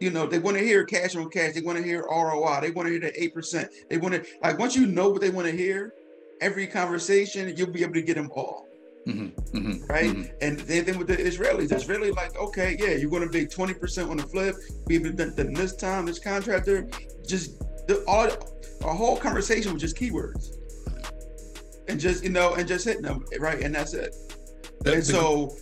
you 0.00 0.10
know, 0.10 0.26
they 0.26 0.38
want 0.38 0.56
to 0.56 0.64
hear 0.64 0.84
cash 0.84 1.14
on 1.14 1.28
cash. 1.30 1.54
They 1.54 1.60
want 1.60 1.78
to 1.78 1.84
hear 1.84 2.06
ROI. 2.10 2.60
They 2.62 2.70
want 2.70 2.86
to 2.86 2.92
hear 2.92 3.00
the 3.00 3.22
eight 3.22 3.34
percent. 3.34 3.70
They 3.88 3.98
want 3.98 4.14
to 4.14 4.24
like 4.42 4.58
once 4.58 4.74
you 4.74 4.86
know 4.86 5.10
what 5.10 5.20
they 5.20 5.30
want 5.30 5.46
to 5.46 5.56
hear, 5.56 5.94
every 6.40 6.66
conversation 6.66 7.52
you'll 7.56 7.70
be 7.70 7.82
able 7.82 7.94
to 7.94 8.02
get 8.02 8.14
them 8.14 8.30
all. 8.34 8.66
Mm-hmm, 9.06 9.56
mm-hmm, 9.56 9.86
right? 9.86 10.10
Mm-hmm. 10.10 10.32
And 10.42 10.58
then, 10.60 10.84
thing 10.84 10.98
with 10.98 11.08
the 11.08 11.16
Israelis. 11.16 11.68
The 11.68 11.76
Israeli 11.76 12.10
like, 12.12 12.36
okay, 12.36 12.76
yeah, 12.78 12.90
you're 12.90 13.10
going 13.10 13.22
to 13.22 13.30
be 13.30 13.46
20% 13.46 14.10
on 14.10 14.18
the 14.18 14.22
flip. 14.24 14.56
We've 14.86 15.16
done, 15.16 15.34
done 15.34 15.54
this 15.54 15.74
time, 15.74 16.06
this 16.06 16.18
contractor, 16.18 16.88
just 17.26 17.58
the, 17.86 18.04
all 18.06 18.28
a 18.82 18.94
whole 18.94 19.16
conversation 19.16 19.72
with 19.72 19.80
just 19.80 19.96
keywords, 19.96 20.56
and 21.88 21.98
just 21.98 22.22
you 22.22 22.30
know, 22.30 22.54
and 22.54 22.68
just 22.68 22.84
hitting 22.84 23.02
them 23.02 23.24
right, 23.38 23.60
and 23.62 23.74
that's 23.74 23.94
it. 23.94 24.14
That's 24.80 24.96
and 24.96 25.04
so, 25.06 25.56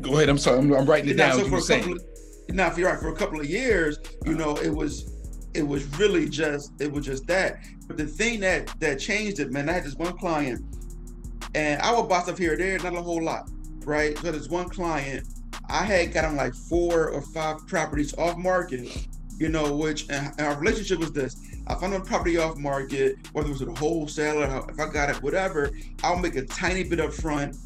go 0.00 0.14
ahead. 0.14 0.28
I'm 0.28 0.38
sorry. 0.38 0.58
I'm, 0.58 0.72
I'm 0.72 0.86
writing 0.86 1.10
it 1.10 1.16
down. 1.16 1.38
So 1.38 1.48
for 1.48 1.58
a 1.58 1.80
couple, 1.80 1.94
of, 1.94 2.04
now, 2.48 2.68
if 2.68 2.78
you're 2.78 2.90
right, 2.90 2.98
for 2.98 3.08
a 3.08 3.16
couple 3.16 3.40
of 3.40 3.46
years, 3.46 3.98
you 4.24 4.34
know, 4.34 4.56
it 4.56 4.70
was 4.70 5.08
it 5.54 5.66
was 5.66 5.84
really 5.98 6.28
just 6.28 6.72
it 6.80 6.90
was 6.90 7.04
just 7.04 7.26
that. 7.26 7.58
But 7.86 7.96
the 7.96 8.06
thing 8.06 8.40
that 8.40 8.72
that 8.80 8.98
changed 8.98 9.40
it, 9.40 9.52
man, 9.52 9.68
I 9.68 9.72
had 9.72 9.84
this 9.84 9.94
one 9.94 10.16
client, 10.16 10.64
and 11.54 11.80
I 11.82 11.94
would 11.94 12.08
buy 12.08 12.20
stuff 12.20 12.38
here 12.38 12.56
there, 12.56 12.78
not 12.78 12.94
a 12.94 13.02
whole 13.02 13.22
lot, 13.22 13.50
right? 13.84 14.16
So 14.18 14.32
this 14.32 14.48
one 14.48 14.68
client, 14.68 15.26
I 15.68 15.84
had 15.84 16.12
got 16.12 16.24
on 16.24 16.36
like 16.36 16.54
four 16.54 17.10
or 17.10 17.20
five 17.20 17.66
properties 17.66 18.14
off 18.18 18.36
market, 18.36 19.06
you 19.38 19.48
know, 19.48 19.76
which 19.76 20.08
and 20.10 20.32
our 20.40 20.58
relationship 20.58 20.98
was 20.98 21.12
this. 21.12 21.36
I 21.66 21.74
found 21.76 21.94
a 21.94 22.00
property 22.00 22.38
off 22.38 22.56
market, 22.56 23.16
whether 23.32 23.48
it 23.48 23.52
was 23.52 23.62
a 23.62 23.72
wholesaler, 23.72 24.64
if 24.68 24.80
I 24.80 24.90
got 24.90 25.10
it, 25.10 25.22
whatever, 25.22 25.70
I'll 26.02 26.18
make 26.18 26.34
a 26.34 26.44
tiny 26.44 26.82
bit 26.82 26.98
up 26.98 27.12
front 27.12 27.56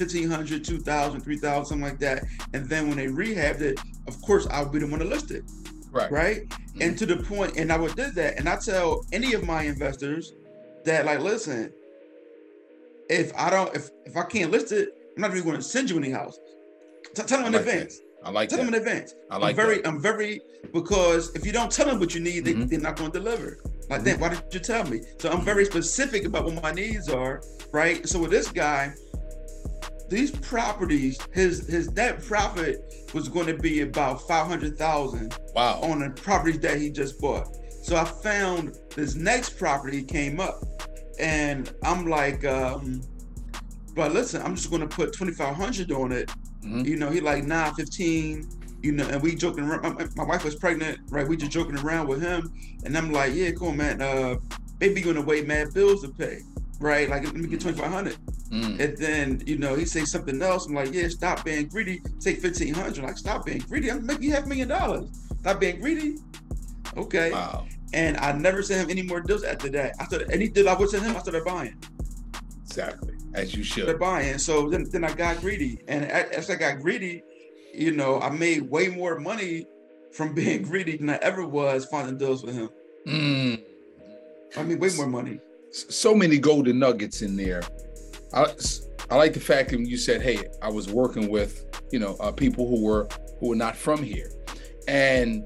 1500 0.00 0.64
2000 0.64 1.20
3000 1.20 1.64
something 1.64 1.84
like 1.84 1.98
that 1.98 2.24
and 2.54 2.68
then 2.68 2.88
when 2.88 2.96
they 2.96 3.06
rehabbed 3.06 3.60
it 3.60 3.78
of 4.06 4.20
course 4.22 4.46
i 4.48 4.62
would 4.62 4.72
be 4.72 4.78
the 4.78 4.86
one 4.86 5.00
to 5.00 5.04
list 5.04 5.30
it 5.30 5.44
right 5.90 6.10
right 6.10 6.48
mm-hmm. 6.48 6.82
and 6.82 6.98
to 6.98 7.06
the 7.06 7.16
point 7.16 7.56
and 7.56 7.72
i 7.72 7.76
would 7.76 7.94
do 7.96 8.10
that 8.10 8.38
and 8.38 8.48
i 8.48 8.56
tell 8.56 9.04
any 9.12 9.34
of 9.34 9.44
my 9.44 9.62
investors 9.62 10.32
that 10.84 11.04
like 11.06 11.20
listen 11.20 11.72
if 13.08 13.32
i 13.36 13.50
don't 13.50 13.74
if 13.74 13.90
if 14.06 14.16
i 14.16 14.22
can't 14.22 14.50
list 14.50 14.72
it 14.72 14.94
i'm 15.16 15.22
not 15.22 15.30
even 15.30 15.44
going 15.44 15.56
to 15.56 15.62
send 15.62 15.90
you 15.90 15.96
any 15.98 16.10
houses 16.10 16.40
T- 17.14 17.22
tell 17.22 17.38
them 17.38 17.48
in 17.48 17.52
like 17.52 17.62
advance 17.62 17.98
that. 17.98 18.04
I 18.22 18.30
like 18.30 18.48
tell 18.48 18.58
that. 18.58 18.64
them 18.64 18.74
in 18.74 18.80
advance. 18.80 19.14
I 19.30 19.38
like 19.38 19.50
I'm 19.50 19.56
very, 19.56 19.76
that. 19.76 19.88
I'm 19.88 20.00
very 20.00 20.40
because 20.72 21.34
if 21.34 21.46
you 21.46 21.52
don't 21.52 21.70
tell 21.70 21.86
them 21.86 21.98
what 21.98 22.14
you 22.14 22.20
need, 22.20 22.44
they, 22.44 22.52
mm-hmm. 22.52 22.66
they're 22.66 22.80
not 22.80 22.96
going 22.96 23.10
to 23.10 23.18
deliver. 23.18 23.58
Like, 23.88 24.00
mm-hmm. 24.00 24.04
then 24.04 24.20
why 24.20 24.28
did 24.28 24.42
you 24.52 24.60
tell 24.60 24.84
me? 24.84 25.00
So 25.18 25.30
I'm 25.30 25.44
very 25.44 25.64
specific 25.64 26.24
about 26.24 26.44
what 26.44 26.62
my 26.62 26.72
needs 26.72 27.08
are, 27.08 27.42
right? 27.72 28.06
So 28.08 28.20
with 28.20 28.30
this 28.30 28.50
guy, 28.50 28.92
these 30.10 30.32
properties, 30.32 31.18
his 31.32 31.66
his 31.68 31.90
net 31.92 32.22
profit 32.22 33.08
was 33.14 33.28
going 33.28 33.46
to 33.46 33.54
be 33.54 33.80
about 33.82 34.26
five 34.26 34.46
hundred 34.46 34.76
thousand. 34.76 35.36
Wow. 35.54 35.80
On 35.82 36.00
the 36.00 36.10
properties 36.10 36.60
that 36.60 36.78
he 36.78 36.90
just 36.90 37.20
bought. 37.20 37.56
So 37.82 37.96
I 37.96 38.04
found 38.04 38.76
this 38.94 39.14
next 39.14 39.58
property 39.58 40.02
came 40.02 40.40
up, 40.40 40.60
and 41.18 41.72
I'm 41.82 42.06
like, 42.06 42.44
um, 42.44 43.02
but 43.94 44.12
listen, 44.12 44.42
I'm 44.42 44.56
just 44.56 44.68
going 44.68 44.82
to 44.82 44.88
put 44.88 45.12
twenty 45.12 45.32
five 45.32 45.54
hundred 45.54 45.92
on 45.92 46.12
it. 46.12 46.28
Mm-hmm. 46.62 46.84
You 46.84 46.96
know, 46.96 47.10
he 47.10 47.20
like 47.20 47.44
nah, 47.44 47.72
fifteen. 47.72 48.50
you 48.82 48.92
know, 48.92 49.06
and 49.08 49.22
we 49.22 49.34
joking 49.36 49.64
around. 49.64 49.82
My, 49.82 50.06
my, 50.16 50.24
wife 50.24 50.44
was 50.44 50.56
pregnant, 50.56 50.98
right? 51.08 51.26
We 51.26 51.36
just 51.36 51.52
joking 51.52 51.78
around 51.78 52.08
with 52.08 52.20
him, 52.20 52.52
and 52.84 52.98
I'm 52.98 53.12
like, 53.12 53.32
yeah, 53.34 53.52
cool, 53.52 53.72
man. 53.72 54.02
Uh, 54.02 54.36
baby 54.78 55.02
gonna 55.02 55.22
wait 55.22 55.46
mad 55.46 55.72
bills 55.72 56.02
to 56.02 56.08
pay, 56.08 56.40
right? 56.80 57.08
Like, 57.08 57.24
let 57.24 57.34
me 57.34 57.48
get 57.48 57.60
twenty 57.60 57.78
five 57.78 57.92
hundred. 57.92 58.16
Mm. 58.50 58.80
And 58.80 58.98
then, 58.98 59.42
you 59.46 59.58
know, 59.58 59.76
he 59.76 59.84
say 59.84 60.04
something 60.04 60.42
else. 60.42 60.66
I'm 60.66 60.74
like, 60.74 60.92
yeah, 60.92 61.08
stop 61.08 61.44
being 61.44 61.68
greedy. 61.68 62.02
Take 62.18 62.40
fifteen 62.40 62.74
hundred. 62.74 63.04
Like, 63.04 63.18
stop 63.18 63.46
being 63.46 63.60
greedy. 63.60 63.90
I'm 63.90 64.04
making 64.04 64.24
you 64.24 64.32
half 64.32 64.44
a 64.44 64.48
million 64.48 64.68
dollars. 64.68 65.08
Stop 65.40 65.60
being 65.60 65.80
greedy. 65.80 66.16
Okay. 66.96 67.30
Wow. 67.30 67.66
And 67.92 68.16
I 68.18 68.32
never 68.32 68.62
sent 68.62 68.84
him 68.84 68.90
any 68.90 69.02
more 69.06 69.20
deals 69.20 69.42
after 69.42 69.68
that. 69.70 69.94
I 69.98 70.04
started 70.06 70.30
any 70.30 70.48
deal 70.48 70.68
I 70.68 70.74
would 70.74 70.90
send 70.90 71.04
him, 71.04 71.16
I 71.16 71.20
started 71.20 71.44
buying. 71.44 71.76
Exactly. 72.66 73.14
As 73.34 73.54
you 73.54 73.64
should. 73.64 73.84
Started 73.84 73.98
buying. 73.98 74.38
So 74.38 74.68
then, 74.68 74.88
then 74.90 75.04
I 75.04 75.12
got 75.12 75.40
greedy. 75.40 75.80
And 75.88 76.04
as 76.04 76.50
I 76.50 76.56
got 76.56 76.80
greedy, 76.80 77.22
you 77.74 77.92
know, 77.92 78.20
I 78.20 78.30
made 78.30 78.62
way 78.62 78.88
more 78.88 79.18
money 79.18 79.66
from 80.12 80.34
being 80.34 80.62
greedy 80.62 80.96
than 80.96 81.10
I 81.10 81.16
ever 81.16 81.44
was 81.44 81.86
finding 81.86 82.16
deals 82.16 82.44
with 82.44 82.54
him. 82.54 82.68
Mm. 83.06 83.62
I 84.56 84.62
mean, 84.62 84.78
way 84.78 84.90
more 84.96 85.06
money. 85.06 85.40
So 85.72 86.14
many 86.14 86.38
golden 86.38 86.78
nuggets 86.78 87.22
in 87.22 87.36
there. 87.36 87.62
I, 88.34 88.46
I 89.10 89.16
like 89.16 89.34
the 89.34 89.40
fact 89.40 89.70
that 89.70 89.80
you 89.80 89.96
said, 89.96 90.20
"Hey, 90.20 90.42
I 90.62 90.68
was 90.68 90.88
working 90.88 91.30
with 91.30 91.64
you 91.92 91.98
know 91.98 92.16
uh, 92.20 92.32
people 92.32 92.68
who 92.68 92.82
were 92.82 93.08
who 93.38 93.48
were 93.50 93.56
not 93.56 93.76
from 93.76 94.02
here," 94.02 94.30
and 94.88 95.44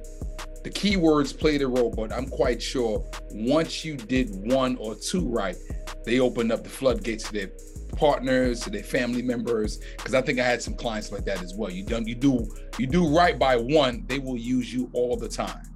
the 0.63 0.71
keywords 0.71 1.39
played 1.39 1.61
a 1.63 1.69
role. 1.69 1.91
But 1.91 2.13
I'm 2.13 2.27
quite 2.27 2.63
sure 2.63 3.05
once 3.33 3.85
you 3.85 3.97
did 3.97 4.31
one 4.51 4.77
or 4.77 4.95
two 4.95 5.29
right, 5.29 5.57
they 6.05 6.21
opened 6.21 6.53
up 6.53 6.65
the 6.65 6.71
floodgates 6.71 7.25
to 7.25 7.33
their 7.33 7.51
partners, 7.97 8.61
to 8.61 8.71
their 8.71 8.83
family 8.83 9.23
members. 9.23 9.79
Because 9.97 10.15
I 10.15 10.23
think 10.23 10.39
I 10.39 10.45
had 10.45 10.63
some 10.63 10.75
clients 10.75 11.13
like 11.13 11.25
that 11.27 11.43
as 11.43 11.55
well. 11.55 11.71
You 11.71 11.85
done 11.85 12.07
you 12.07 12.15
do 12.15 12.49
you 12.79 12.87
do 12.87 13.15
right 13.15 13.39
by 13.39 13.57
one, 13.57 14.05
they 14.07 14.19
will 14.19 14.39
use 14.39 14.73
you 14.73 14.91
all 14.95 15.17
the 15.17 15.29
time. 15.29 15.74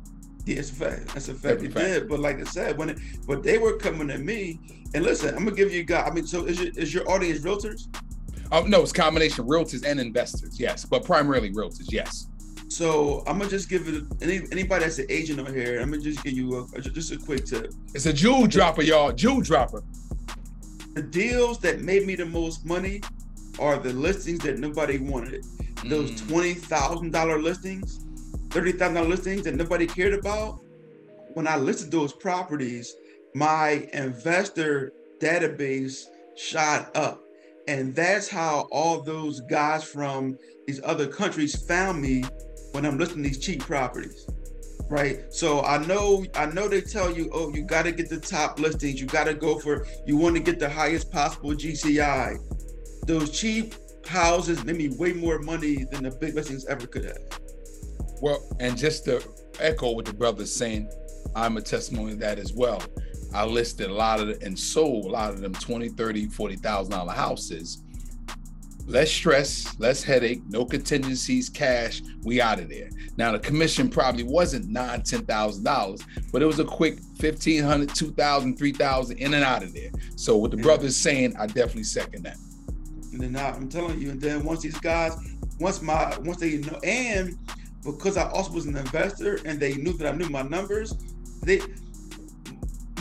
Yeah, 0.48 0.60
it's 0.60 0.70
a 0.70 0.74
fact. 0.76 1.08
That's 1.08 1.28
a 1.28 1.34
fact. 1.34 1.60
They 1.60 1.68
did, 1.68 2.08
but 2.08 2.20
like 2.20 2.40
I 2.40 2.44
said, 2.44 2.78
when 2.78 2.88
it, 2.88 2.98
but 3.26 3.42
they 3.42 3.58
were 3.58 3.76
coming 3.76 4.08
to 4.08 4.16
me, 4.16 4.58
and 4.94 5.04
listen, 5.04 5.36
I'm 5.36 5.44
gonna 5.44 5.54
give 5.54 5.70
you 5.70 5.82
guys. 5.84 6.08
I 6.10 6.14
mean, 6.14 6.26
so 6.26 6.46
is 6.46 6.58
your, 6.58 6.72
is 6.74 6.94
your 6.94 7.06
audience 7.10 7.40
realtors? 7.40 7.86
Oh 8.50 8.62
no, 8.62 8.80
it's 8.80 8.90
combination 8.90 9.46
realtors 9.46 9.84
and 9.84 10.00
investors. 10.00 10.58
Yes, 10.58 10.86
but 10.86 11.04
primarily 11.04 11.52
realtors. 11.52 11.92
Yes. 11.92 12.28
So 12.68 13.22
I'm 13.26 13.36
gonna 13.36 13.50
just 13.50 13.68
give 13.68 13.88
it 13.88 14.04
any 14.22 14.40
anybody 14.50 14.84
that's 14.84 14.98
an 14.98 15.04
agent 15.10 15.38
on 15.38 15.52
here. 15.52 15.80
I'm 15.82 15.90
gonna 15.90 16.02
just 16.02 16.24
give 16.24 16.32
you 16.32 16.66
a, 16.74 16.80
just 16.80 17.12
a 17.12 17.18
quick 17.18 17.44
tip. 17.44 17.74
It's 17.92 18.06
a 18.06 18.12
jewel 18.14 18.46
dropper, 18.46 18.80
y'all. 18.80 19.12
Jewel 19.12 19.42
dropper. 19.42 19.82
The 20.94 21.02
deals 21.02 21.58
that 21.58 21.82
made 21.82 22.06
me 22.06 22.14
the 22.14 22.24
most 22.24 22.64
money 22.64 23.02
are 23.58 23.76
the 23.76 23.92
listings 23.92 24.38
that 24.44 24.58
nobody 24.58 24.96
wanted. 24.96 25.44
Those 25.84 26.12
mm. 26.12 26.26
twenty 26.26 26.54
thousand 26.54 27.12
dollar 27.12 27.38
listings 27.38 28.07
$30,000 28.48 29.08
listings 29.08 29.42
that 29.44 29.54
nobody 29.54 29.86
cared 29.86 30.14
about, 30.14 30.60
when 31.34 31.46
I 31.46 31.56
listed 31.56 31.90
those 31.90 32.12
properties, 32.12 32.94
my 33.34 33.88
investor 33.92 34.92
database 35.20 36.04
shot 36.36 36.96
up. 36.96 37.22
And 37.66 37.94
that's 37.94 38.28
how 38.28 38.66
all 38.72 39.02
those 39.02 39.40
guys 39.42 39.84
from 39.84 40.38
these 40.66 40.80
other 40.84 41.06
countries 41.06 41.66
found 41.66 42.00
me 42.00 42.24
when 42.72 42.86
I'm 42.86 42.98
listing 42.98 43.22
these 43.22 43.38
cheap 43.38 43.60
properties. 43.60 44.26
Right. 44.88 45.30
So 45.30 45.60
I 45.62 45.84
know 45.84 46.24
I 46.34 46.46
know 46.46 46.66
they 46.66 46.80
tell 46.80 47.10
you, 47.10 47.28
oh, 47.34 47.52
you 47.54 47.62
got 47.62 47.82
to 47.82 47.92
get 47.92 48.08
the 48.08 48.18
top 48.18 48.58
listings. 48.58 48.98
You 48.98 49.06
got 49.06 49.24
to 49.24 49.34
go 49.34 49.58
for 49.58 49.86
you 50.06 50.16
want 50.16 50.36
to 50.36 50.42
get 50.42 50.58
the 50.58 50.70
highest 50.70 51.12
possible 51.12 51.50
GCI. 51.50 52.38
Those 53.06 53.38
cheap 53.38 53.74
houses 54.06 54.64
made 54.64 54.76
me 54.76 54.88
way 54.88 55.12
more 55.12 55.40
money 55.40 55.84
than 55.90 56.04
the 56.04 56.10
big 56.10 56.34
listings 56.34 56.64
ever 56.66 56.86
could 56.86 57.04
have. 57.04 57.18
Well, 58.20 58.44
and 58.60 58.76
just 58.76 59.04
to 59.04 59.22
echo 59.60 59.92
what 59.92 60.04
the 60.04 60.12
brother's 60.12 60.54
saying, 60.54 60.90
I'm 61.34 61.56
a 61.56 61.60
testimony 61.60 62.12
of 62.12 62.20
that 62.20 62.38
as 62.38 62.52
well. 62.52 62.82
I 63.34 63.44
listed 63.44 63.90
a 63.90 63.94
lot 63.94 64.20
of 64.20 64.28
and 64.42 64.58
sold 64.58 65.04
a 65.04 65.08
lot 65.08 65.30
of 65.30 65.40
them 65.40 65.52
20, 65.52 65.90
30, 65.90 66.28
40,000 66.28 66.92
dollar 66.92 67.12
houses. 67.12 67.82
Less 68.86 69.12
stress, 69.12 69.78
less 69.78 70.02
headache, 70.02 70.40
no 70.48 70.64
contingencies, 70.64 71.50
cash, 71.50 72.00
we 72.22 72.40
out 72.40 72.58
of 72.58 72.70
there. 72.70 72.88
Now 73.18 73.32
the 73.32 73.38
commission 73.38 73.90
probably 73.90 74.22
wasn't 74.22 74.70
nine, 74.70 75.02
ten 75.02 75.26
thousand 75.26 75.64
dollars, 75.64 76.02
but 76.32 76.40
it 76.40 76.46
was 76.46 76.58
a 76.58 76.64
quick 76.64 76.98
1500, 77.20 77.94
2000, 77.94 78.56
3000 78.56 79.18
in 79.18 79.34
and 79.34 79.44
out 79.44 79.62
of 79.62 79.74
there. 79.74 79.90
So 80.16 80.38
what 80.38 80.52
the 80.52 80.56
yeah. 80.56 80.62
brother's 80.62 80.96
saying, 80.96 81.36
I 81.36 81.46
definitely 81.46 81.82
second 81.82 82.22
that. 82.22 82.38
And 83.12 83.20
then 83.20 83.36
I'm 83.36 83.68
telling 83.68 84.00
you, 84.00 84.10
and 84.10 84.20
then 84.20 84.42
once 84.42 84.62
these 84.62 84.78
guys, 84.78 85.12
once 85.60 85.82
my 85.82 86.16
once 86.20 86.38
they 86.38 86.56
know 86.56 86.78
and 86.82 87.36
because 87.92 88.16
I 88.16 88.28
also 88.30 88.52
was 88.52 88.66
an 88.66 88.76
investor 88.76 89.38
and 89.44 89.58
they 89.58 89.74
knew 89.74 89.92
that 89.94 90.12
I 90.12 90.16
knew 90.16 90.28
my 90.28 90.42
numbers, 90.42 90.94
they 91.42 91.60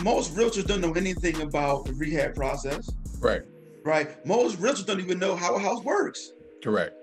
most 0.02 0.34
realtors 0.34 0.66
don't 0.66 0.80
know 0.80 0.92
anything 0.92 1.40
about 1.40 1.84
the 1.84 1.94
rehab 1.94 2.34
process. 2.34 2.90
Right. 3.20 3.42
Right. 3.84 4.24
Most 4.26 4.58
realtors 4.58 4.86
don't 4.86 5.00
even 5.00 5.18
know 5.18 5.34
how 5.34 5.54
a 5.56 5.58
house 5.58 5.82
works. 5.82 6.32
Correct. 6.62 6.94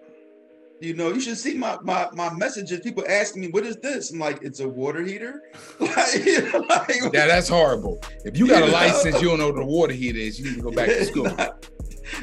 You 0.81 0.93
know, 0.93 1.11
you 1.11 1.21
should 1.21 1.37
see 1.37 1.53
my 1.53 1.77
my 1.83 2.09
my 2.13 2.33
messages. 2.33 2.81
People 2.81 3.05
asking 3.07 3.41
me, 3.41 3.47
"What 3.47 3.65
is 3.65 3.77
this?" 3.77 4.11
I'm 4.11 4.19
like, 4.19 4.39
"It's 4.41 4.59
a 4.59 4.67
water 4.67 5.01
heater." 5.01 5.41
like, 5.79 6.25
you 6.25 6.51
know, 6.51 6.59
like, 6.67 7.01
yeah, 7.13 7.27
that's 7.27 7.47
horrible. 7.47 7.99
If 8.25 8.37
you 8.37 8.47
got 8.47 8.57
you 8.57 8.63
a 8.65 8.67
know? 8.67 8.73
license, 8.73 9.21
you 9.21 9.29
don't 9.29 9.39
know 9.39 9.51
what 9.51 9.63
a 9.63 9.65
water 9.65 9.93
heater 9.93 10.19
is. 10.19 10.37
You 10.37 10.45
need 10.45 10.55
to 10.57 10.61
go 10.61 10.71
back 10.71 10.89
to 10.89 11.05
school. 11.11 11.27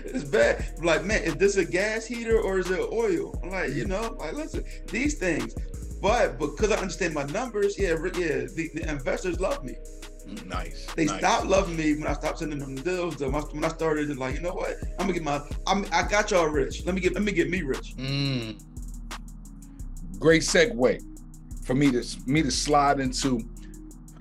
It's 0.05 0.25
bad. 0.25 0.65
like, 0.83 1.05
man, 1.05 1.23
is 1.23 1.37
this 1.37 1.57
a 1.57 1.65
gas 1.65 2.07
heater 2.07 2.41
or 2.41 2.59
is 2.59 2.71
it 2.71 2.81
oil? 2.93 3.39
I'm 3.43 3.51
like, 3.51 3.73
you 3.73 3.87
know, 3.87 4.17
like 4.19 4.35
listen, 4.35 4.65
these 4.89 5.15
things. 5.15 5.55
But 6.01 6.39
because 6.39 6.73
I 6.73 6.77
understand 6.77 7.15
my 7.15 7.25
numbers, 7.25 7.79
yeah, 7.79 7.91
yeah, 7.91 8.47
the, 8.55 8.71
the 8.75 8.89
investors 8.89 9.39
love 9.39 9.65
me. 9.65 9.77
Nice. 10.47 10.87
They 10.95 11.05
nice. 11.05 11.19
stopped 11.19 11.47
loving 11.47 11.77
me 11.77 11.95
when 11.95 12.07
I 12.07 12.13
stopped 12.13 12.39
sending 12.39 12.59
them 12.59 12.75
deals. 12.77 13.17
Though. 13.17 13.31
When 13.31 13.65
I 13.65 13.69
started, 13.69 14.17
like, 14.17 14.35
you 14.35 14.41
know 14.41 14.53
what? 14.53 14.77
I'm 14.99 15.07
gonna 15.07 15.13
get 15.13 15.23
my. 15.23 15.41
I'm, 15.67 15.87
I 15.93 16.07
got 16.09 16.31
y'all 16.31 16.47
rich. 16.47 16.85
Let 16.85 16.95
me 16.95 17.01
get. 17.01 17.15
Let 17.15 17.23
me 17.23 17.33
get 17.33 17.51
me 17.51 17.63
rich. 17.63 17.95
Mm. 17.97 18.63
Great 20.19 20.43
segue 20.43 21.03
for 21.65 21.75
me 21.75 21.91
to 21.91 22.05
me 22.27 22.43
to 22.43 22.51
slide 22.51 23.01
into 23.01 23.41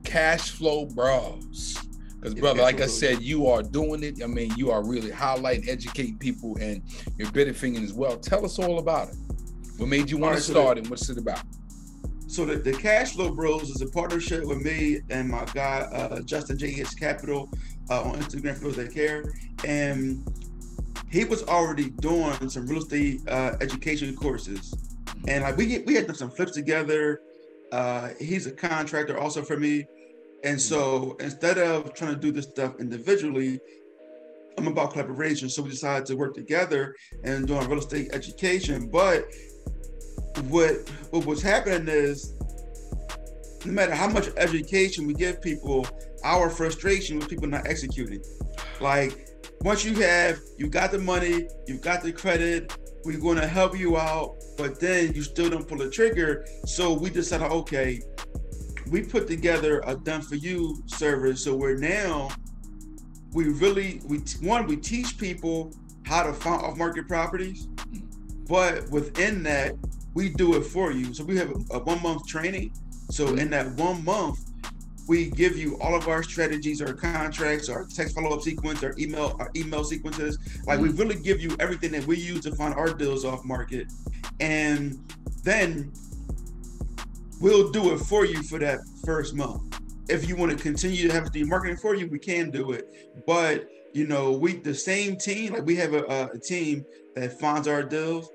cash 0.03 0.51
flow 0.51 0.85
bros. 0.85 1.77
Because 2.21 2.35
brother, 2.35 2.61
like 2.61 2.81
I 2.81 2.85
said, 2.85 3.21
you 3.21 3.47
are 3.47 3.63
doing 3.63 4.03
it. 4.03 4.21
I 4.23 4.27
mean, 4.27 4.53
you 4.55 4.69
are 4.69 4.87
really 4.87 5.09
highlighting, 5.09 5.67
educating 5.67 6.19
people, 6.19 6.55
and 6.61 6.83
you're 7.17 7.31
benefiting 7.31 7.83
as 7.83 7.93
well. 7.93 8.15
Tell 8.17 8.45
us 8.45 8.59
all 8.59 8.77
about 8.77 9.09
it. 9.09 9.15
What 9.77 9.89
made 9.89 10.11
you 10.11 10.17
want 10.17 10.33
right, 10.33 10.37
to 10.37 10.51
start, 10.51 10.77
so 10.77 10.81
and 10.81 10.87
what's 10.87 11.09
it 11.09 11.17
about? 11.17 11.41
So 12.27 12.45
the, 12.45 12.57
the 12.57 12.73
Cash 12.73 13.13
Flow 13.13 13.31
Bros 13.33 13.71
is 13.71 13.81
a 13.81 13.87
partnership 13.87 14.45
with 14.45 14.59
me 14.59 15.01
and 15.09 15.27
my 15.27 15.45
guy 15.45 15.79
uh, 15.91 16.21
Justin 16.21 16.57
JH 16.57 16.97
Capital 16.99 17.49
uh, 17.89 18.03
on 18.03 18.21
Instagram 18.21 18.55
for 18.55 18.65
those 18.65 18.75
that 18.75 18.93
care, 18.93 19.23
and 19.65 20.23
he 21.09 21.25
was 21.25 21.41
already 21.43 21.89
doing 21.89 22.49
some 22.49 22.67
real 22.67 22.83
estate 22.83 23.27
uh, 23.27 23.55
education 23.61 24.15
courses, 24.15 24.75
and 25.27 25.43
like 25.43 25.57
we 25.57 25.79
we 25.79 25.95
had 25.95 26.05
done 26.05 26.15
some 26.15 26.29
flips 26.29 26.51
together. 26.51 27.21
Uh, 27.71 28.09
he's 28.19 28.45
a 28.45 28.51
contractor 28.51 29.17
also 29.17 29.41
for 29.41 29.57
me, 29.57 29.85
and 30.43 30.57
mm-hmm. 30.57 30.59
so 30.59 31.15
instead 31.19 31.57
of 31.57 31.93
trying 31.93 32.15
to 32.15 32.19
do 32.19 32.31
this 32.31 32.45
stuff 32.45 32.79
individually, 32.79 33.59
I'm 34.57 34.67
about 34.67 34.91
collaboration. 34.91 35.49
So 35.49 35.63
we 35.63 35.69
decided 35.69 36.05
to 36.07 36.15
work 36.15 36.35
together 36.35 36.95
and 37.23 37.47
doing 37.47 37.67
real 37.67 37.79
estate 37.79 38.09
education. 38.13 38.89
But 38.89 39.25
what 40.49 40.89
what 41.11 41.25
was 41.25 41.41
happening 41.41 41.87
is 41.87 42.33
no 43.65 43.73
matter 43.73 43.93
how 43.93 44.07
much 44.07 44.29
education 44.37 45.05
we 45.05 45.13
give 45.13 45.41
people, 45.41 45.87
our 46.23 46.49
frustration 46.49 47.19
with 47.19 47.29
people 47.29 47.47
not 47.47 47.67
executing. 47.67 48.23
Like 48.79 49.27
once 49.61 49.85
you 49.85 49.93
have 50.01 50.39
you 50.57 50.67
got 50.67 50.91
the 50.91 50.99
money, 50.99 51.47
you've 51.67 51.81
got 51.81 52.01
the 52.01 52.11
credit, 52.11 52.75
we're 53.03 53.19
going 53.19 53.37
to 53.37 53.47
help 53.47 53.77
you 53.77 53.97
out, 53.97 54.35
but 54.57 54.79
then 54.79 55.13
you 55.13 55.23
still 55.23 55.49
don't 55.49 55.67
pull 55.67 55.77
the 55.77 55.89
trigger. 55.89 56.45
So 56.65 56.93
we 56.93 57.09
decided, 57.09 57.51
okay, 57.51 58.01
we 58.91 59.01
put 59.01 59.25
together 59.25 59.81
a 59.87 59.95
done 59.95 60.21
for 60.21 60.35
you 60.35 60.83
service. 60.85 61.43
So 61.43 61.55
we're 61.55 61.77
now 61.77 62.29
we 63.33 63.45
really 63.45 64.01
we 64.05 64.17
one 64.41 64.67
we 64.67 64.75
teach 64.75 65.17
people 65.17 65.73
how 66.05 66.23
to 66.23 66.33
find 66.33 66.61
off 66.61 66.77
market 66.77 67.07
properties, 67.07 67.69
but 68.47 68.87
within 68.89 69.41
that 69.43 69.75
we 70.13 70.29
do 70.29 70.55
it 70.55 70.63
for 70.63 70.91
you. 70.91 71.13
So 71.13 71.23
we 71.23 71.37
have 71.37 71.49
a, 71.49 71.77
a 71.77 71.79
one 71.79 72.03
month 72.03 72.27
training. 72.27 72.73
So 73.09 73.35
in 73.35 73.49
that 73.51 73.71
one 73.75 74.03
month, 74.03 74.51
we 75.07 75.29
give 75.29 75.57
you 75.57 75.79
all 75.79 75.95
of 75.95 76.07
our 76.09 76.21
strategies, 76.21 76.81
our 76.81 76.93
contracts, 76.93 77.69
our 77.69 77.85
text 77.85 78.15
follow 78.15 78.35
up 78.35 78.41
sequence, 78.41 78.83
our 78.83 78.93
email, 78.99 79.37
our 79.39 79.51
email 79.55 79.85
sequences. 79.85 80.37
Like 80.65 80.79
we 80.79 80.89
mm-hmm. 80.89 80.97
really 80.97 81.15
give 81.15 81.39
you 81.39 81.55
everything 81.61 81.91
that 81.93 82.05
we 82.05 82.17
use 82.17 82.41
to 82.41 82.55
find 82.55 82.73
our 82.73 82.93
deals 82.93 83.23
off 83.23 83.45
market, 83.45 83.87
and 84.41 84.99
then 85.43 85.93
we'll 87.41 87.71
do 87.71 87.93
it 87.93 87.97
for 87.97 88.25
you 88.25 88.41
for 88.43 88.59
that 88.59 88.79
first 89.03 89.35
month. 89.35 89.79
If 90.09 90.27
you 90.27 90.35
want 90.35 90.51
to 90.55 90.57
continue 90.61 91.07
to 91.07 91.13
have 91.13 91.31
the 91.31 91.43
marketing 91.43 91.77
for 91.77 91.95
you, 91.95 92.07
we 92.07 92.19
can 92.19 92.51
do 92.51 92.71
it. 92.71 92.85
But 93.25 93.67
you 93.93 94.07
know, 94.07 94.31
we 94.31 94.57
the 94.57 94.73
same 94.73 95.17
team, 95.17 95.53
like 95.53 95.65
we 95.65 95.75
have 95.75 95.93
a, 95.93 96.29
a 96.33 96.39
team 96.39 96.85
that 97.15 97.39
finds 97.39 97.67
our 97.67 97.83
deals, 97.83 98.29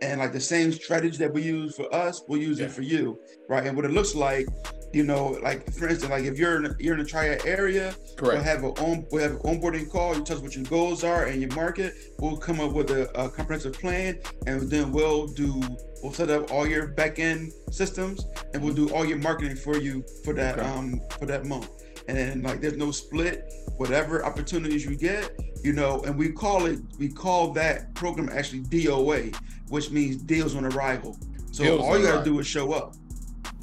and 0.00 0.20
like 0.20 0.32
the 0.32 0.40
same 0.40 0.72
strategy 0.72 1.16
that 1.18 1.32
we 1.32 1.42
use 1.42 1.76
for 1.76 1.92
us, 1.94 2.22
we'll 2.28 2.40
use 2.40 2.58
Yeah. 2.58 2.66
it 2.66 2.72
for 2.72 2.82
you, 2.82 3.18
right? 3.48 3.66
And 3.66 3.76
what 3.76 3.84
it 3.84 3.92
looks 3.92 4.14
like, 4.14 4.46
you 4.92 5.04
know, 5.04 5.38
like 5.42 5.72
for 5.72 5.88
instance, 5.88 6.10
like 6.10 6.24
if 6.24 6.38
you're 6.38 6.64
in 6.64 6.74
you're 6.78 6.94
in 6.94 7.00
a 7.00 7.04
triad 7.04 7.44
area, 7.46 7.94
we'll 8.20 8.30
Correct. 8.30 8.44
have 8.44 8.58
an 8.64 8.70
on 8.70 9.06
we'll 9.10 9.22
have 9.22 9.32
an 9.32 9.38
onboarding 9.38 9.90
call. 9.90 10.14
You 10.14 10.22
tell 10.22 10.36
us 10.36 10.42
what 10.42 10.54
your 10.54 10.64
goals 10.64 11.02
are 11.04 11.24
and 11.26 11.40
your 11.40 11.52
market. 11.54 11.94
We'll 12.18 12.36
come 12.36 12.60
up 12.60 12.72
with 12.72 12.90
a, 12.90 13.10
a 13.18 13.28
comprehensive 13.30 13.74
plan, 13.74 14.18
and 14.46 14.70
then 14.70 14.92
we'll 14.92 15.26
do 15.28 15.62
we'll 16.02 16.12
set 16.12 16.30
up 16.30 16.50
all 16.52 16.66
your 16.66 16.88
back 16.88 17.18
end 17.18 17.52
systems, 17.70 18.26
and 18.52 18.62
we'll 18.62 18.74
do 18.74 18.90
all 18.94 19.04
your 19.04 19.18
marketing 19.18 19.56
for 19.56 19.76
you 19.76 20.04
for 20.24 20.34
that 20.34 20.58
Okay. 20.58 20.68
um 20.68 21.00
for 21.18 21.26
that 21.26 21.46
month. 21.46 21.68
And 22.08 22.16
then 22.18 22.42
like 22.42 22.60
there's 22.60 22.76
no 22.76 22.90
split. 22.90 23.50
Whatever 23.78 24.24
opportunities 24.24 24.84
you 24.84 24.96
get, 24.96 25.30
you 25.64 25.72
know, 25.72 26.02
and 26.02 26.16
we 26.18 26.30
call 26.30 26.66
it 26.66 26.78
we 26.98 27.08
call 27.08 27.52
that 27.52 27.94
program 27.94 28.28
actually 28.30 28.62
DOA, 28.64 29.34
which 29.68 29.90
means 29.90 30.16
deals 30.22 30.54
on 30.54 30.64
arrival. 30.66 31.16
So 31.52 31.64
Deals 31.64 31.80
all 31.80 31.96
you 31.98 32.04
gotta 32.04 32.16
arrival. 32.18 32.34
do 32.34 32.38
is 32.40 32.46
show 32.46 32.72
up. 32.72 32.94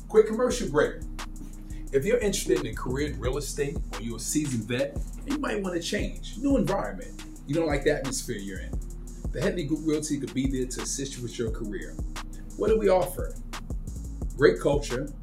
Quick 0.09 0.25
commercial 0.25 0.67
break. 0.69 0.95
If 1.93 2.03
you're 2.03 2.17
interested 2.17 2.61
in 2.61 2.65
a 2.65 2.73
career 2.73 3.09
in 3.09 3.19
real 3.19 3.37
estate 3.37 3.77
or 3.93 4.01
you're 4.01 4.17
a 4.17 4.19
seasoned 4.19 4.63
vet, 4.63 4.97
you 5.27 5.37
might 5.37 5.61
want 5.61 5.75
to 5.75 5.81
change. 5.81 6.35
New 6.37 6.57
environment. 6.57 7.23
You 7.45 7.53
don't 7.53 7.67
like 7.67 7.83
the 7.83 7.93
atmosphere 7.93 8.37
you're 8.37 8.59
in. 8.59 8.71
The 9.31 9.39
Headley 9.39 9.65
Group 9.65 9.81
Realty 9.83 10.19
could 10.19 10.33
be 10.33 10.47
there 10.47 10.65
to 10.65 10.81
assist 10.81 11.15
you 11.15 11.21
with 11.21 11.37
your 11.37 11.51
career. 11.51 11.95
What 12.57 12.69
do 12.69 12.79
we 12.79 12.89
offer? 12.89 13.35
Great 14.35 14.59
culture, 14.59 15.13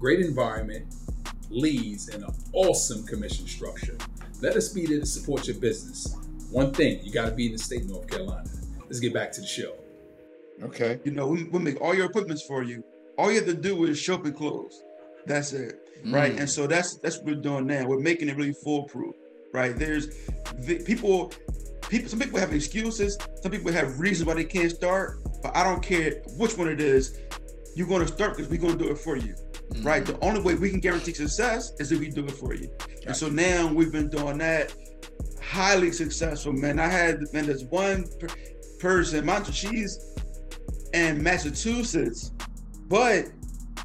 great 0.00 0.18
environment, 0.18 0.92
leads, 1.48 2.08
and 2.08 2.24
an 2.24 2.30
awesome 2.52 3.06
commission 3.06 3.46
structure. 3.46 3.96
Let 4.40 4.56
us 4.56 4.70
be 4.70 4.84
there 4.84 4.98
to 4.98 5.06
support 5.06 5.46
your 5.46 5.58
business. 5.58 6.16
One 6.50 6.72
thing, 6.72 6.98
you 7.04 7.12
got 7.12 7.26
to 7.26 7.32
be 7.36 7.46
in 7.46 7.52
the 7.52 7.58
state 7.58 7.82
of 7.82 7.90
North 7.90 8.08
Carolina. 8.08 8.50
Let's 8.82 8.98
get 8.98 9.14
back 9.14 9.30
to 9.32 9.40
the 9.40 9.46
show. 9.46 9.76
Okay. 10.60 10.98
You 11.04 11.12
know, 11.12 11.28
we, 11.28 11.44
we'll 11.44 11.62
make 11.62 11.80
all 11.80 11.94
your 11.94 12.06
appointments 12.06 12.42
for 12.42 12.64
you. 12.64 12.82
All 13.18 13.30
you 13.30 13.36
have 13.38 13.46
to 13.46 13.54
do 13.54 13.84
is 13.84 13.98
show 13.98 14.14
up 14.14 14.24
and 14.24 14.34
close. 14.36 14.82
That's 15.26 15.52
it. 15.52 15.74
right? 16.06 16.34
Mm. 16.34 16.40
And 16.40 16.50
so 16.50 16.66
that's 16.66 16.96
that's 16.98 17.18
what 17.18 17.26
we're 17.26 17.34
doing 17.42 17.66
now. 17.66 17.86
We're 17.86 18.00
making 18.00 18.28
it 18.28 18.36
really 18.36 18.54
foolproof, 18.64 19.14
right? 19.52 19.76
There's 19.76 20.08
the, 20.58 20.82
people, 20.84 21.32
people. 21.88 22.08
Some 22.08 22.18
people 22.20 22.38
have 22.40 22.54
excuses. 22.54 23.18
Some 23.42 23.52
people 23.52 23.70
have 23.72 24.00
reasons 24.00 24.26
why 24.26 24.34
they 24.34 24.44
can't 24.44 24.70
start. 24.70 25.18
But 25.42 25.56
I 25.56 25.62
don't 25.64 25.82
care 25.82 26.22
which 26.38 26.56
one 26.56 26.68
it 26.68 26.80
is. 26.80 27.18
You're 27.76 27.86
going 27.88 28.00
to 28.04 28.08
start 28.12 28.36
because 28.36 28.50
we're 28.50 28.60
going 28.60 28.76
to 28.78 28.84
do 28.84 28.90
it 28.90 28.98
for 28.98 29.16
you, 29.16 29.34
Mm. 29.70 29.84
right? 29.84 30.04
The 30.04 30.18
only 30.20 30.40
way 30.40 30.54
we 30.54 30.70
can 30.70 30.80
guarantee 30.80 31.12
success 31.12 31.72
is 31.78 31.92
if 31.92 32.00
we 32.00 32.08
do 32.10 32.24
it 32.24 32.32
for 32.32 32.54
you. 32.54 32.68
And 33.06 33.14
so 33.14 33.28
now 33.28 33.72
we've 33.72 33.92
been 33.92 34.08
doing 34.08 34.38
that, 34.38 34.74
highly 35.42 35.92
successful, 35.92 36.52
man. 36.52 36.80
I 36.80 36.88
had 36.88 37.20
man, 37.32 37.46
there's 37.46 37.64
one 37.66 38.04
per- 38.18 38.28
person, 38.80 39.24
mind 39.24 39.46
she's 39.54 39.98
in 40.92 41.22
Massachusetts, 41.22 42.32
but 42.90 43.28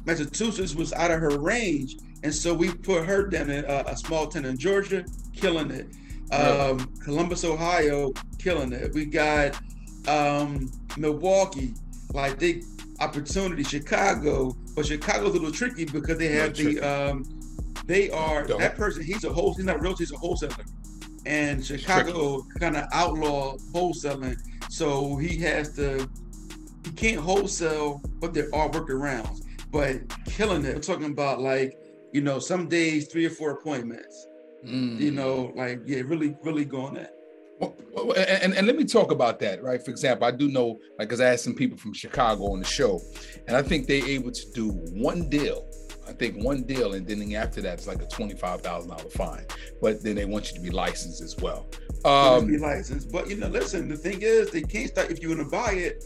Massachusetts 0.04 0.74
was 0.74 0.92
out 0.92 1.10
of 1.10 1.20
her 1.20 1.38
range, 1.38 1.96
and 2.22 2.34
so 2.34 2.52
we 2.52 2.72
put 2.72 3.06
her 3.06 3.26
down 3.28 3.48
in 3.48 3.64
uh, 3.64 3.84
a 3.86 3.96
small 3.96 4.26
town 4.26 4.44
in 4.44 4.58
Georgia, 4.58 5.04
killing 5.32 5.70
it. 5.70 5.86
Um, 6.32 6.92
Columbus, 7.02 7.44
Ohio, 7.44 8.12
killing 8.38 8.72
it. 8.72 8.92
We 8.92 9.06
got 9.06 9.56
um, 10.08 10.70
Milwaukee, 10.96 11.72
like 12.12 12.38
they 12.40 12.62
opportunity. 13.00 13.62
Chicago, 13.62 14.56
but 14.74 14.86
Chicago's 14.86 15.30
a 15.30 15.32
little 15.34 15.52
tricky 15.52 15.84
because 15.84 16.18
they 16.18 16.28
have 16.28 16.54
the 16.54 16.80
um, 16.80 17.24
they 17.86 18.10
are 18.10 18.44
Dope. 18.44 18.58
that 18.58 18.74
person. 18.74 19.04
He's 19.04 19.22
a 19.24 19.32
whole. 19.32 19.54
He's 19.54 19.64
not 19.64 19.80
real. 19.80 19.94
He's 19.94 20.10
a 20.10 20.16
wholesaler, 20.16 20.64
and 21.26 21.64
Chicago 21.64 22.44
kind 22.58 22.76
of 22.76 22.86
outlaw 22.92 23.56
wholesaling. 23.72 24.36
So 24.68 25.16
he 25.16 25.38
has 25.38 25.76
to. 25.76 26.08
He 26.86 26.92
can't 26.92 27.20
wholesale, 27.20 28.00
but 28.20 28.32
there 28.32 28.48
are 28.54 28.70
workarounds. 28.70 29.42
But 29.72 30.02
killing 30.26 30.64
it. 30.64 30.76
We're 30.76 30.80
talking 30.80 31.10
about 31.10 31.40
like 31.40 31.76
you 32.12 32.20
know 32.20 32.38
some 32.38 32.68
days 32.68 33.08
three 33.08 33.26
or 33.26 33.30
four 33.30 33.50
appointments. 33.50 34.26
Mm. 34.64 35.00
You 35.00 35.10
know, 35.10 35.52
like 35.56 35.80
yeah, 35.84 36.02
really, 36.06 36.36
really 36.44 36.64
going 36.64 36.96
at. 36.96 37.12
Well, 37.58 38.12
and, 38.12 38.54
and, 38.54 38.66
let 38.66 38.76
me 38.76 38.84
talk 38.84 39.10
about 39.10 39.40
that, 39.40 39.62
right? 39.62 39.82
For 39.82 39.90
example, 39.90 40.26
I 40.26 40.30
do 40.30 40.48
know, 40.48 40.78
like, 40.98 41.08
because 41.08 41.22
I 41.22 41.28
had 41.28 41.40
some 41.40 41.54
people 41.54 41.78
from 41.78 41.94
Chicago 41.94 42.52
on 42.52 42.58
the 42.58 42.66
show, 42.66 43.00
and 43.48 43.56
I 43.56 43.62
think 43.62 43.86
they're 43.86 44.04
able 44.04 44.30
to 44.30 44.50
do 44.52 44.68
one 44.68 45.30
deal. 45.30 45.66
I 46.06 46.12
think 46.12 46.44
one 46.44 46.64
deal, 46.64 46.92
and 46.92 47.06
then 47.06 47.34
after 47.34 47.62
that, 47.62 47.78
it's 47.78 47.86
like 47.86 48.02
a 48.02 48.06
twenty-five 48.06 48.60
thousand 48.60 48.90
dollar 48.90 49.08
fine. 49.10 49.46
But 49.80 50.02
then 50.04 50.14
they 50.14 50.26
want 50.26 50.50
you 50.50 50.56
to 50.56 50.60
be 50.60 50.70
licensed 50.70 51.22
as 51.22 51.36
well. 51.38 51.66
Um, 52.04 52.46
be 52.46 52.58
licensed. 52.58 53.10
But 53.10 53.28
you 53.28 53.36
know, 53.36 53.48
listen, 53.48 53.88
the 53.88 53.96
thing 53.96 54.20
is, 54.20 54.50
they 54.50 54.62
can't 54.62 54.88
start 54.88 55.10
if 55.10 55.20
you're 55.20 55.34
going 55.34 55.44
to 55.44 55.50
buy 55.50 55.72
it. 55.72 56.04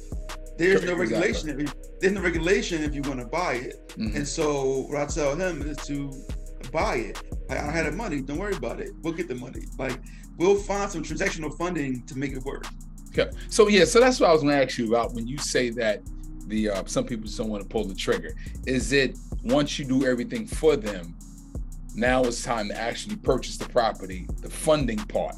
There's 0.61 0.85
no 0.85 0.94
regulation. 0.94 1.49
If 1.49 1.59
you, 1.61 1.68
there's 2.01 2.12
no 2.12 2.20
regulation 2.20 2.83
if 2.83 2.94
you're 2.94 3.03
going 3.03 3.18
to 3.18 3.27
buy 3.27 3.55
it. 3.55 3.77
mhm. 3.96 4.14
And 4.14 4.29
so 4.29 4.83
what 4.88 5.01
I 5.01 5.07
tell 5.07 5.35
him 5.35 5.62
is 5.62 5.77
to 5.87 6.12
buy 6.70 6.96
it. 6.96 7.23
Like 7.49 7.59
I 7.59 7.70
had 7.70 7.87
the 7.87 7.92
money. 7.92 8.20
Don't 8.20 8.38
worry 8.38 8.55
about 8.55 8.81
it. 8.81 8.90
We'll 9.03 9.14
get 9.14 9.29
the 9.29 9.35
money. 9.35 9.62
Like 9.79 9.99
we'll 10.37 10.57
find 10.57 10.90
some 10.90 11.03
transactional 11.03 11.57
funding 11.57 12.05
to 12.07 12.18
make 12.18 12.33
it 12.33 12.42
work. 12.44 12.66
Okay. 13.09 13.31
So 13.49 13.68
yeah, 13.68 13.85
so 13.85 14.01
that's 14.01 14.20
what 14.20 14.29
I 14.29 14.33
was 14.33 14.42
going 14.42 14.55
to 14.55 14.62
ask 14.62 14.79
you 14.79 14.88
about 14.88 15.14
when 15.14 15.27
you 15.27 15.38
say 15.38 15.70
that 15.70 16.03
the 16.46 16.70
uh, 16.70 16.83
some 16.87 17.05
people 17.05 17.25
just 17.25 17.38
don't 17.38 17.49
want 17.49 17.62
to 17.62 17.68
pull 17.68 17.85
the 17.85 17.94
trigger. 17.94 18.35
Is 18.66 18.92
it 18.92 19.18
once 19.42 19.79
you 19.79 19.85
do 19.85 20.05
everything 20.07 20.46
for 20.46 20.77
them, 20.77 21.16
now 21.94 22.23
it's 22.25 22.42
time 22.42 22.68
to 22.68 22.77
actually 22.79 23.16
purchase 23.16 23.57
the 23.57 23.68
property, 23.68 24.27
the 24.42 24.51
funding 24.51 24.99
part? 24.99 25.35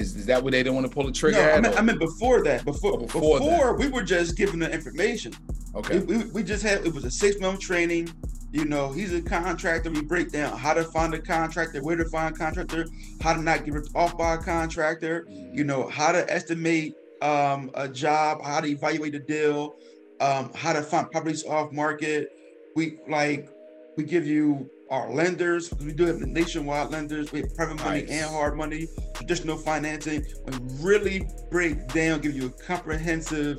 Is, 0.00 0.16
is 0.16 0.26
that 0.26 0.42
what 0.42 0.52
they 0.52 0.62
don't 0.62 0.74
want 0.74 0.86
to 0.86 0.92
pull 0.92 1.04
the 1.04 1.12
trigger? 1.12 1.36
No, 1.36 1.50
I 1.52 1.60
meant, 1.60 1.74
or- 1.74 1.78
I 1.78 1.82
meant 1.82 1.98
before 2.00 2.42
that. 2.44 2.64
Before 2.64 2.94
Oh, 2.94 2.96
before 2.96 3.38
before, 3.38 3.66
that. 3.66 3.78
we 3.78 3.88
were 3.88 4.02
just 4.02 4.36
giving 4.36 4.58
the 4.58 4.70
information. 4.72 5.32
okay. 5.74 5.98
We, 6.00 6.16
we, 6.16 6.24
we 6.30 6.42
just 6.42 6.62
had 6.62 6.84
it 6.86 6.94
was 6.94 7.04
a 7.04 7.10
six 7.10 7.38
month 7.38 7.60
training. 7.60 8.08
You 8.52 8.64
know, 8.64 8.90
he's 8.90 9.12
a 9.14 9.20
contractor. 9.22 9.90
We 9.90 10.02
break 10.02 10.32
down 10.32 10.56
how 10.58 10.72
to 10.74 10.82
find 10.84 11.14
a 11.14 11.20
contractor, 11.20 11.82
where 11.82 11.94
to 11.96 12.04
find 12.06 12.34
a 12.34 12.38
contractor, 12.38 12.86
how 13.20 13.34
to 13.34 13.42
not 13.42 13.64
get 13.64 13.74
ripped 13.74 13.90
off 13.94 14.16
by 14.18 14.34
a 14.34 14.38
contractor. 14.38 15.26
You 15.30 15.62
know, 15.64 15.86
how 15.88 16.10
to 16.10 16.28
estimate 16.32 16.94
um, 17.22 17.70
a 17.74 17.86
job, 17.86 18.42
how 18.42 18.60
to 18.60 18.66
evaluate 18.68 19.14
a 19.14 19.20
deal, 19.20 19.76
um, 20.20 20.50
how 20.54 20.72
to 20.72 20.82
find 20.82 21.08
properties 21.12 21.44
off 21.44 21.70
market. 21.70 22.30
We 22.74 22.98
like 23.08 23.48
we 23.96 24.02
give 24.04 24.26
you 24.26 24.68
our 24.90 25.10
lenders. 25.12 25.72
We 25.80 25.92
do 25.92 26.04
have 26.06 26.20
nationwide 26.20 26.90
lenders. 26.90 27.32
We 27.32 27.40
have 27.40 27.54
private 27.54 27.76
money 27.76 28.02
Nice. 28.02 28.10
and 28.10 28.30
hard 28.30 28.56
money, 28.56 28.88
traditional 29.14 29.56
financing. 29.56 30.24
We 30.46 30.58
really 30.80 31.28
break 31.50 31.86
down, 31.88 32.20
give 32.20 32.34
you 32.34 32.46
a 32.46 32.50
comprehensive 32.50 33.58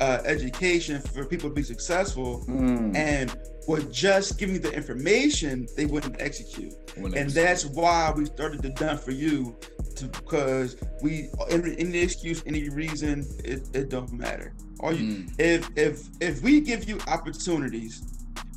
uh, 0.00 0.22
education 0.24 1.00
for 1.00 1.26
people 1.26 1.50
to 1.50 1.54
be 1.54 1.62
successful. 1.62 2.44
Mm. 2.48 2.96
And 2.96 3.36
with 3.68 3.92
just 3.92 4.38
giving 4.38 4.54
you 4.54 4.60
the 4.60 4.72
information, 4.72 5.68
they 5.76 5.84
wouldn't 5.84 6.16
execute. 6.20 6.72
When 6.96 7.06
And 7.14 7.28
it's- 7.30 7.34
that's 7.34 7.66
why 7.66 8.12
we 8.16 8.24
started 8.24 8.62
the 8.62 8.70
done 8.70 8.96
for 8.96 9.10
you, 9.10 9.56
to 9.96 10.06
because 10.06 10.76
we 11.02 11.28
any, 11.50 11.76
any 11.78 11.98
excuse, 11.98 12.42
any 12.46 12.70
reason, 12.70 13.26
it, 13.44 13.62
it 13.74 13.90
don't 13.90 14.10
matter. 14.12 14.54
All 14.80 14.94
you 14.94 15.04
Mm. 15.16 15.32
if 15.38 15.68
if 15.76 16.08
if 16.20 16.42
we 16.42 16.62
give 16.62 16.88
you 16.88 16.98
opportunities, 17.06 18.00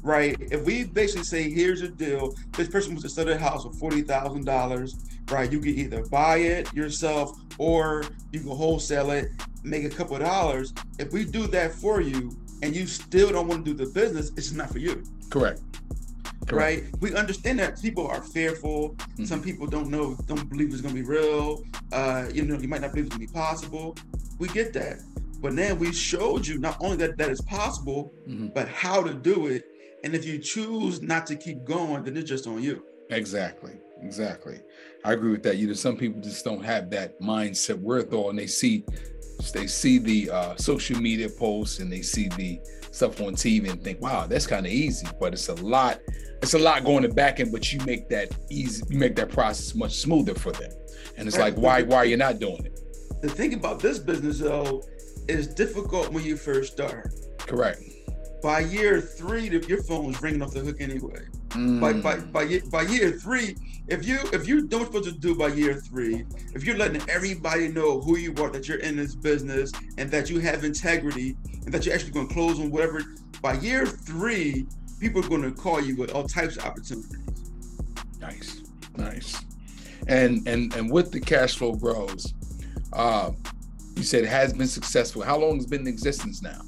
right? 0.03 0.35
If 0.51 0.63
we 0.65 0.83
basically 0.83 1.23
say, 1.23 1.49
here's 1.49 1.81
a 1.81 1.87
deal, 1.87 2.35
this 2.55 2.67
person 2.67 2.91
wants 2.91 3.03
to 3.03 3.09
sell 3.09 3.25
their 3.25 3.37
house 3.37 3.63
for 3.63 3.73
forty 3.73 4.01
thousand 4.01 4.45
dollars, 4.45 4.95
right? 5.31 5.51
You 5.51 5.59
can 5.59 5.69
either 5.75 6.03
buy 6.05 6.37
it 6.37 6.71
yourself 6.73 7.39
or 7.57 8.03
you 8.31 8.41
can 8.41 8.49
wholesale 8.49 9.11
it, 9.11 9.29
make 9.63 9.85
a 9.85 9.89
couple 9.89 10.15
of 10.15 10.21
dollars. 10.21 10.73
If 10.99 11.11
we 11.13 11.25
do 11.25 11.47
that 11.47 11.73
for 11.73 12.01
you 12.01 12.37
and 12.61 12.75
you 12.75 12.85
still 12.85 13.31
don't 13.31 13.47
want 13.47 13.65
to 13.65 13.73
do 13.73 13.85
the 13.85 13.89
business, 13.91 14.31
it's 14.37 14.51
not 14.51 14.69
for 14.69 14.79
you 14.79 15.03
correct. 15.29 15.61
Correct. 16.47 16.51
right? 16.51 16.83
We 16.99 17.15
understand 17.15 17.59
that 17.59 17.81
people 17.81 18.05
are 18.05 18.21
fearful. 18.21 18.95
Mhm. 19.17 19.25
Some 19.27 19.41
people 19.41 19.65
don't 19.65 19.89
know, 19.89 20.15
don't 20.27 20.47
believe 20.49 20.71
it's 20.73 20.81
gonna 20.81 20.93
be 20.93 21.01
real. 21.01 21.63
Uh, 21.93 22.25
you 22.33 22.43
know, 22.43 22.57
you 22.59 22.67
might 22.67 22.81
not 22.81 22.91
believe 22.91 23.05
it's 23.07 23.15
gonna 23.15 23.25
be 23.27 23.31
possible. 23.33 23.95
We 24.39 24.49
get 24.49 24.73
that, 24.73 24.99
but 25.41 25.53
now 25.53 25.73
we 25.73 25.93
showed 25.93 26.45
you 26.45 26.57
not 26.59 26.75
only 26.81 26.97
that 26.97 27.17
that 27.17 27.29
is 27.29 27.39
possible, 27.41 28.11
Mhm. 28.27 28.53
but 28.53 28.67
how 28.67 29.01
to 29.01 29.13
do 29.13 29.47
it. 29.47 29.63
And 30.03 30.13
if 30.13 30.25
you 30.25 30.37
choose 30.39 31.01
not 31.01 31.25
to 31.27 31.35
keep 31.35 31.63
going, 31.63 32.03
then 32.03 32.17
it's 32.17 32.29
just 32.29 32.47
on 32.47 32.61
you. 32.61 32.83
Exactly. 33.09 33.73
Exactly. 34.01 34.59
I 35.05 35.13
agree 35.13 35.31
with 35.31 35.43
that. 35.43 35.57
You 35.57 35.67
know, 35.67 35.73
some 35.73 35.95
people 35.95 36.21
just 36.21 36.43
don't 36.43 36.63
have 36.63 36.89
that 36.89 37.19
mindset 37.21 37.79
worth 37.79 38.11
all, 38.13 38.29
and 38.29 38.37
they 38.37 38.47
see, 38.47 38.83
they 39.53 39.67
see 39.67 39.97
the 39.97 40.29
uh, 40.29 40.55
social 40.57 40.99
media 40.99 41.29
posts 41.29 41.79
and 41.79 41.91
they 41.91 42.01
see 42.01 42.27
the 42.29 42.59
stuff 42.91 43.21
on 43.21 43.33
TV 43.35 43.69
and 43.69 43.81
think, 43.81 44.01
"Wow, 44.01 44.27
that's 44.27 44.45
kind 44.45 44.65
of 44.65 44.71
easy." 44.71 45.07
But 45.19 45.33
it's 45.33 45.47
a 45.47 45.55
lot. 45.55 45.99
It's 46.41 46.53
a 46.53 46.59
lot 46.59 46.83
going 46.83 47.03
to 47.03 47.09
back 47.09 47.39
end, 47.39 47.53
but 47.53 47.71
you 47.71 47.79
make 47.85 48.09
that 48.09 48.29
easy. 48.49 48.83
You 48.89 48.97
make 48.99 49.15
that 49.15 49.29
process 49.29 49.73
much 49.73 49.93
smoother 49.95 50.35
for 50.35 50.51
them. 50.51 50.71
And 51.17 51.27
it's 51.27 51.37
Right. 51.37 51.53
like, 51.53 51.57
why? 51.63 51.83
Why 51.83 51.97
are 51.97 52.05
you're 52.05 52.17
not 52.17 52.39
doing 52.39 52.65
it? 52.65 52.77
The 53.21 53.29
thing 53.29 53.53
about 53.53 53.79
this 53.79 53.99
business 53.99 54.39
though 54.39 54.83
is 55.29 55.47
difficult 55.47 56.11
when 56.11 56.25
you 56.25 56.35
first 56.35 56.73
start. 56.73 57.09
Correct. 57.37 57.81
By 58.43 58.60
year 58.60 58.99
three, 58.99 59.47
if 59.47 59.69
your 59.69 59.82
phone's 59.84 60.21
ringing 60.21 60.41
off 60.41 60.51
the 60.51 60.60
hook 60.60 60.82
anyway. 60.82 61.21
Mm. 61.51 61.79
By, 61.79 61.93
by 61.93 62.17
by 62.19 62.60
by 62.69 62.82
year 62.82 63.12
three, 63.12 63.56
if 63.88 64.06
you 64.06 64.19
if 64.34 64.45
you 64.45 64.67
don't 64.67 64.86
supposed 64.86 65.06
to 65.06 65.13
do 65.13 65.34
by 65.34 65.47
year 65.47 65.75
three, 65.75 66.25
if 66.53 66.65
you're 66.65 66.75
letting 66.75 67.01
everybody 67.10 67.69
know 67.69 68.01
who 68.01 68.17
you 68.17 68.36
are, 68.43 68.49
that 68.49 68.67
you're 68.67 68.79
in 68.79 68.97
this 68.97 69.15
business, 69.15 69.71
and 69.97 70.12
that 70.12 70.29
you 70.29 70.39
have 70.39 70.65
integrity, 70.65 71.38
and 71.63 71.73
that 71.73 71.86
you're 71.86 71.95
actually 71.95 72.12
going 72.12 72.27
to 72.27 72.34
close 72.34 72.60
on 72.60 72.69
whatever, 72.69 73.01
by 73.41 73.53
year 73.53 73.86
three, 73.86 74.67
people 74.99 75.23
are 75.23 75.29
going 75.29 75.43
to 75.43 75.51
call 75.51 75.79
you 75.79 75.95
with 75.95 76.12
all 76.12 76.27
types 76.27 76.58
of 76.58 76.65
opportunities. 76.65 77.15
Nice, 78.19 78.62
nice, 78.97 79.41
and 80.10 80.45
and 80.49 80.73
and 80.75 80.91
with 80.91 81.13
the 81.13 81.19
cash 81.21 81.56
flow 81.56 81.71
bros, 81.71 82.34
uh, 82.91 83.32
you 83.95 84.03
said 84.03 84.25
it 84.25 84.29
has 84.29 84.51
been 84.53 84.67
successful. 84.67 85.21
How 85.21 85.38
long 85.38 85.56
has 85.56 85.65
been 85.65 85.82
in 85.82 85.88
existence 85.88 86.41
now? 86.41 86.60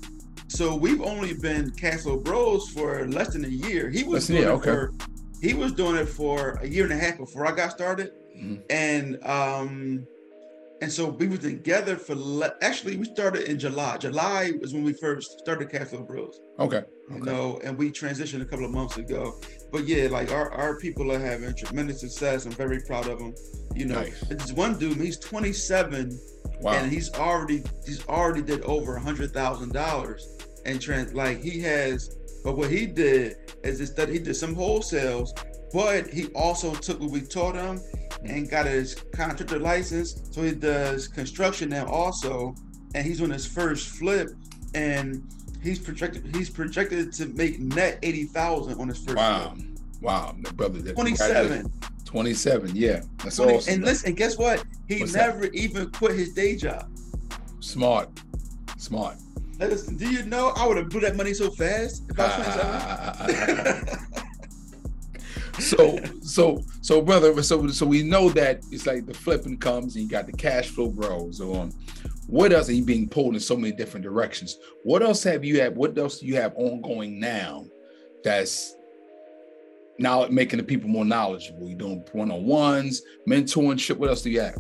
So 0.56 0.74
we've 0.74 1.02
only 1.02 1.34
been 1.34 1.72
Castle 1.72 2.16
bros 2.16 2.70
for 2.70 3.06
less 3.10 3.34
than 3.34 3.44
a 3.44 3.50
year. 3.50 3.90
He 3.90 4.04
was 4.04 4.28
doing 4.28 4.46
okay. 4.46 4.64
for 4.64 4.94
he 5.42 5.54
was 5.54 5.74
doing 5.74 5.98
it 5.98 6.06
for 6.06 6.52
a 6.62 6.68
year 6.68 6.86
and 6.86 6.94
a 6.94 6.96
half 6.96 7.18
before 7.18 7.46
I 7.46 7.52
got 7.52 7.72
started, 7.72 8.14
mm-hmm. 8.34 8.62
and 8.70 9.22
um, 9.26 10.08
and 10.82 10.90
so 10.90 11.10
we 11.10 11.28
were 11.28 11.36
together 11.36 11.98
for 11.98 12.16
le- 12.16 12.56
actually 12.62 12.96
we 12.96 13.04
started 13.04 13.50
in 13.50 13.60
July. 13.60 13.98
July 13.98 14.54
was 14.62 14.74
when 14.74 14.86
we 14.86 14.94
first 14.94 15.40
started 15.40 15.70
Cash 15.70 15.88
Flow 15.88 16.04
Bros. 16.04 16.40
Okay. 16.58 16.78
okay. 16.78 16.86
You 17.12 17.20
know, 17.20 17.60
and 17.62 17.78
we 17.78 17.92
transitioned 17.92 18.42
a 18.42 18.46
couple 18.46 18.64
of 18.64 18.72
months 18.72 18.96
ago. 18.96 19.38
But 19.74 19.86
yeah, 19.86 20.08
like 20.08 20.32
our, 20.32 20.54
our 20.54 20.80
people 20.80 21.12
are 21.12 21.20
having 21.20 21.54
tremendous 21.54 22.00
success. 22.00 22.46
I'm 22.46 22.54
very 22.54 22.80
proud 22.80 23.10
of 23.10 23.20
them. 23.20 23.36
You 23.76 23.88
know, 23.88 23.96
nice. 23.96 24.22
there's 24.22 24.54
one 24.54 24.80
dude, 24.80 25.02
he's 25.02 25.20
27, 25.20 26.18
wow. 26.62 26.72
and 26.72 26.90
he's 26.90 27.14
already 27.16 27.62
he's 27.86 28.08
already 28.08 28.42
did 28.42 28.62
over 28.62 28.96
a 28.96 29.02
hundred 29.02 29.34
thousand 29.34 29.74
dollars 29.74 30.35
and 30.66 30.82
trans 30.82 31.14
like 31.14 31.42
he 31.42 31.60
has 31.62 32.18
but 32.46 32.58
what 32.58 32.70
he 32.70 32.86
did 32.86 33.38
is 33.64 33.80
this 33.80 33.90
that 33.94 34.08
he 34.08 34.20
did 34.20 34.36
some 34.36 34.56
wholesales, 34.56 35.32
but 35.74 36.08
he 36.08 36.28
also 36.28 36.76
took 36.76 37.00
what 37.00 37.10
we 37.10 37.22
taught 37.22 37.56
him 37.56 37.82
and 38.24 38.48
got 38.48 38.68
his 38.68 38.94
contractor 38.94 39.58
license. 39.58 40.30
So 40.30 40.44
he 40.44 40.52
does 40.52 41.08
construction 41.08 41.70
now 41.70 41.88
also, 41.88 42.54
and 42.94 43.04
he's 43.04 43.20
on 43.20 43.32
his 43.32 43.48
first 43.48 43.98
flip, 43.98 44.30
and 44.76 45.28
he's 45.64 45.80
projected 45.80 46.36
he's 46.36 46.52
projected 46.52 47.12
to 47.14 47.26
make 47.30 47.60
net 47.60 47.98
eighty 48.04 48.26
thousand 48.26 48.80
on 48.80 48.90
his 48.90 49.00
first 49.00 49.18
wow. 49.18 49.56
flip. 49.56 49.68
Wow, 50.02 50.36
brother, 50.54 50.94
twenty 50.94 51.16
seven. 51.16 51.72
27, 52.06 52.74
yeah, 52.76 53.02
that's 53.24 53.38
20, 53.38 53.54
awesome. 53.54 53.74
And 53.74 53.84
listen, 53.84 54.10
and 54.10 54.16
guess 54.16 54.38
what? 54.38 54.64
He 54.88 55.00
What's 55.00 55.16
never 55.16 55.42
that? 55.42 55.56
even 55.56 55.90
quit 55.90 56.16
his 56.16 56.34
day 56.34 56.56
job. 56.56 56.90
Smart, 57.60 58.10
smart. 58.78 59.18
Listen, 59.60 59.96
do 59.96 60.10
you 60.10 60.24
know 60.26 60.52
I 60.56 60.68
would 60.68 60.78
have 60.78 60.90
blew 60.90 61.00
that 61.02 61.16
money 61.16 61.34
so 61.34 61.50
fast 61.52 62.04
if 62.10 62.20
I 62.20 62.38
was 62.38 63.18
27? 63.18 64.06
so 65.60 65.98
so 66.22 66.62
so 66.82 67.02
brother 67.02 67.42
so 67.42 67.66
so 67.68 67.86
we 67.86 68.04
know 68.04 68.30
that 68.30 68.62
it's 68.72 68.86
like 68.86 69.06
the 69.06 69.14
flipping 69.14 69.58
comes 69.58 69.96
and 69.96 70.04
you 70.04 70.10
got 70.10 70.26
the 70.26 70.34
cash 70.34 70.68
flow 70.70 70.90
bros 70.90 71.40
on. 71.40 71.72
What 72.28 72.52
else 72.52 72.70
are 72.70 72.74
you 72.74 72.84
being 72.84 73.08
pulled 73.08 73.36
in 73.36 73.40
so 73.40 73.56
many 73.56 73.74
different 73.74 74.04
directions? 74.04 74.58
What 74.84 75.04
else 75.04 75.24
have 75.24 75.46
you 75.46 75.62
had 75.62 75.76
what 75.76 75.98
else 75.98 76.20
do 76.20 76.26
you 76.26 76.36
have 76.36 76.54
ongoing 76.56 77.20
now 77.20 77.66
that's 78.24 78.76
now 80.00 80.28
making 80.28 80.58
the 80.58 80.64
people 80.64 80.90
more 80.90 81.06
knowledgeable? 81.06 81.70
You 81.70 81.76
doing 81.76 82.04
one-on-ones 82.12 83.02
mentorship 83.30 83.98
what 83.98 84.10
else 84.10 84.22
do 84.22 84.32
you 84.32 84.42
have 84.42 84.58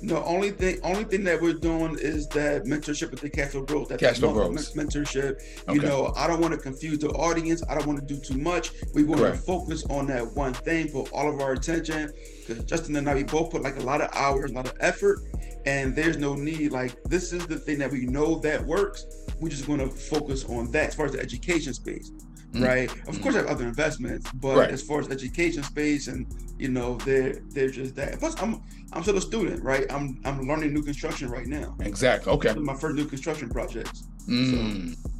no, 0.00 0.22
only 0.24 0.50
thing 0.50 0.78
only 0.82 1.04
thing 1.04 1.24
that 1.24 1.40
we're 1.40 1.54
doing 1.54 1.98
is 1.98 2.28
that 2.28 2.64
mentorship 2.64 3.10
with 3.10 3.20
the 3.20 3.30
cash 3.30 3.50
flow 3.50 3.62
bros. 3.62 3.88
That 3.88 3.98
cash 3.98 4.18
flow 4.18 4.32
bros 4.32 4.74
mentorship. 4.74 5.40
Okay. 5.62 5.74
You 5.74 5.80
know, 5.80 6.12
I 6.16 6.26
don't 6.26 6.40
want 6.40 6.54
to 6.54 6.60
confuse 6.60 6.98
the 6.98 7.08
audience. 7.10 7.62
I 7.68 7.74
don't 7.74 7.86
want 7.86 7.98
to 7.98 8.04
do 8.04 8.20
too 8.20 8.38
much. 8.38 8.72
We 8.94 9.04
want 9.04 9.20
Correct. 9.20 9.36
to 9.36 9.42
focus 9.42 9.84
on 9.90 10.06
that 10.06 10.24
one 10.34 10.54
thing, 10.54 10.90
put 10.90 11.12
all 11.12 11.28
of 11.28 11.40
our 11.40 11.52
attention. 11.52 12.12
Because 12.46 12.64
Justin 12.64 12.96
and 12.96 13.08
I, 13.08 13.14
we 13.14 13.24
both 13.24 13.50
put 13.50 13.62
like 13.62 13.76
a 13.76 13.82
lot 13.82 14.00
of 14.00 14.10
hours, 14.14 14.50
a 14.50 14.54
lot 14.54 14.66
of 14.66 14.74
effort, 14.80 15.20
and 15.66 15.94
there's 15.94 16.16
no 16.16 16.34
need. 16.34 16.72
Like 16.72 17.02
this 17.04 17.32
is 17.32 17.46
the 17.46 17.58
thing 17.58 17.78
that 17.78 17.90
we 17.90 18.06
know 18.06 18.38
that 18.40 18.64
works. 18.64 19.06
We 19.40 19.50
just 19.50 19.68
want 19.68 19.80
to 19.80 19.88
focus 19.88 20.44
on 20.44 20.70
that 20.72 20.88
as 20.88 20.94
far 20.94 21.06
as 21.06 21.12
the 21.12 21.20
education 21.20 21.74
space. 21.74 22.10
Mm-hmm. 22.52 22.64
right? 22.64 22.90
Of 22.90 22.96
mm-hmm. 22.96 23.22
course, 23.22 23.34
I 23.34 23.38
have 23.38 23.48
other 23.48 23.66
investments, 23.66 24.30
but 24.32 24.56
right. 24.56 24.70
as 24.70 24.82
far 24.82 25.00
as 25.00 25.10
education 25.10 25.62
space 25.62 26.08
and 26.08 26.26
you 26.58 26.68
know, 26.68 26.96
they're 26.98 27.40
they're 27.50 27.70
just 27.70 27.94
that. 27.96 28.18
Plus, 28.18 28.40
I'm 28.42 28.62
I'm 28.92 29.02
still 29.02 29.16
a 29.16 29.20
student, 29.20 29.62
right? 29.62 29.90
I'm 29.90 30.20
I'm 30.24 30.46
learning 30.48 30.72
new 30.72 30.82
construction 30.82 31.30
right 31.30 31.46
now. 31.46 31.76
Exactly. 31.80 32.32
Okay. 32.32 32.54
my 32.54 32.74
first 32.74 32.96
new 32.96 33.04
construction 33.04 33.48
projects. 33.48 34.04
Mm. 34.26 34.94
So 34.94 35.10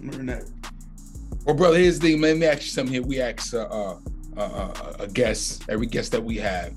I'm 0.00 0.10
learning 0.10 0.26
that. 0.26 0.44
Well, 1.44 1.56
brother, 1.56 1.78
here's 1.78 1.98
the 1.98 2.12
thing. 2.12 2.20
Let 2.20 2.36
me 2.36 2.46
ask 2.46 2.62
you 2.62 2.68
something 2.68 2.92
here. 2.92 3.02
We 3.02 3.20
ask 3.20 3.52
uh, 3.52 3.62
uh, 3.62 3.98
uh, 4.36 4.40
uh, 4.40 4.96
a 5.00 5.08
guest, 5.08 5.64
every 5.68 5.86
guest 5.86 6.12
that 6.12 6.22
we 6.22 6.36
have, 6.36 6.72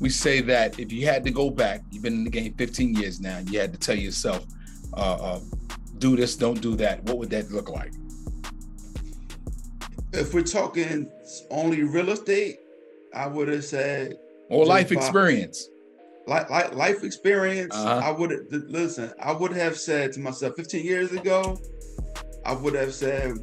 we 0.00 0.08
say 0.08 0.40
that 0.42 0.78
if 0.78 0.92
you 0.92 1.06
had 1.06 1.24
to 1.24 1.30
go 1.30 1.50
back, 1.50 1.82
you've 1.90 2.02
been 2.02 2.14
in 2.14 2.24
the 2.24 2.30
game 2.30 2.54
15 2.54 2.94
years 2.94 3.20
now, 3.20 3.38
you 3.38 3.58
had 3.58 3.72
to 3.72 3.78
tell 3.78 3.96
yourself, 3.96 4.44
uh, 4.94 5.16
uh, 5.20 5.40
do 5.98 6.16
this, 6.16 6.36
don't 6.36 6.60
do 6.60 6.76
that. 6.76 7.02
What 7.04 7.18
would 7.18 7.30
that 7.30 7.50
look 7.50 7.70
like? 7.70 7.92
If 10.14 10.32
we're 10.34 10.42
talking 10.42 11.10
only 11.50 11.82
real 11.82 12.10
estate, 12.10 12.58
I 13.14 13.26
would 13.26 13.48
have 13.48 13.64
said 13.64 14.16
or 14.48 14.66
life 14.66 14.90
buy, 14.90 14.96
experience. 14.96 15.68
Like, 16.26 16.48
like 16.50 16.74
life 16.74 17.04
experience, 17.04 17.74
uh-huh. 17.74 18.08
I 18.08 18.10
would 18.10 18.46
listen. 18.50 19.12
I 19.20 19.32
would 19.32 19.52
have 19.52 19.76
said 19.76 20.12
to 20.14 20.20
myself 20.20 20.56
15 20.56 20.84
years 20.84 21.12
ago, 21.12 21.58
I 22.46 22.54
would 22.54 22.74
have 22.74 22.94
said, 22.94 23.34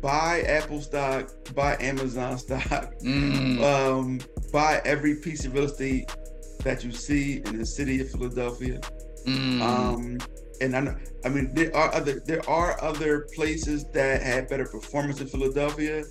buy 0.00 0.42
Apple 0.42 0.80
stock, 0.80 1.30
buy 1.54 1.76
Amazon 1.80 2.38
stock, 2.38 2.94
mm. 3.02 3.60
um, 3.62 4.20
buy 4.52 4.82
every 4.84 5.16
piece 5.16 5.44
of 5.44 5.54
real 5.54 5.64
estate 5.64 6.14
that 6.62 6.82
you 6.82 6.92
see 6.92 7.42
in 7.44 7.58
the 7.58 7.66
city 7.66 8.00
of 8.00 8.10
Philadelphia. 8.10 8.80
Mm. 9.26 9.60
Um, 9.60 10.18
and 10.60 10.76
I 10.76 10.80
know, 10.80 10.96
I 11.24 11.28
mean, 11.28 11.54
there 11.54 11.74
are 11.76 11.92
other 11.94 12.20
there 12.26 12.48
are 12.48 12.82
other 12.82 13.26
places 13.34 13.84
that 13.92 14.22
had 14.22 14.48
better 14.48 14.66
performance 14.66 15.20
in 15.20 15.26
Philadelphia, 15.26 16.04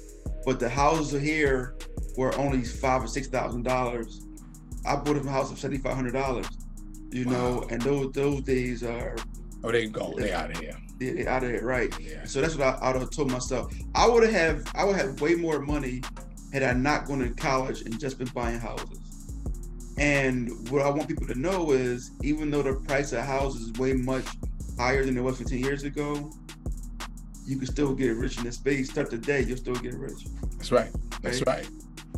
but 0.46 0.60
the 0.60 0.70
houses 0.70 1.22
here 1.22 1.76
were 2.18 2.36
only 2.38 2.64
five 2.64 3.04
or 3.04 3.08
six 3.08 3.28
thousand 3.28 3.64
dollars. 3.64 4.26
I 4.86 4.96
bought 4.96 5.18
a 5.18 5.30
house 5.30 5.52
of 5.52 5.60
seventy 5.60 5.82
five 5.82 5.96
hundred 5.96 6.14
dollars, 6.14 6.48
you 7.12 7.26
wow. 7.26 7.32
know, 7.32 7.68
and 7.70 7.82
those 7.82 8.12
those 8.12 8.42
days 8.42 8.84
are. 8.84 9.16
Oh, 9.64 9.72
they 9.72 9.88
go, 9.88 10.14
they 10.18 10.34
out 10.34 10.52
of 10.52 10.58
here. 10.58 10.78
They 11.00 11.26
out 11.26 11.44
of 11.44 11.50
here, 11.50 11.66
right? 11.66 11.94
Yeah. 12.00 12.26
So 12.26 12.42
that's 12.42 12.56
what 12.56 12.68
I, 12.68 12.78
I 12.82 12.92
would 12.92 13.02
have 13.02 13.12
told 13.12 13.32
myself. 13.32 13.74
I 13.96 14.08
would 14.08 14.30
have, 14.30 14.66
I 14.76 14.84
would 14.84 14.98
have 14.98 15.22
way 15.22 15.36
more 15.36 15.60
money 15.60 16.02
had 16.52 16.64
I 16.64 16.74
not 16.74 17.06
gone 17.06 17.20
to 17.20 17.30
college 17.30 17.82
and 17.84 17.98
just 17.98 18.18
been 18.18 18.28
buying 18.28 18.60
houses. 18.60 19.00
And 19.98 20.70
what 20.70 20.82
I 20.82 20.90
want 20.90 21.08
people 21.08 21.28
to 21.28 21.36
know 21.36 21.72
is, 21.72 22.12
even 22.24 22.50
though 22.50 22.64
the 22.64 22.74
price 22.74 23.12
of 23.12 23.20
houses 23.20 23.62
is 23.62 23.74
way 23.74 23.94
much 23.94 24.26
higher 24.78 25.06
than 25.06 25.18
it 25.18 25.22
was 25.22 25.38
15 25.38 25.64
years 25.64 25.84
ago, 25.84 26.32
you 27.46 27.58
can 27.58 27.68
still 27.68 27.94
get 27.94 28.16
rich 28.16 28.38
in 28.38 28.44
this 28.44 28.56
space. 28.56 28.90
Start 28.90 29.12
the 29.12 29.18
day, 29.18 29.42
you'll 29.42 29.58
still 29.58 29.76
get 29.76 29.94
rich. 29.94 30.26
That's 30.58 30.72
right. 30.72 30.90
That's 31.22 31.46
right. 31.46 31.58
right. 31.58 31.70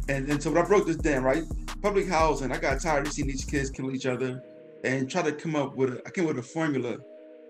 And 0.07 0.29
and 0.29 0.41
so 0.41 0.51
when 0.51 0.63
I 0.63 0.67
broke 0.67 0.85
this 0.87 0.97
down, 0.97 1.23
right? 1.23 1.43
Public 1.81 2.07
housing, 2.07 2.51
I 2.51 2.57
got 2.57 2.79
tired 2.81 3.07
of 3.07 3.13
seeing 3.13 3.27
these 3.27 3.43
kids 3.43 3.69
kill 3.69 3.93
each 3.93 4.05
other 4.05 4.41
and 4.83 5.09
try 5.09 5.21
to 5.23 5.31
come 5.31 5.55
up 5.55 5.75
with 5.75 5.95
a, 5.95 6.01
I 6.05 6.11
came 6.11 6.25
with 6.25 6.37
a 6.37 6.43
formula, 6.43 6.97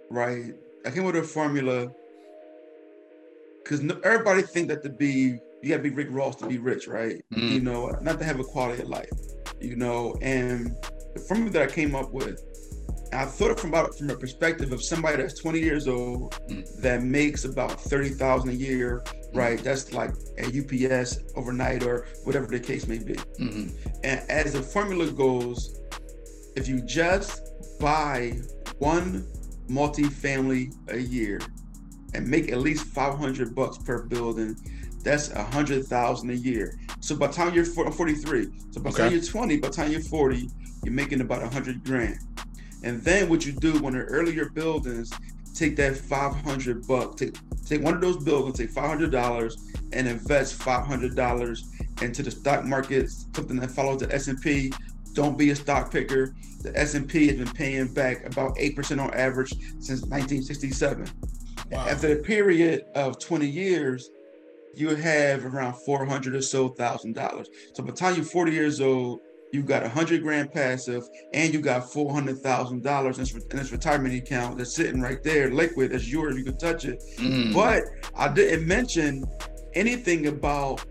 right? 0.09 0.53
I 0.85 0.91
came 0.91 1.03
with 1.03 1.17
a 1.17 1.23
formula 1.23 1.91
because 3.63 3.81
no, 3.81 3.99
everybody 4.03 4.41
think 4.41 4.69
that 4.69 4.81
to 4.83 4.89
be 4.89 5.37
you 5.61 5.69
got 5.69 5.77
to 5.77 5.83
be 5.83 5.89
Rick 5.89 6.07
Ross 6.11 6.35
to 6.37 6.47
be 6.47 6.57
rich, 6.57 6.87
right? 6.87 7.23
Mm. 7.33 7.49
You 7.51 7.59
know, 7.59 7.89
not 8.01 8.19
to 8.19 8.25
have 8.25 8.39
a 8.39 8.43
quality 8.43 8.81
of 8.83 8.89
life 8.89 9.09
you 9.59 9.75
know, 9.75 10.15
and 10.21 10.75
the 11.13 11.19
formula 11.21 11.51
that 11.51 11.69
I 11.69 11.71
came 11.71 11.95
up 11.95 12.11
with, 12.11 12.41
I 13.13 13.25
thought 13.25 13.51
it 13.51 13.59
from 13.59 13.69
about 13.69 13.97
from 13.97 14.09
a 14.09 14.15
perspective 14.15 14.71
of 14.71 14.83
somebody 14.83 15.17
that's 15.17 15.39
20 15.39 15.59
years 15.59 15.87
old 15.87 16.33
mm. 16.49 16.81
that 16.81 17.03
makes 17.03 17.45
about 17.45 17.79
30,000 17.79 18.49
a 18.49 18.53
year, 18.53 19.03
mm. 19.05 19.35
right? 19.35 19.63
That's 19.63 19.93
like 19.93 20.11
a 20.37 20.45
UPS 20.47 21.19
overnight 21.35 21.83
or 21.83 22.07
whatever 22.23 22.47
the 22.47 22.59
case 22.59 22.87
may 22.87 22.97
be. 22.97 23.13
Mm-hmm. 23.13 23.89
And 24.03 24.29
as 24.29 24.53
the 24.53 24.61
formula 24.61 25.11
goes, 25.11 25.79
if 26.55 26.67
you 26.67 26.81
just 26.81 27.41
buy 27.79 28.39
one 28.79 29.27
multi-family 29.67 30.71
a 30.89 30.97
year 30.97 31.39
and 32.13 32.27
make 32.27 32.51
at 32.51 32.59
least 32.59 32.85
500 32.85 33.55
bucks 33.55 33.77
per 33.77 34.03
building, 34.03 34.55
that's 35.05 35.29
a 35.29 35.43
hundred 35.43 35.85
thousand 35.85 36.31
a 36.31 36.33
year. 36.33 36.77
So 36.99 37.15
by 37.15 37.27
the 37.27 37.33
time 37.33 37.53
you're 37.53 37.63
43, 37.63 38.49
so 38.71 38.81
by 38.81 38.89
the 38.89 38.95
okay. 38.95 39.03
time 39.03 39.11
you're 39.11 39.21
20, 39.21 39.57
by 39.57 39.67
the 39.67 39.73
time 39.73 39.91
you're 39.91 40.01
40, 40.01 40.49
you're 40.83 40.93
making 40.93 41.21
about 41.21 41.43
a 41.43 41.47
hundred 41.47 41.83
grand. 41.85 42.19
And 42.83 43.01
then 43.01 43.29
what 43.29 43.45
you 43.45 43.53
do 43.53 43.77
when 43.79 43.93
the 43.93 43.99
earlier 43.99 44.49
buildings, 44.49 45.11
take 45.53 45.75
that 45.77 45.95
500 45.95 46.87
bucks, 46.87 47.15
take, 47.15 47.37
take 47.65 47.81
one 47.81 47.93
of 47.93 48.01
those 48.01 48.23
buildings, 48.23 48.57
take 48.57 48.73
$500 48.73 49.55
and 49.93 50.07
invest 50.07 50.59
$500 50.59 52.01
into 52.01 52.23
the 52.23 52.31
stock 52.31 52.65
market, 52.65 53.09
something 53.35 53.57
that 53.57 53.71
follows 53.71 54.01
the 54.01 54.13
S&P. 54.13 54.73
Don't 55.13 55.37
be 55.37 55.51
a 55.51 55.55
stock 55.55 55.91
picker. 55.91 56.35
The 56.61 56.77
S&P 56.77 57.27
has 57.27 57.37
been 57.37 57.53
paying 57.53 57.93
back 57.93 58.25
about 58.25 58.55
8% 58.57 59.01
on 59.01 59.13
average 59.13 59.51
since 59.79 60.01
1967. 60.01 61.07
Wow. 61.71 61.87
After 61.87 62.11
a 62.11 62.15
period 62.17 62.85
of 62.95 63.17
20 63.19 63.47
years, 63.47 64.09
you 64.77 64.95
have 64.95 65.45
around 65.45 65.75
four 65.85 66.05
hundred 66.05 66.35
or 66.35 66.41
so 66.41 66.69
thousand 66.69 67.13
dollars. 67.13 67.49
So 67.73 67.83
by 67.83 67.91
the 67.91 67.97
time 67.97 68.15
you're 68.15 68.25
40 68.25 68.51
years 68.51 68.81
old, 68.81 69.19
you've 69.51 69.65
got 69.65 69.83
a 69.83 69.89
hundred 69.89 70.21
grand 70.21 70.51
passive, 70.51 71.03
and 71.33 71.53
you 71.53 71.61
got 71.61 71.91
four 71.91 72.13
hundred 72.13 72.39
thousand 72.39 72.83
dollars 72.83 73.17
in 73.17 73.49
this 73.49 73.71
retirement 73.71 74.15
account 74.15 74.57
that's 74.57 74.75
sitting 74.75 75.01
right 75.01 75.21
there, 75.23 75.51
liquid, 75.51 75.91
that's 75.91 76.11
yours. 76.11 76.37
You 76.37 76.43
can 76.43 76.57
touch 76.57 76.85
it. 76.85 77.01
Mm. 77.17 77.53
But 77.53 77.83
I 78.15 78.31
didn't 78.31 78.67
mention 78.67 79.25
anything 79.73 80.27
about 80.27 80.85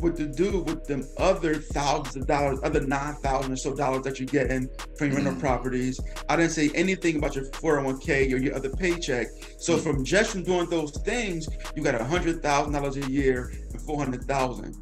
what 0.00 0.14
to 0.16 0.26
do 0.26 0.60
with 0.60 0.84
them 0.84 1.04
other 1.16 1.56
thousands 1.56 2.14
of 2.16 2.26
dollars, 2.26 2.60
other 2.62 2.80
nine 2.86 3.14
thousand 3.16 3.52
or 3.52 3.56
so 3.56 3.74
dollars 3.74 4.02
that 4.04 4.20
you're 4.20 4.26
getting 4.26 4.68
from 4.96 5.08
your 5.08 5.16
rental 5.16 5.34
Mm. 5.34 5.40
properties. 5.40 5.98
I 6.28 6.36
didn't 6.36 6.52
say 6.52 6.70
anything 6.74 7.16
about 7.16 7.34
your 7.34 7.46
401k 7.50 8.32
or 8.32 8.36
your 8.36 8.54
other 8.54 8.70
paycheck. 8.70 9.26
So 9.58 9.76
Mm. 9.76 9.82
from 9.82 10.04
just 10.04 10.30
from 10.30 10.44
doing 10.44 10.70
those 10.70 10.92
things, 11.04 11.48
you 11.74 11.82
got 11.82 12.00
a 12.00 12.04
hundred 12.04 12.42
thousand 12.42 12.74
dollars 12.74 12.96
a 12.96 13.10
year 13.10 13.52
and 13.72 13.80
four 13.82 13.98
hundred 13.98 14.22
thousand. 14.24 14.76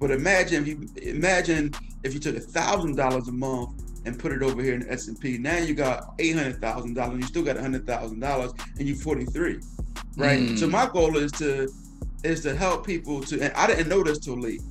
But 0.00 0.10
imagine 0.10 0.62
if 0.62 0.68
you 0.68 0.88
imagine 1.02 1.72
if 2.02 2.12
you 2.14 2.18
took 2.20 2.36
a 2.36 2.40
thousand 2.40 2.96
dollars 2.96 3.28
a 3.28 3.32
month 3.32 3.80
and 4.06 4.18
put 4.18 4.32
it 4.32 4.42
over 4.42 4.60
here 4.62 4.74
in 4.74 4.80
the 4.80 4.92
S 4.92 5.06
and 5.06 5.18
P. 5.20 5.38
Now 5.38 5.58
you 5.58 5.74
got 5.74 6.14
eight 6.18 6.34
hundred 6.34 6.60
thousand 6.60 6.94
dollars. 6.94 7.20
You 7.20 7.26
still 7.26 7.42
got 7.44 7.56
a 7.56 7.60
hundred 7.60 7.86
thousand 7.86 8.18
dollars, 8.18 8.52
and 8.78 8.88
you're 8.88 8.96
forty 8.96 9.24
three, 9.24 9.58
right? 10.16 10.40
Mm. 10.40 10.58
So 10.58 10.66
my 10.66 10.88
goal 10.92 11.16
is 11.16 11.30
to 11.32 11.68
is 12.24 12.42
to 12.42 12.54
help 12.54 12.86
people 12.86 13.20
to. 13.22 13.40
And 13.40 13.52
I 13.54 13.66
didn't 13.66 13.88
know 13.88 14.02
this 14.02 14.18
till 14.18 14.40
late, 14.40 14.62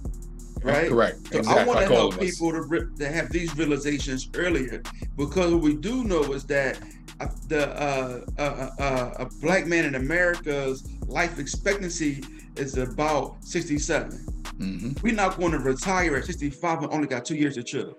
right? 0.64 0.90
Correct. 0.90 1.28
So 1.32 1.40
exactly. 1.40 1.64
I 1.64 1.66
want 1.66 1.80
to 1.80 1.94
help 1.94 2.20
people 2.20 2.52
to, 2.52 2.62
re- 2.62 2.88
to 2.98 3.10
have 3.10 3.30
these 3.30 3.56
realizations 3.58 4.30
earlier 4.36 4.82
because 5.16 5.54
what 5.54 5.62
we 5.62 5.76
do 5.76 6.04
know 6.04 6.34
is 6.34 6.44
that 6.46 6.80
uh, 7.20 7.28
the 7.48 7.70
uh, 7.82 8.22
uh, 8.38 8.70
uh, 8.80 9.14
a 9.20 9.26
black 9.42 9.66
man 9.66 9.86
in 9.86 9.96
America's 9.96 10.88
life 11.08 11.40
expectancy 11.40 12.24
is 12.58 12.78
about 12.78 13.44
67. 13.44 14.12
hmm 14.58 14.92
We're 15.02 15.16
not 15.16 15.38
going 15.38 15.52
to 15.52 15.60
retire 15.60 16.16
at 16.16 16.26
65 16.26 16.84
and 16.84 16.94
only 16.94 17.08
got 17.08 17.26
two 17.26 17.36
years 17.36 17.56
to 17.56 17.64
chill. 17.64 17.96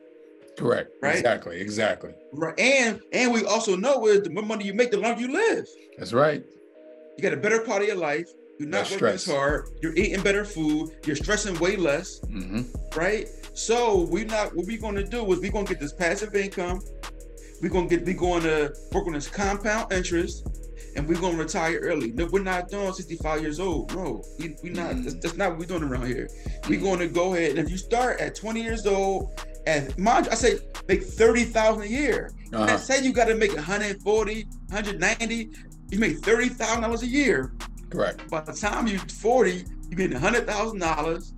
Correct. 0.59 0.91
Right? 1.01 1.15
Exactly. 1.15 1.61
Exactly. 1.61 2.13
Right. 2.33 2.59
And 2.59 3.01
and 3.13 3.33
we 3.33 3.45
also 3.45 3.77
know 3.77 4.07
is 4.07 4.23
the 4.23 4.31
more 4.31 4.43
money 4.43 4.65
you 4.65 4.75
make, 4.75 4.91
the 4.91 4.99
longer 4.99 5.21
you 5.21 5.33
live. 5.33 5.67
That's 5.97 6.13
right. 6.13 6.45
You 7.17 7.23
got 7.23 7.33
a 7.33 7.37
better 7.37 7.61
part 7.61 7.83
of 7.83 7.89
your 7.89 7.97
life. 7.97 8.29
You're 8.59 8.69
not 8.69 8.91
working 8.91 9.07
as 9.09 9.27
hard. 9.27 9.69
You're 9.83 9.95
eating 9.95 10.21
better 10.23 10.45
food. 10.45 10.91
You're 11.07 11.17
stressing 11.17 11.59
way 11.61 11.77
less. 11.77 12.19
hmm 12.21 12.63
right? 12.97 13.29
So 13.55 14.07
we're 14.11 14.25
not 14.25 14.55
what 14.57 14.67
we're 14.67 14.81
gonna 14.81 15.05
do 15.05 15.31
is 15.33 15.41
we're 15.41 15.53
gonna 15.53 15.67
get 15.67 15.81
this 15.81 15.93
passive 15.93 16.35
income. 16.35 16.81
We're 17.63 17.69
gonna 17.71 17.89
get 17.89 18.05
we're 18.05 18.15
going 18.15 18.43
to 18.43 18.73
work 18.93 19.07
on 19.07 19.13
this 19.13 19.29
compound 19.29 19.93
interest, 19.93 20.47
and 20.97 21.07
we're 21.09 21.21
gonna 21.21 21.37
retire 21.37 21.79
early. 21.83 22.13
No, 22.13 22.27
we're 22.27 22.43
not 22.43 22.69
doing 22.69 22.93
65 22.93 23.41
years 23.43 23.61
old. 23.61 23.95
No, 23.95 24.23
we 24.39 24.57
we 24.63 24.71
not. 24.71 24.95
Mm. 24.95 25.05
That's, 25.05 25.15
that's 25.17 25.37
not 25.37 25.51
what 25.51 25.59
we're 25.61 25.67
doing 25.67 25.83
around 25.85 26.07
here. 26.07 26.29
We're 26.69 26.81
going 26.81 26.99
to 27.01 27.09
go 27.09 27.35
ahead 27.35 27.51
and 27.51 27.59
if 27.61 27.71
you 27.71 27.77
start 27.77 28.21
at 28.21 28.35
20 28.35 28.63
years 28.63 28.87
old, 28.87 29.41
and 29.67 29.97
mind 29.99 30.27
you, 30.27 30.33
I 30.33 30.35
say 30.37 30.59
make 30.89 31.03
30,000 31.03 31.83
a 31.83 31.87
year. 31.87 32.31
Uh-huh. 32.53 32.65
Let's 32.65 32.85
say 32.85 33.03
you 33.03 33.13
got 33.13 33.27
to 33.27 33.35
make 33.35 33.55
140, 33.55 34.45
190. 34.69 35.51
You 35.91 35.99
make 35.99 36.19
thirty 36.19 36.49
thousand 36.49 36.83
dollars 36.83 37.03
a 37.03 37.07
year. 37.07 37.55
Correct. 37.91 38.29
By 38.29 38.41
the 38.41 38.53
time 38.53 38.87
you're 38.87 38.99
40, 38.99 39.65
you 39.91 39.97
get 39.97 40.13
hundred 40.13 40.47
thousand 40.47 40.81
dollars, 40.81 41.33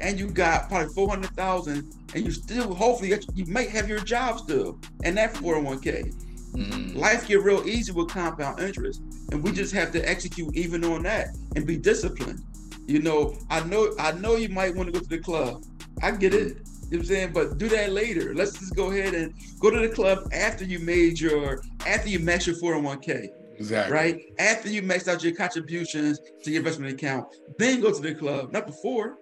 and 0.00 0.18
you 0.18 0.28
got 0.28 0.68
probably 0.68 0.92
four 0.92 1.08
hundred 1.08 1.30
thousand, 1.30 1.94
and 2.14 2.24
you 2.24 2.30
still 2.30 2.74
hopefully 2.74 3.14
you 3.34 3.46
might 3.46 3.70
have 3.70 3.88
your 3.88 4.00
job 4.00 4.40
still, 4.40 4.78
and 5.04 5.16
that 5.16 5.34
401k. 5.34 6.14
Mm. 6.54 6.96
Life 6.96 7.26
get 7.26 7.42
real 7.42 7.66
easy 7.66 7.92
with 7.92 8.08
compound 8.08 8.60
interest, 8.60 9.02
and 9.30 9.42
we 9.42 9.52
just 9.52 9.72
have 9.72 9.92
to 9.92 10.08
execute 10.08 10.54
even 10.54 10.84
on 10.84 11.02
that 11.04 11.28
and 11.56 11.66
be 11.66 11.76
disciplined. 11.76 12.42
You 12.86 13.00
know, 13.00 13.36
I 13.48 13.62
know 13.64 13.94
I 13.98 14.12
know 14.12 14.36
you 14.36 14.48
might 14.48 14.74
want 14.74 14.92
to 14.92 14.92
go 14.92 15.00
to 15.00 15.08
the 15.08 15.18
club. 15.18 15.64
I 16.02 16.10
get 16.10 16.34
it. 16.34 16.58
You 16.90 16.98
know 16.98 16.98
what 16.98 16.98
I'm 16.98 17.04
saying? 17.04 17.32
But 17.32 17.58
do 17.58 17.68
that 17.68 17.92
later. 17.92 18.34
Let's 18.34 18.58
just 18.58 18.74
go 18.74 18.90
ahead 18.90 19.14
and 19.14 19.32
go 19.60 19.70
to 19.70 19.78
the 19.78 19.88
club 19.88 20.28
after 20.32 20.64
you 20.64 20.80
made 20.80 21.18
your 21.18 21.62
after 21.86 22.08
you 22.08 22.18
maxed 22.18 22.46
your 22.46 22.56
401k 22.56 23.30
Exactly. 23.62 23.94
right? 23.94 24.20
After 24.38 24.68
you 24.68 24.82
maxed 24.82 25.06
out 25.06 25.22
your 25.22 25.34
contributions 25.34 26.18
to 26.42 26.50
your 26.50 26.60
investment 26.60 26.92
account, 26.92 27.26
then 27.58 27.80
go 27.80 27.92
to 27.92 28.02
the 28.02 28.14
club, 28.14 28.52
not 28.52 28.66
before. 28.66 29.18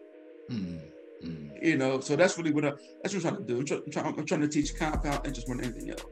Mm. 0.50 0.80
Mm. 1.22 1.62
You 1.62 1.76
know, 1.76 2.00
so 2.00 2.16
that's 2.16 2.38
really 2.38 2.50
what 2.50 2.64
I, 2.64 2.72
that's 3.02 3.14
what 3.14 3.16
I'm 3.16 3.20
trying 3.20 3.36
to 3.36 3.42
do. 3.44 3.58
I'm, 3.58 3.66
try, 3.66 3.76
I'm, 3.76 3.90
trying, 3.90 4.18
I'm 4.18 4.26
trying 4.26 4.40
to 4.40 4.48
teach 4.48 4.74
compound 4.74 5.26
interest 5.26 5.46
more 5.46 5.58
than 5.58 5.66
anything 5.66 5.90
else. 5.90 6.04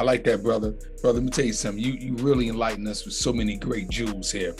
I 0.00 0.02
like 0.02 0.24
that, 0.24 0.42
brother. 0.42 0.72
Brother, 1.00 1.20
let 1.20 1.22
me 1.22 1.30
tell 1.30 1.44
you 1.44 1.52
something. 1.52 1.82
You 1.82 1.92
you 1.92 2.16
really 2.16 2.48
enlighten 2.48 2.86
us 2.88 3.04
with 3.04 3.14
so 3.14 3.32
many 3.32 3.56
great 3.56 3.88
jewels 3.88 4.32
here. 4.32 4.56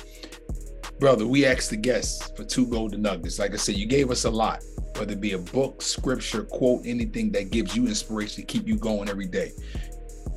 Brother, 1.01 1.27
we 1.27 1.45
asked 1.45 1.71
the 1.71 1.77
guests 1.77 2.31
for 2.37 2.45
two 2.45 2.67
golden 2.69 3.03
nuggets. 3.03 3.41
Like 3.41 3.53
I 3.53 3.57
said, 3.57 3.77
you 3.77 3.87
gave 3.87 4.13
us 4.13 4.25
a 4.25 4.31
lot, 4.31 4.63
whether 4.97 5.13
it 5.13 5.21
be 5.21 5.33
a 5.33 5.39
book, 5.39 5.83
scripture, 5.83 6.45
quote, 6.45 6.87
anything 6.87 7.33
that 7.33 7.51
gives 7.51 7.77
you 7.77 7.87
inspiration 7.87 8.37
to 8.37 8.47
keep 8.47 8.67
you 8.69 8.77
going 8.77 9.09
every 9.09 9.27
day. 9.27 9.53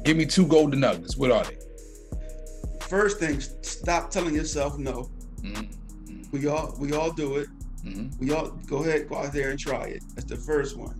Give 0.03 0.17
me 0.17 0.25
two 0.25 0.47
golden 0.47 0.79
nuggets. 0.79 1.15
What 1.15 1.31
are 1.31 1.43
they? 1.43 1.57
First 2.89 3.19
thing, 3.19 3.39
stop 3.61 4.09
telling 4.11 4.33
yourself 4.35 4.77
no. 4.77 5.09
Mhm. 5.41 5.67
We 6.31 6.47
all 6.47 6.75
we 6.79 6.93
all 6.93 7.11
do 7.11 7.37
it. 7.37 7.47
Mhm. 7.85 8.17
We 8.19 8.31
all 8.31 8.49
go 8.67 8.77
ahead, 8.83 9.07
go 9.09 9.17
out 9.17 9.33
there 9.33 9.51
and 9.51 9.59
try 9.59 9.85
it. 9.85 10.03
That's 10.15 10.27
the 10.27 10.35
first 10.37 10.77
one. 10.77 10.99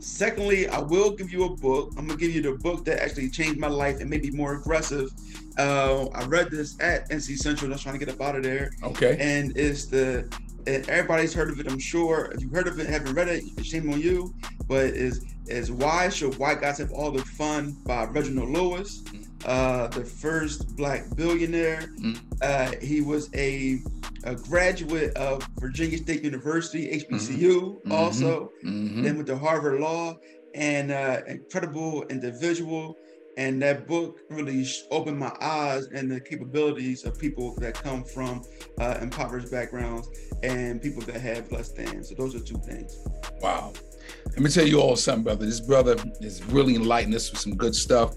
Secondly, 0.00 0.66
I 0.68 0.78
will 0.78 1.10
give 1.10 1.30
you 1.30 1.44
a 1.44 1.54
book. 1.56 1.92
I'm 1.96 2.06
gonna 2.06 2.18
give 2.18 2.34
you 2.34 2.40
the 2.40 2.52
book 2.52 2.84
that 2.86 3.02
actually 3.02 3.28
changed 3.28 3.60
my 3.60 3.68
life 3.68 4.00
and 4.00 4.08
made 4.08 4.22
me 4.22 4.30
more 4.30 4.54
aggressive. 4.54 5.10
Uh, 5.58 6.06
I 6.14 6.24
read 6.24 6.50
this 6.50 6.76
at 6.80 7.10
NC 7.10 7.36
Central. 7.36 7.70
I 7.70 7.74
was 7.74 7.82
trying 7.82 7.98
to 7.98 8.04
get 8.04 8.12
up 8.14 8.20
out 8.20 8.36
of 8.36 8.42
there. 8.42 8.70
Okay. 8.82 9.16
and 9.20 9.56
it's 9.56 9.86
the 9.86 10.26
and 10.66 10.86
everybody's 10.90 11.32
heard 11.32 11.50
of 11.50 11.58
it, 11.58 11.66
I'm 11.70 11.78
sure. 11.78 12.30
If 12.34 12.42
you've 12.42 12.52
heard 12.52 12.68
of 12.68 12.78
it, 12.78 12.86
haven't 12.86 13.14
read 13.14 13.28
it, 13.28 13.42
shame 13.64 13.90
on 13.92 14.00
you. 14.00 14.34
But 14.68 14.86
is 14.86 15.20
is 15.46 15.70
why 15.70 16.08
should 16.08 16.36
white 16.38 16.60
guys 16.60 16.78
have 16.78 16.92
all 16.92 17.10
the 17.10 17.22
fun 17.24 17.76
by 17.84 18.04
Reginald 18.04 18.50
Lewis, 18.50 19.02
uh, 19.46 19.88
the 19.88 20.04
first 20.04 20.76
black 20.76 21.04
billionaire. 21.16 21.90
Mm. 22.00 22.18
Uh, 22.42 22.72
he 22.82 23.00
was 23.00 23.28
a, 23.34 23.78
a 24.24 24.34
graduate 24.34 25.16
of 25.16 25.46
Virginia 25.58 25.98
State 25.98 26.22
University, 26.22 26.88
HBCU, 27.04 27.80
Mhm. 27.84 27.90
also. 27.92 28.50
Mhm. 28.64 29.02
Then 29.04 29.16
went 29.16 29.26
to 29.28 29.36
Harvard 29.38 29.80
Law, 29.80 30.18
and 30.54 30.90
uh, 30.90 31.20
incredible 31.28 32.04
individual. 32.10 32.96
And 33.36 33.62
that 33.62 33.86
book 33.86 34.18
really 34.28 34.66
opened 34.90 35.18
my 35.18 35.32
eyes 35.40 35.86
and 35.94 36.10
the 36.10 36.20
capabilities 36.20 37.04
of 37.04 37.18
people 37.18 37.54
that 37.60 37.74
come 37.74 38.04
from 38.04 38.42
uh, 38.80 38.98
impoverished 39.00 39.50
backgrounds 39.50 40.08
and 40.42 40.82
people 40.82 41.00
that 41.02 41.20
have 41.20 41.50
less 41.52 41.70
than. 41.70 42.02
So 42.04 42.14
those 42.16 42.34
are 42.34 42.40
two 42.40 42.60
things. 42.66 42.98
Wow. 43.40 43.72
Let 44.26 44.40
me 44.40 44.50
tell 44.50 44.66
you 44.66 44.80
all 44.80 44.96
something, 44.96 45.22
brother. 45.24 45.46
This 45.46 45.60
brother 45.60 45.96
is 46.20 46.44
really 46.46 46.74
enlightening 46.74 47.14
us 47.14 47.30
with 47.30 47.40
some 47.40 47.54
good 47.56 47.74
stuff. 47.74 48.14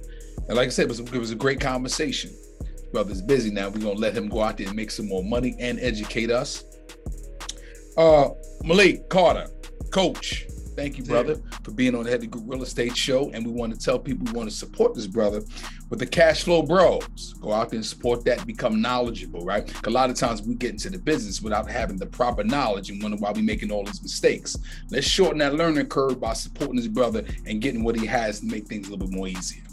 And 0.48 0.58
like 0.58 0.68
I 0.68 0.70
said, 0.70 0.86
it 0.86 0.90
was, 0.90 1.00
it 1.00 1.14
was 1.14 1.32
a 1.32 1.36
great 1.36 1.60
conversation. 1.60 2.32
Brother's 2.92 3.22
busy 3.22 3.50
now. 3.50 3.70
We're 3.70 3.80
gonna 3.80 3.94
let 3.94 4.16
him 4.16 4.30
go 4.30 4.42
out 4.42 4.58
there 4.58 4.68
and 4.68 4.76
make 4.76 4.92
some 4.92 5.08
more 5.08 5.24
money 5.24 5.56
and 5.60 5.80
educate 5.80 6.30
us. 6.30 6.64
Uh 7.98 8.30
Malik 8.64 9.10
Carter, 9.10 9.48
coach. 9.92 10.46
Thank 10.76 10.98
you, 10.98 11.04
brother, 11.04 11.36
for 11.64 11.70
being 11.72 11.94
on 11.94 12.04
the 12.04 12.10
Headley 12.10 12.26
Group 12.26 12.46
Real 12.48 12.64
Estate 12.64 12.98
Show. 12.98 13.30
And 13.32 13.46
we 13.46 13.52
want 13.52 13.74
to 13.74 13.80
tell 13.80 14.00
people 14.00 14.26
we 14.26 14.32
want 14.32 14.50
to 14.50 14.56
support 14.56 14.96
this 14.96 15.06
brother 15.06 15.42
with 15.90 16.00
the 16.00 16.06
Cash 16.06 16.46
Flow 16.46 16.64
Bros. 16.64 17.34
Go 17.42 17.52
out 17.52 17.70
there 17.70 17.78
and 17.78 17.86
support 17.86 18.26
that, 18.26 18.48
become 18.48 18.82
knowledgeable, 18.82 19.46
right? 19.46 19.72
A 19.86 19.90
lot 19.92 20.10
of 20.10 20.16
times 20.16 20.42
we 20.42 20.56
get 20.56 20.72
into 20.72 20.90
the 20.90 20.98
business 20.98 21.42
without 21.44 21.70
having 21.70 21.98
the 21.98 22.08
proper 22.08 22.44
knowledge 22.44 22.90
and 22.90 23.04
wonder 23.04 23.18
why 23.18 23.32
we're 23.32 23.44
making 23.44 23.72
all 23.72 23.84
these 23.84 24.02
mistakes. 24.02 24.58
Let's 24.90 25.06
shorten 25.06 25.38
that 25.40 25.54
learning 25.54 25.86
curve 25.88 26.20
by 26.20 26.34
supporting 26.34 26.78
his 26.78 26.88
brother 26.88 27.24
and 27.46 27.62
getting 27.62 27.84
what 27.84 27.96
he 27.96 28.08
has 28.08 28.40
to 28.40 28.48
make 28.48 28.66
things 28.66 28.88
a 28.88 28.92
little 28.92 29.06
bit 29.08 29.16
more 29.16 29.28
easier. 29.28 29.64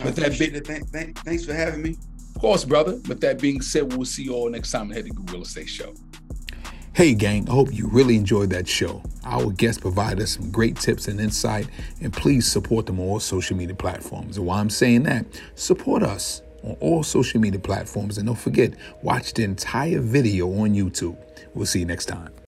I 0.00 0.04
With 0.04 0.16
that 0.16 0.24
appreciate 0.26 0.52
big- 0.54 0.62
it. 0.62 0.66
Thank, 0.66 0.88
thank, 0.88 1.18
thanks 1.24 1.44
for 1.44 1.52
having 1.54 1.82
me. 1.82 1.96
Of 2.34 2.40
course, 2.40 2.64
brother. 2.64 2.92
With 3.08 3.20
that 3.20 3.38
being 3.40 3.60
said, 3.60 3.92
we'll 3.94 4.06
see 4.06 4.24
you 4.24 4.34
all 4.34 4.48
next 4.48 4.70
time 4.70 4.82
on 4.82 4.88
the 4.88 4.94
Headley 4.94 5.12
Real 5.30 5.42
Estate 5.42 5.68
Show. 5.68 5.94
Hey, 6.92 7.14
gang, 7.14 7.48
I 7.48 7.52
hope 7.52 7.72
you 7.72 7.86
really 7.86 8.16
enjoyed 8.16 8.50
that 8.50 8.66
show. 8.66 9.02
Our 9.24 9.50
guests 9.52 9.80
provided 9.80 10.22
us 10.22 10.32
some 10.32 10.50
great 10.50 10.76
tips 10.76 11.06
and 11.06 11.20
insight, 11.20 11.68
and 12.00 12.12
please 12.12 12.50
support 12.50 12.86
them 12.86 12.98
on 12.98 13.06
all 13.06 13.20
social 13.20 13.56
media 13.56 13.76
platforms. 13.76 14.36
And 14.38 14.46
while 14.46 14.58
I'm 14.58 14.70
saying 14.70 15.04
that, 15.04 15.26
support 15.54 16.02
us 16.02 16.42
on 16.64 16.72
all 16.80 17.02
social 17.02 17.40
media 17.40 17.60
platforms. 17.60 18.18
And 18.18 18.26
don't 18.26 18.36
forget, 18.38 18.74
watch 19.02 19.34
the 19.34 19.44
entire 19.44 20.00
video 20.00 20.48
on 20.60 20.74
YouTube. 20.74 21.16
We'll 21.54 21.66
see 21.66 21.80
you 21.80 21.86
next 21.86 22.06
time. 22.06 22.32